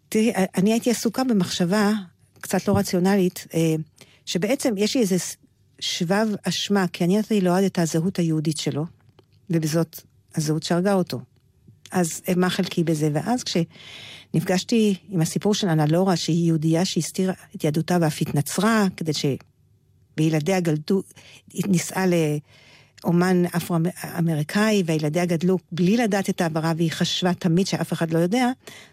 תראי, 0.09 0.33
אני 0.57 0.73
הייתי 0.73 0.91
עסוקה 0.91 1.25
במחשבה 1.25 1.93
קצת 2.41 2.69
לא 2.69 2.77
רציונלית, 2.77 3.47
אה, 3.55 3.75
שבעצם 4.27 4.75
יש 4.77 4.95
לי 4.95 5.01
איזה 5.01 5.17
שבב 5.81 6.27
אשמה, 6.43 6.87
כי 6.89 7.05
אני 7.05 7.19
נתתי 7.19 7.41
לאוהד 7.41 7.65
את 7.65 7.79
הזהות 7.79 8.19
היהודית 8.19 8.59
שלו, 8.59 8.87
ובזאת 9.51 10.01
הזהות 10.35 10.63
שהרגה 10.63 10.95
אותו. 10.95 11.21
אז 11.91 12.23
אה, 12.29 12.35
מה 12.37 12.51
חלקי 12.51 12.85
בזה? 12.85 13.11
ואז 13.13 13.45
כשנפגשתי 13.45 14.95
עם 15.09 15.21
הסיפור 15.21 15.55
של 15.55 15.69
אנה 15.69 15.87
לורה, 15.87 16.17
שהיא 16.17 16.47
יהודייה 16.47 16.85
שהסתירה 16.85 17.35
את 17.57 17.65
יהדותה 17.65 17.99
ואף 18.01 18.21
התנצרה, 18.21 18.87
כדי 18.97 19.13
ש... 19.13 19.25
וילדיה 20.17 20.61
גלדו, 20.61 21.03
נישאה 21.55 22.07
ל... 22.07 22.15
אומן 23.05 23.43
אפרו-אמריקאי, 23.47 24.83
וילדיה 24.87 25.25
גדלו 25.25 25.59
בלי 25.73 25.97
לדעת 25.97 26.31
את 26.31 26.41
העברה, 26.41 26.73
והיא 26.77 26.93
חשבה 26.93 27.35
תמיד 27.35 27.67
שאף 27.67 27.93
אחד 27.93 28.11
לא 28.11 28.19
יודע, 28.19 28.47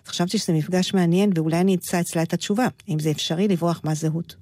אז 0.05 0.09
חשבתי 0.09 0.37
שזה 0.37 0.53
מפגש 0.53 0.93
מעניין, 0.93 1.31
ואולי 1.35 1.59
אני 1.59 1.75
אמצא 1.75 1.99
אצלה 1.99 2.23
את 2.23 2.33
התשובה, 2.33 2.67
אם 2.89 2.99
זה 2.99 3.11
אפשרי 3.11 3.47
לברוח 3.47 3.81
מהזהות. 3.83 4.35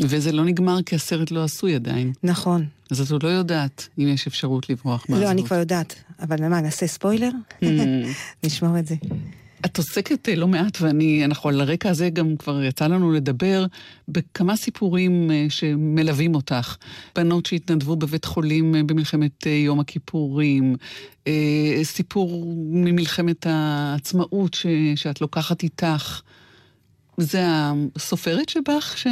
וזה 0.00 0.32
לא 0.32 0.44
נגמר 0.44 0.82
כי 0.82 0.94
הסרט 0.94 1.30
לא 1.30 1.44
עשוי 1.44 1.74
עדיין. 1.74 2.12
נכון. 2.22 2.66
אז 2.90 3.00
את 3.00 3.10
עוד 3.10 3.22
לא 3.22 3.28
יודעת 3.28 3.88
אם 3.98 4.08
יש 4.08 4.26
אפשרות 4.26 4.70
לברוח 4.70 5.06
מהזהות. 5.08 5.26
לא, 5.26 5.30
אני 5.30 5.44
כבר 5.44 5.56
יודעת. 5.56 5.94
אבל 6.20 6.48
מה, 6.48 6.60
נעשה 6.60 6.86
ספוילר? 6.86 7.30
Hmm. 7.60 7.64
נשמור 8.44 8.78
את 8.78 8.86
זה. 8.86 8.94
את 9.66 9.78
עוסקת 9.78 10.28
אה, 10.28 10.34
לא 10.34 10.48
מעט, 10.48 10.80
ואני, 10.80 11.24
אנחנו 11.24 11.48
על 11.48 11.60
הרקע 11.60 11.90
הזה 11.90 12.10
גם 12.10 12.36
כבר 12.36 12.62
יצא 12.62 12.86
לנו 12.86 13.12
לדבר 13.12 13.66
בכמה 14.08 14.56
סיפורים 14.56 15.30
אה, 15.30 15.46
שמלווים 15.48 16.34
אותך. 16.34 16.76
בנות 17.16 17.46
שהתנדבו 17.46 17.96
בבית 17.96 18.24
חולים 18.24 18.74
אה, 18.74 18.82
במלחמת 18.82 19.46
יום 19.46 19.80
הכיפורים, 19.80 20.76
סיפור 21.82 22.54
ממלחמת 22.56 23.46
העצמאות 23.46 24.54
ש, 24.54 24.66
שאת 24.96 25.20
לוקחת 25.20 25.62
איתך. 25.62 26.20
זה 27.16 27.44
הסופרת 27.96 28.48
שבך 28.48 28.94
ש... 28.96 29.06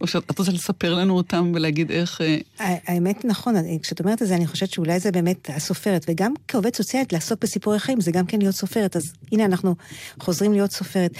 או 0.00 0.06
שאת 0.06 0.38
רוצה 0.38 0.52
לספר 0.52 0.94
לנו 0.94 1.16
אותם 1.16 1.52
ולהגיד 1.54 1.90
איך... 1.90 2.20
אה, 2.20 2.38
האמת, 2.60 3.24
נכון, 3.24 3.54
כשאת 3.82 4.00
אומרת 4.00 4.22
את 4.22 4.28
זה, 4.28 4.34
אני 4.36 4.46
חושבת 4.46 4.70
שאולי 4.70 5.00
זה 5.00 5.12
באמת 5.12 5.50
הסופרת, 5.50 6.04
וגם 6.08 6.34
כעובד 6.48 6.76
סוציאלית 6.76 7.12
לעסוק 7.12 7.42
בסיפורי 7.42 7.78
חיים, 7.78 8.00
זה 8.00 8.12
גם 8.12 8.26
כן 8.26 8.38
להיות 8.38 8.54
סופרת, 8.54 8.96
אז 8.96 9.12
הנה 9.32 9.44
אנחנו 9.44 9.74
חוזרים 10.20 10.52
להיות 10.52 10.72
סופרת. 10.72 11.10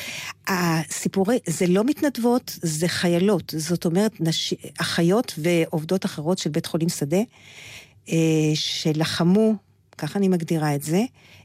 הסיפורי, 0.49 1.39
זה 1.47 1.67
לא 1.67 1.85
מתנדבות, 1.85 2.59
זה 2.63 2.89
חיילות, 2.89 3.55
זאת 3.57 3.85
אומרת, 3.85 4.21
נש... 4.21 4.55
אחיות 4.79 5.35
ועובדות 5.39 6.05
אחרות 6.05 6.39
של 6.39 6.51
בית 6.51 6.67
חולים 6.67 6.89
שדה, 6.89 7.21
אה, 8.09 8.17
שלחמו, 8.55 9.55
ככה 10.01 10.19
אני 10.19 10.29
מגדירה 10.29 10.75
את 10.75 10.83
זה, 10.83 11.05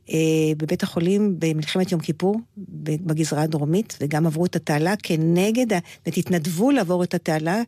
אה, 0.10 0.16
בבית 0.58 0.84
החולים 0.84 1.36
במלחמת 1.40 1.92
יום 1.92 2.02
כיפור, 2.02 2.40
בגזרה 2.58 3.42
הדרומית, 3.42 3.98
וגם 4.02 4.26
עברו 4.26 4.46
את 4.46 4.56
התעלה 4.56 4.94
כנגד, 5.04 5.80
ותתנדבו 6.08 6.72
לעבור 6.72 7.04
את 7.04 7.14
התעלה, 7.14 7.62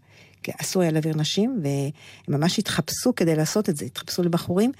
כי 0.43 0.51
אסור 0.61 0.81
היה 0.81 0.91
להעביר 0.91 1.17
נשים, 1.17 1.59
והם 1.63 2.39
ממש 2.39 2.59
התחפשו 2.59 3.15
כדי 3.15 3.35
לעשות 3.35 3.69
את 3.69 3.77
זה, 3.77 3.85
התחפשו 3.85 4.23
לבחורים. 4.23 4.71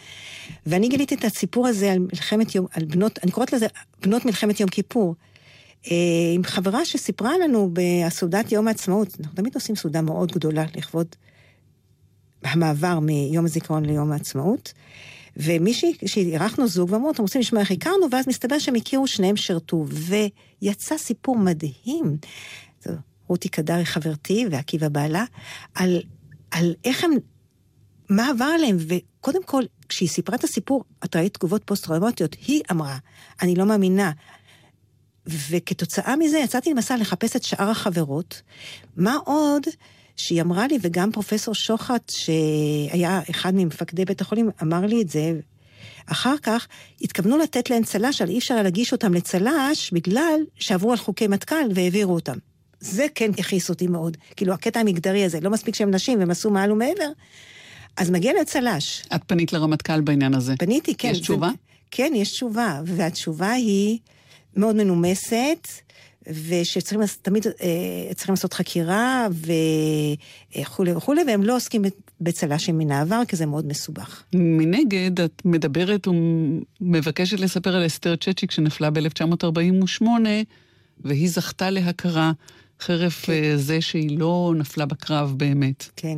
ואני 0.66 0.90
גיליתי 0.90 1.16
את 1.16 1.26
הסיפור 1.26 1.68
הזה 1.68 1.92
על 1.92 2.00
מלחמת 2.00 2.56
יום, 2.56 2.66
על 2.72 2.86
בנות, 2.86 3.20
אני 3.24 3.32
קוראת 3.32 3.54
לזה 3.54 3.68
בנות 4.02 4.26
מלחמת 4.26 4.60
יום 4.60 4.70
כיפור. 4.70 5.16
אה, 5.92 5.96
עם 6.36 6.44
חברה 6.44 6.86
שסיפרה 6.86 7.32
לנו 7.44 7.70
בסעודת 7.74 8.52
יום 8.52 8.68
העצמאות, 8.68 9.08
אנחנו 9.20 9.36
תמיד 9.36 9.56
עושים 9.56 9.76
סעודה 9.76 10.02
מאוד 10.02 10.32
גדולה 10.32 10.66
לכבוד 10.76 11.08
המעבר 12.44 13.00
מיום 13.00 13.46
הזיכרון 13.46 13.86
ליום 13.86 14.12
העצמאות. 14.12 14.74
ומישהי, 15.38 15.94
שאירחנו 16.06 16.68
זוג, 16.68 16.92
ואמרו, 16.92 17.12
אתם 17.12 17.22
רוצים 17.22 17.42
לשמוע 17.42 17.62
איך 17.62 17.72
הכרנו, 17.72 18.08
ואז 18.12 18.28
מסתבר 18.28 18.60
שהם 18.60 18.76
הכירו, 18.76 19.08
שניהם 19.08 19.36
שירתו, 19.36 19.86
ויצא 20.62 20.98
סיפור 20.98 21.38
מדהים. 21.38 22.18
רותי 23.28 23.50
קדרי 23.50 23.86
חברתי 23.86 24.46
ועקיבא 24.52 24.90
בעלה, 24.90 25.26
על, 25.76 26.02
על 26.52 26.76
איך 26.84 27.04
הם, 27.04 27.12
מה 28.10 28.30
עבר 28.30 28.46
עליהם, 28.46 28.78
וקודם 28.80 29.44
כל, 29.44 29.64
כשהיא 29.90 30.10
סיפרה 30.10 30.36
את 30.36 30.44
הסיפור, 30.44 30.84
את 31.06 31.16
ראית 31.16 31.34
תגובות 31.34 31.62
פוסט-טראומטיות, 31.66 32.36
היא 32.48 32.62
אמרה, 32.72 32.98
אני 33.42 33.56
לא 33.56 33.66
מאמינה. 33.66 34.12
וכתוצאה 35.26 36.16
מזה 36.16 36.38
יצאתי 36.38 36.70
למסע 36.70 36.98
לחפש 36.98 37.36
את 37.36 37.44
שאר 37.44 37.70
החברות. 37.70 38.42
מה 38.98 39.18
עוד 39.26 39.64
שהיא 40.18 40.42
אמרה 40.42 40.68
לי, 40.68 40.78
וגם 40.82 41.12
פרופסור 41.12 41.56
שוחט, 41.56 42.12
שהיה 42.16 43.22
אחד 43.30 43.56
ממפקדי 43.56 44.06
בית 44.06 44.22
החולים, 44.22 44.50
אמר 44.62 44.86
לי 44.86 45.02
את 45.02 45.10
זה, 45.10 45.34
אחר 46.06 46.36
כך 46.44 46.68
התכוונו 47.02 47.38
לתת 47.38 47.70
להן 47.70 47.84
צל"ש, 47.84 48.22
אבל 48.22 48.30
אי 48.30 48.38
אפשר 48.38 48.64
להגיש 48.64 48.92
אותם 48.92 49.14
לצל"ש, 49.14 49.92
בגלל 49.92 50.40
שעברו 50.56 50.92
על 50.92 50.98
חוקי 50.98 51.28
מטכ"ל 51.28 51.70
והעבירו 51.76 52.14
אותם. 52.14 52.38
זה 52.80 53.06
כן 53.16 53.32
הכעיס 53.38 53.70
אותי 53.70 53.88
מאוד. 53.88 54.18
כאילו, 54.36 54.54
הקטע 54.54 54.80
המגדרי 54.80 55.26
הזה, 55.26 55.40
לא 55.40 55.50
מספיק 55.50 55.76
שהם 55.76 55.92
נשים 55.92 56.20
והם 56.20 56.32
עשו 56.32 56.50
מעל 56.50 56.72
ומעבר, 56.72 57.10
אז 57.98 58.10
מגיע 58.10 58.34
להם 58.34 58.44
צל"ש. 58.46 59.04
את 59.16 59.22
פנית 59.28 59.54
לרמטכ"ל 59.54 60.02
בעניין 60.02 60.34
הזה. 60.34 60.54
פניתי, 60.60 60.96
כן. 60.96 61.12
יש 61.12 61.20
תשובה? 61.20 61.48
זה, 61.48 61.54
כן, 61.92 62.12
יש 62.16 62.32
תשובה, 62.32 62.82
והתשובה 62.86 63.52
היא 63.52 64.00
מאוד 64.56 64.76
מנומסת. 64.76 65.68
ושצריכים 66.30 67.02
תמיד 67.22 67.48
אה, 67.48 68.14
צריכים 68.16 68.34
לעשות 68.34 68.54
חקירה 68.54 69.28
וכולי 70.62 70.94
וכולי, 70.94 71.22
והם 71.28 71.44
לא 71.44 71.56
עוסקים 71.56 71.82
בצל"שים 72.22 72.78
מן 72.78 72.92
העבר, 72.92 73.22
כי 73.28 73.36
זה 73.36 73.46
מאוד 73.46 73.68
מסובך. 73.68 74.24
מנגד, 74.34 75.22
את 75.22 75.42
מדברת 75.46 76.08
ומבקשת 76.08 77.40
לספר 77.40 77.76
על 77.76 77.86
אסתר 77.86 78.16
צ'צ'יק 78.16 78.52
שנפלה 78.52 78.90
ב-1948, 78.90 80.04
והיא 81.00 81.30
זכתה 81.30 81.70
להכרה 81.70 82.32
חרף 82.80 83.26
כן. 83.26 83.34
אה, 83.34 83.58
זה 83.58 83.82
שהיא 83.82 84.20
לא 84.20 84.54
נפלה 84.58 84.86
בקרב 84.86 85.34
באמת. 85.38 85.90
כן. 85.96 86.18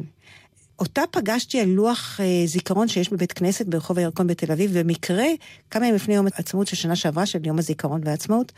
אותה 0.79 1.01
פגשתי 1.11 1.59
על 1.59 1.69
לוח 1.69 2.19
אה, 2.19 2.43
זיכרון 2.45 2.87
שיש 2.87 3.09
בבית 3.09 3.31
כנסת 3.31 3.65
ברחוב 3.65 3.97
הירקון 3.97 4.27
בתל 4.27 4.51
אביב, 4.51 4.79
במקרה, 4.79 5.25
כמה 5.71 5.85
ימים 5.85 5.95
לפני 5.95 6.15
יום 6.15 6.25
העצמאות 6.25 6.67
של 6.67 6.75
שנה 6.75 6.95
שעברה, 6.95 7.25
של 7.25 7.47
יום 7.47 7.59
הזיכרון 7.59 8.01
והעצמאות, 8.05 8.51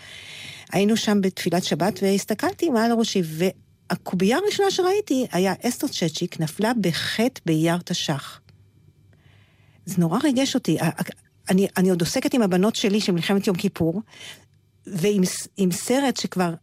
היינו 0.72 0.97
שם 0.97 1.22
בתפילת 1.22 1.63
שבת 1.63 1.99
והסתכלתי 2.01 2.69
מעל 2.69 2.91
ראשי, 2.91 3.22
והקובייה 3.26 4.38
הראשונה 4.38 4.72
שראיתי 4.72 5.28
היה 5.32 5.53
אסתר 5.63 5.88
צ'צ'יק 5.88 6.39
נפלה 6.39 6.72
בחטא 6.82 7.41
באייר 7.45 7.78
תש"ח. 7.78 8.41
זה 9.86 9.95
נורא 9.97 10.19
ריגש 10.24 10.55
אותי. 10.55 10.78
אני, 11.49 11.67
אני 11.78 11.89
עוד 11.89 12.01
עוסקת 12.01 12.34
עם 12.34 12.41
הבנות 12.41 12.76
שלי 12.76 13.01
של 13.01 13.11
מלחמת 13.11 13.47
יום 13.47 13.55
כיפור, 13.55 14.01
ועם 14.88 15.72
סרט 15.72 16.17
שכבר 16.17 16.53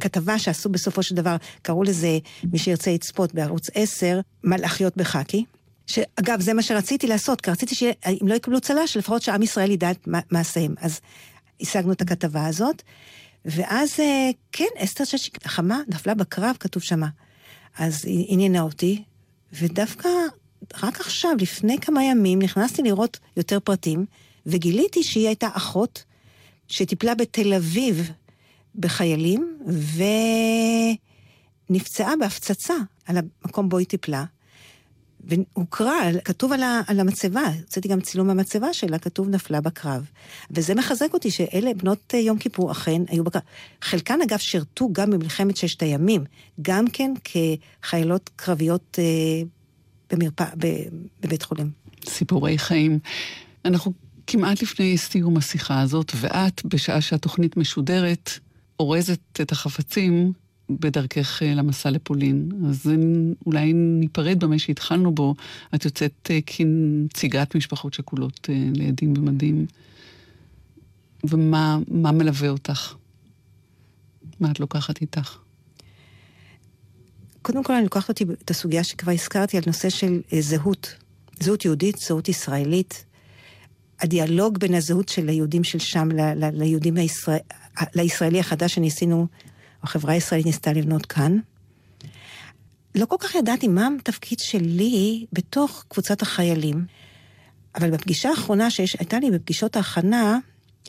כתבה 0.00 0.38
שעשו 0.38 0.68
בסופו 0.68 1.02
של 1.02 1.14
דבר, 1.14 1.36
קראו 1.62 1.82
לזה, 1.82 2.18
מי 2.52 2.58
שירצה 2.58 2.90
לצפות 2.90 3.34
בערוץ 3.34 3.70
10, 3.74 4.20
מלאכיות 4.44 4.96
בחאקי. 4.96 5.44
שאגב, 5.86 6.40
זה 6.40 6.54
מה 6.54 6.62
שרציתי 6.62 7.06
לעשות, 7.06 7.40
כי 7.40 7.50
רציתי 7.50 7.74
שאם 7.74 8.28
לא 8.28 8.34
יקבלו 8.34 8.60
צל"ש, 8.60 8.96
לפחות 8.96 9.22
שעם 9.22 9.42
ישראל 9.42 9.70
ידע 9.70 9.90
את 9.90 10.08
מעשיהם. 10.30 10.74
אז 10.80 11.00
השגנו 11.64 11.92
את 11.92 12.00
הכתבה 12.00 12.46
הזאת, 12.46 12.82
ואז, 13.44 13.94
אה, 14.00 14.30
כן, 14.52 14.68
אסתר 14.78 15.04
ששיק 15.04 15.46
חמה, 15.46 15.80
נפלה 15.88 16.14
בקרב, 16.14 16.56
כתוב 16.60 16.82
שמה. 16.82 17.08
אז 17.78 18.04
היא 18.04 18.26
עניינה 18.28 18.60
אותי, 18.60 19.02
ודווקא 19.52 20.08
רק 20.82 21.00
עכשיו, 21.00 21.32
לפני 21.40 21.78
כמה 21.80 22.04
ימים, 22.04 22.38
נכנסתי 22.38 22.82
לראות 22.82 23.18
יותר 23.36 23.60
פרטים, 23.60 24.06
וגיליתי 24.46 25.02
שהיא 25.02 25.26
הייתה 25.26 25.48
אחות 25.52 26.04
שטיפלה 26.68 27.14
בתל 27.14 27.54
אביב 27.54 28.10
בחיילים, 28.74 29.58
ונפצעה 31.70 32.12
בהפצצה. 32.20 32.74
על 33.06 33.16
המקום 33.16 33.68
בו 33.68 33.78
היא 33.78 33.86
טיפלה, 33.86 34.24
והוקרא, 35.26 35.94
כתוב 36.24 36.52
על, 36.52 36.62
ה, 36.62 36.80
על 36.86 37.00
המצבה, 37.00 37.46
הוצאתי 37.60 37.88
גם 37.88 38.00
צילום 38.00 38.26
מהמצבה 38.26 38.72
שלה, 38.72 38.98
כתוב 38.98 39.28
נפלה 39.28 39.60
בקרב. 39.60 40.10
וזה 40.50 40.74
מחזק 40.74 41.14
אותי 41.14 41.30
שאלה 41.30 41.74
בנות 41.74 42.14
יום 42.14 42.38
כיפור 42.38 42.72
אכן 42.72 43.02
היו 43.08 43.24
בקרב. 43.24 43.42
חלקן 43.82 44.18
אגב 44.22 44.38
שירתו 44.38 44.88
גם 44.92 45.10
במלחמת 45.10 45.56
ששת 45.56 45.82
הימים, 45.82 46.24
גם 46.62 46.84
כן 46.92 47.14
כחיילות 47.24 48.30
קרביות 48.36 48.98
אה, 48.98 49.04
במרפא, 50.10 50.44
בבית 51.20 51.42
חולים. 51.42 51.70
סיפורי 52.08 52.58
חיים. 52.58 52.98
אנחנו 53.64 53.92
כמעט 54.26 54.62
לפני 54.62 54.98
סיום 54.98 55.36
השיחה 55.36 55.80
הזאת, 55.80 56.12
ואת, 56.16 56.62
בשעה 56.64 57.00
שהתוכנית 57.00 57.56
משודרת, 57.56 58.30
אורזת 58.80 59.20
את 59.40 59.52
החפצים 59.52 60.32
בדרכך 60.70 61.42
אה, 61.42 61.54
למסע 61.54 61.90
לפולין. 61.90 62.48
אז 62.68 62.90
אולי 63.46 63.72
ניפרד 63.72 64.44
במה 64.44 64.58
שהתחלנו 64.58 65.12
בו. 65.12 65.34
את 65.74 65.84
יוצאת 65.84 66.30
אה, 66.30 66.38
כנציגת 66.46 67.54
משפחות 67.54 67.94
שכולות 67.94 68.48
אה, 68.50 68.68
לעדים 68.74 69.14
במדים. 69.14 69.66
ומה 71.24 71.78
מלווה 72.12 72.48
אותך? 72.48 72.94
מה 74.40 74.50
את 74.50 74.60
לוקחת 74.60 75.00
איתך? 75.00 75.38
קודם 77.42 77.64
כל 77.64 77.72
אני 77.72 77.84
לוקחת 77.84 78.08
אותי 78.08 78.24
את 78.44 78.50
הסוגיה 78.50 78.84
שכבר 78.84 79.12
הזכרתי 79.12 79.56
על 79.56 79.62
נושא 79.66 79.90
של 79.90 80.20
זהות. 80.40 80.94
זהות 81.40 81.64
יהודית, 81.64 81.96
זהות 81.98 82.28
ישראלית. 82.28 83.04
הדיאלוג 84.00 84.58
בין 84.58 84.74
הזהות 84.74 85.08
של 85.08 85.28
היהודים 85.28 85.64
של 85.64 85.78
שם 85.78 86.08
ל- 86.12 86.44
ל- 86.44 86.62
ליהודים 86.62 86.96
הישראל, 86.96 87.38
לישראלי 87.94 88.40
החדש 88.40 88.74
שניסינו 88.74 89.26
החברה 89.84 90.12
הישראלית 90.12 90.46
ניסתה 90.46 90.72
לבנות 90.72 91.06
כאן. 91.06 91.38
לא 92.94 93.06
כל 93.06 93.16
כך 93.18 93.34
ידעתי 93.34 93.68
מה 93.68 93.88
התפקיד 94.00 94.38
שלי 94.38 95.26
בתוך 95.32 95.84
קבוצת 95.88 96.22
החיילים, 96.22 96.86
אבל 97.76 97.90
בפגישה 97.90 98.30
האחרונה 98.30 98.70
שהייתה 98.70 99.18
לי 99.18 99.30
בפגישות 99.30 99.76
ההכנה, 99.76 100.38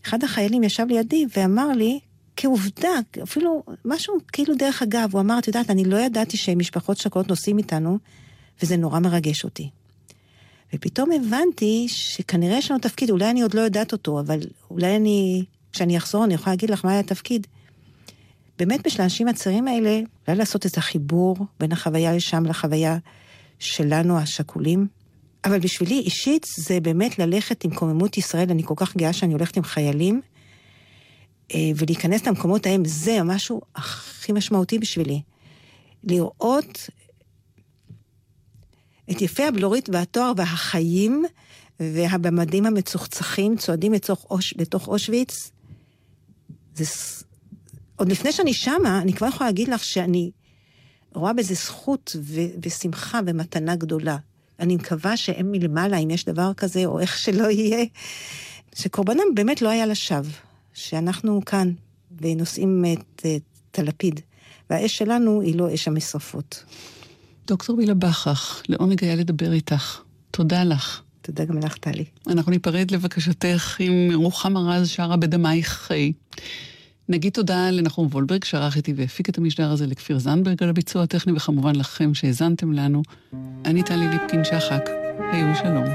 אחד 0.05 0.23
החיילים 0.23 0.63
ישב 0.63 0.85
לידי 0.89 1.25
ואמר 1.37 1.67
לי, 1.67 1.99
כעובדה, 2.35 2.89
אפילו 3.23 3.63
משהו 3.85 4.13
כאילו 4.33 4.55
דרך 4.55 4.81
אגב, 4.81 5.09
הוא 5.11 5.21
אמר, 5.21 5.39
את 5.39 5.47
יודעת, 5.47 5.69
אני 5.69 5.85
לא 5.85 5.97
ידעתי 5.97 6.37
שמשפחות 6.37 6.97
שכולות 6.97 7.29
נוסעים 7.29 7.57
איתנו, 7.57 7.99
וזה 8.61 8.77
נורא 8.77 8.99
מרגש 8.99 9.43
אותי. 9.43 9.69
ופתאום 10.73 11.09
הבנתי 11.11 11.85
שכנראה 11.87 12.57
יש 12.57 12.71
לנו 12.71 12.79
תפקיד, 12.79 13.09
אולי 13.09 13.29
אני 13.29 13.41
עוד 13.41 13.53
לא 13.53 13.61
יודעת 13.61 13.91
אותו, 13.91 14.19
אבל 14.19 14.39
אולי 14.71 14.95
אני, 14.95 15.43
כשאני 15.71 15.97
אחזור, 15.97 16.25
אני 16.25 16.33
יכולה 16.33 16.51
להגיד 16.51 16.69
לך 16.69 16.85
מה 16.85 16.91
היה 16.91 16.99
התפקיד. 16.99 17.47
באמת 18.57 18.85
בשביל 18.85 19.01
האנשים 19.01 19.27
הצעירים 19.27 19.67
האלה, 19.67 19.99
אולי 20.27 20.37
לעשות 20.37 20.65
את 20.65 20.77
החיבור 20.77 21.37
בין 21.59 21.71
החוויה 21.71 22.15
לשם 22.15 22.45
לחוויה 22.45 22.97
שלנו, 23.59 24.17
השכולים. 24.17 24.87
אבל 25.45 25.59
בשבילי 25.59 25.99
אישית 25.99 26.47
זה 26.57 26.79
באמת 26.79 27.19
ללכת 27.19 27.63
עם 27.63 27.75
קוממות 27.75 28.17
ישראל, 28.17 28.49
אני 28.49 28.63
כל 28.63 28.73
כך 28.77 28.97
גאה 28.97 29.13
שאני 29.13 29.33
הולכת 29.33 29.57
עם 29.57 29.63
חיילים, 29.63 30.21
אה, 31.53 31.59
ולהיכנס 31.75 32.27
למקומות 32.27 32.65
ההם, 32.65 32.85
זה 32.85 33.19
המשהו 33.19 33.61
הכי 33.75 34.31
משמעותי 34.31 34.79
בשבילי. 34.79 35.21
לראות 36.03 36.89
את 39.11 39.21
יפי 39.21 39.43
הבלורית 39.43 39.89
והתואר 39.89 40.31
והחיים 40.37 41.25
והבמדים 41.79 42.65
המצוחצחים 42.65 43.57
צועדים 43.57 43.93
לתוך, 43.93 44.25
אוש, 44.29 44.53
לתוך 44.57 44.87
אושוויץ, 44.87 45.51
זה 46.75 46.85
עוד 47.95 48.09
לפני 48.09 48.31
שאני 48.31 48.53
שמה, 48.53 49.01
אני 49.01 49.13
כבר 49.13 49.27
יכולה 49.27 49.49
להגיד 49.49 49.67
לך 49.67 49.83
שאני 49.83 50.31
רואה 51.13 51.33
בזה 51.33 51.53
זכות 51.53 52.15
ו- 52.19 52.41
ושמחה 52.65 53.19
ומתנה 53.25 53.75
גדולה. 53.75 54.17
אני 54.59 54.75
מקווה 54.75 55.17
שהם 55.17 55.51
מלמעלה, 55.51 55.97
אם 55.97 56.09
יש 56.09 56.25
דבר 56.25 56.53
כזה, 56.53 56.85
או 56.85 56.99
איך 56.99 57.17
שלא 57.17 57.49
יהיה, 57.49 57.85
שקורבנם 58.75 59.35
באמת 59.35 59.61
לא 59.61 59.69
היה 59.69 59.85
לשווא. 59.85 60.31
שאנחנו 60.73 61.45
כאן, 61.45 61.71
ונושאים 62.21 62.85
את, 62.93 63.25
את 63.71 63.79
הלפיד. 63.79 64.19
והאש 64.69 64.97
שלנו 64.97 65.41
היא 65.41 65.55
לא 65.55 65.73
אש 65.73 65.87
המשרפות. 65.87 66.63
דוקטור 67.47 67.77
בילה 67.77 67.93
בכרך, 67.93 68.63
לעונג 68.69 69.03
היה 69.03 69.15
לדבר 69.15 69.51
איתך. 69.51 70.01
תודה 70.31 70.63
לך. 70.63 71.01
תודה 71.21 71.45
גם 71.45 71.59
לך, 71.59 71.77
טלי. 71.77 72.05
אנחנו 72.27 72.51
ניפרד 72.51 72.91
לבקשתך 72.91 73.75
עם 73.79 74.11
רוחמה 74.13 74.59
רז 74.59 74.89
שרה 74.89 75.17
בדמייך 75.17 75.67
חיי. 75.67 76.13
נגיד 77.09 77.33
תודה 77.33 77.71
לנחום 77.71 78.07
וולברג, 78.11 78.43
שערך 78.43 78.77
איתי 78.77 78.93
והפיק 78.95 79.29
את 79.29 79.37
המשדר 79.37 79.71
הזה, 79.71 79.87
לכפיר 79.87 80.19
זנדברג 80.19 80.63
על 80.63 80.69
הביצוע 80.69 81.03
הטכני, 81.03 81.33
וכמובן 81.33 81.75
לכם 81.75 82.13
שהאזנתם 82.13 82.71
לנו. 82.71 83.01
אני 83.65 83.83
טלי 83.83 84.07
ליפקין 84.07 84.43
שחק, 84.43 84.89
היו 85.31 85.55
שלום. 85.55 85.85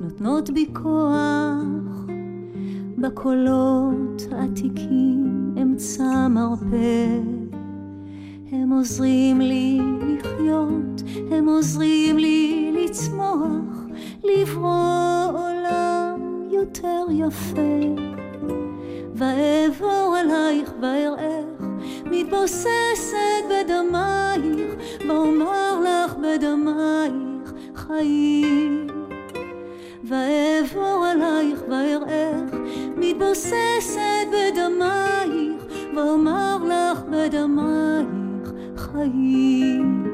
נותנות 0.00 0.50
בי 0.50 0.66
כוח, 0.72 2.06
בקולות 2.98 4.22
עתיקים 4.32 5.54
אמצע 5.62 6.28
מרפא. 6.28 7.20
הם 8.52 8.72
עוזרים 8.72 9.40
לי 9.40 9.78
לחיות, 10.06 11.02
הם 11.30 11.48
עוזרים 11.48 12.18
לי 12.18 12.72
לצמוח, 12.74 13.86
לברוא 14.24 15.26
עולם 15.32 16.20
יותר 16.50 17.04
יפה. 17.10 17.96
ואעבור 19.14 20.16
עלייך 20.20 20.72
ואראך, 20.82 21.68
מתבוססת 22.04 23.44
בדמייך, 23.50 24.74
ואומר 25.08 25.80
לך 25.80 26.14
בדמייך 26.16 27.52
חיים. 27.74 28.75
ואעבור 30.08 31.04
עלייך 31.04 31.62
ואראך, 31.68 32.54
מתבוססת 32.96 34.26
בדמייך, 34.28 35.64
ואומר 35.96 36.56
לך 36.64 37.02
בדמייך 37.02 38.26
חיים, 38.76 40.06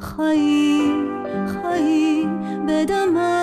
חיים, 0.00 1.24
חיים, 1.46 2.40
בדמייך 2.66 3.37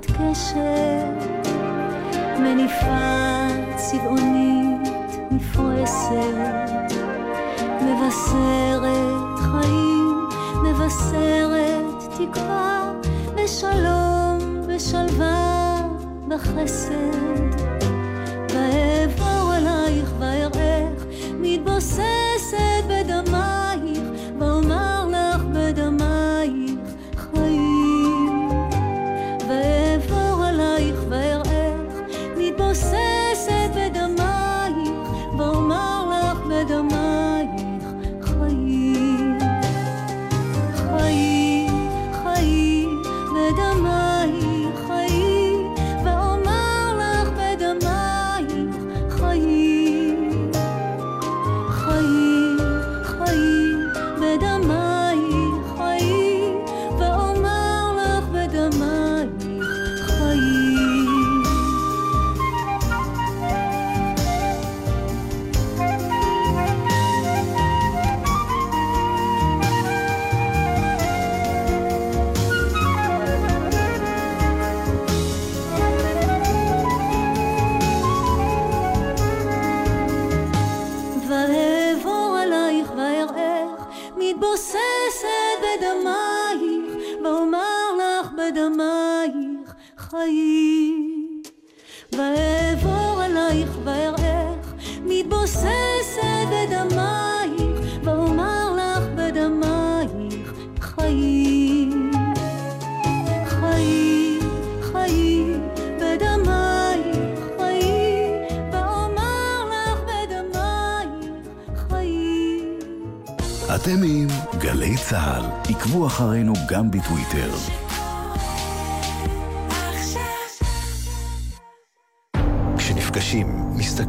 תחת 0.00 0.16
קשר, 0.16 1.04
מניפה 2.38 3.46
צבעונית 3.76 4.88
נפרסת, 5.30 6.94
מבשרת 7.82 9.38
חיים, 9.38 10.28
מבשרת 10.64 12.02
תקווה, 12.14 12.92
בשלום, 13.34 14.38
בשלווה, 14.68 15.76
בחסד. 16.28 17.39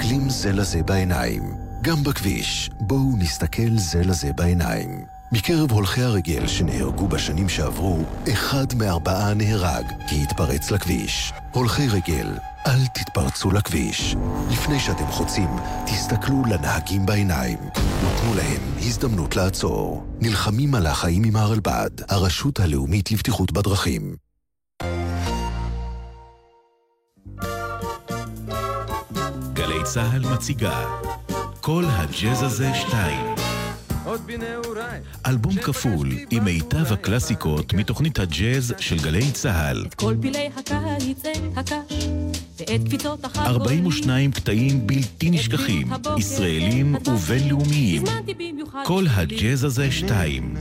מסתכלים 0.01 0.29
זה 0.29 0.51
לזה 0.51 0.83
בעיניים. 0.83 1.43
גם 1.81 2.03
בכביש, 2.03 2.69
בואו 2.79 3.17
נסתכל 3.17 3.77
זה 3.77 4.03
לזה 4.03 4.33
בעיניים. 4.33 5.05
מקרב 5.31 5.71
הולכי 5.71 6.01
הרגל 6.01 6.47
שנהרגו 6.47 7.07
בשנים 7.07 7.49
שעברו, 7.49 7.97
אחד 8.33 8.65
מארבעה 8.77 9.33
נהרג 9.33 9.85
כי 10.07 10.23
התפרץ 10.23 10.71
לכביש. 10.71 11.33
הולכי 11.51 11.87
רגל, 11.87 12.27
אל 12.67 12.87
תתפרצו 12.93 13.51
לכביש. 13.51 14.15
לפני 14.51 14.79
שאתם 14.79 15.07
חוצים, 15.07 15.49
תסתכלו 15.85 16.43
לנהגים 16.45 17.05
בעיניים 17.05 17.57
ותנו 17.73 18.35
להם 18.35 18.61
הזדמנות 18.77 19.35
לעצור. 19.35 20.03
נלחמים 20.21 20.75
על 20.75 20.85
החיים 20.87 21.23
עם 21.23 21.35
הרלב"ד, 21.35 21.91
הרשות 22.09 22.59
הלאומית 22.59 23.11
לבטיחות 23.11 23.51
בדרכים. 23.51 24.15
צה"ל 29.93 30.33
מציגה 30.33 30.85
כל 31.61 31.83
הג'אז 31.87 32.43
הזה 32.43 32.71
שתיים 32.73 33.35
אלבום 35.25 35.55
כפול 35.55 36.11
עם 36.29 36.43
מיטב 36.43 36.93
הקלאסיקות 36.93 37.73
מתוכנית 37.73 38.19
הג'אז 38.19 38.73
של 38.79 38.97
גלי 38.97 39.31
צה"ל. 39.31 39.85
כל 39.95 40.15
פילי 40.21 40.49
הקיץ 40.57 41.23
את 41.25 41.57
הקש 41.57 42.07
ואת 42.59 42.87
קפיצות 42.87 43.25
החגורים. 43.25 43.61
42 43.61 44.31
קטעים 44.31 44.87
בלתי 44.87 45.29
נשכחים, 45.29 45.87
ישראלים 46.17 46.95
ובינלאומיים. 46.95 48.03
כל 48.85 49.05
הג'אז 49.09 49.63
הזה 49.63 49.91
שתיים. 49.91 50.55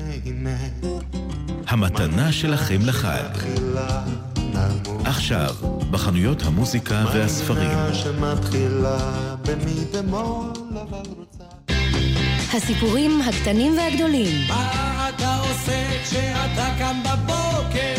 המתנה 1.71 2.33
שלכם 2.33 2.79
לחג. 2.83 3.29
עכשיו, 5.05 5.55
בחנויות 5.91 6.43
המוזיקה 6.43 7.05
והספרים. 7.15 7.79
הסיפורים 12.55 13.21
הקטנים 13.23 13.79
והגדולים. 13.79 14.49
מה 14.49 15.09
אתה 15.09 15.37
עושה 15.37 15.89
כשאתה 16.05 16.69
קם 16.79 16.97
בבוקר? 17.03 17.95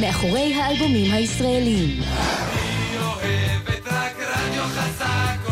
מאחורי 0.00 0.54
האלבומים 0.54 1.12
הישראלים. 1.12 2.00
אני 2.02 2.98
אוהבת 3.02 3.86
רק 3.86 4.16
רדיו 4.18 4.62
חזק, 4.64 5.47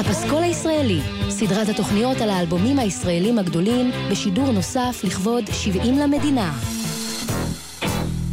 הפסקול 0.00 0.42
הישראלי, 0.42 1.00
סדרת 1.28 1.68
התוכניות 1.68 2.20
על 2.20 2.30
האלבומים 2.30 2.78
הישראלים 2.78 3.38
הגדולים, 3.38 3.90
בשידור 4.10 4.52
נוסף 4.52 5.00
לכבוד 5.04 5.44
70 5.52 5.98
למדינה. 5.98 6.52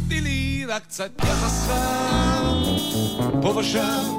תני 0.08 0.20
לי 0.20 0.64
רק 0.68 0.82
קצת 0.82 1.10
יחס 1.18 1.66
חם, 1.66 2.62
פה 3.42 3.48
ושם. 3.48 4.12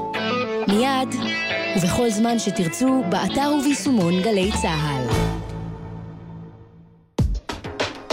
מיד, 0.67 1.15
ובכל 1.77 2.09
זמן 2.09 2.39
שתרצו, 2.39 3.03
באתר 3.09 3.51
וביישומון 3.59 4.21
גלי 4.21 4.51
צה"ל. 4.61 5.07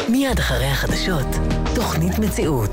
מיד 0.08 0.38
אחרי 0.38 0.66
החדשות, 0.66 1.26
תוכנית 1.74 2.18
מציאות. 2.18 2.70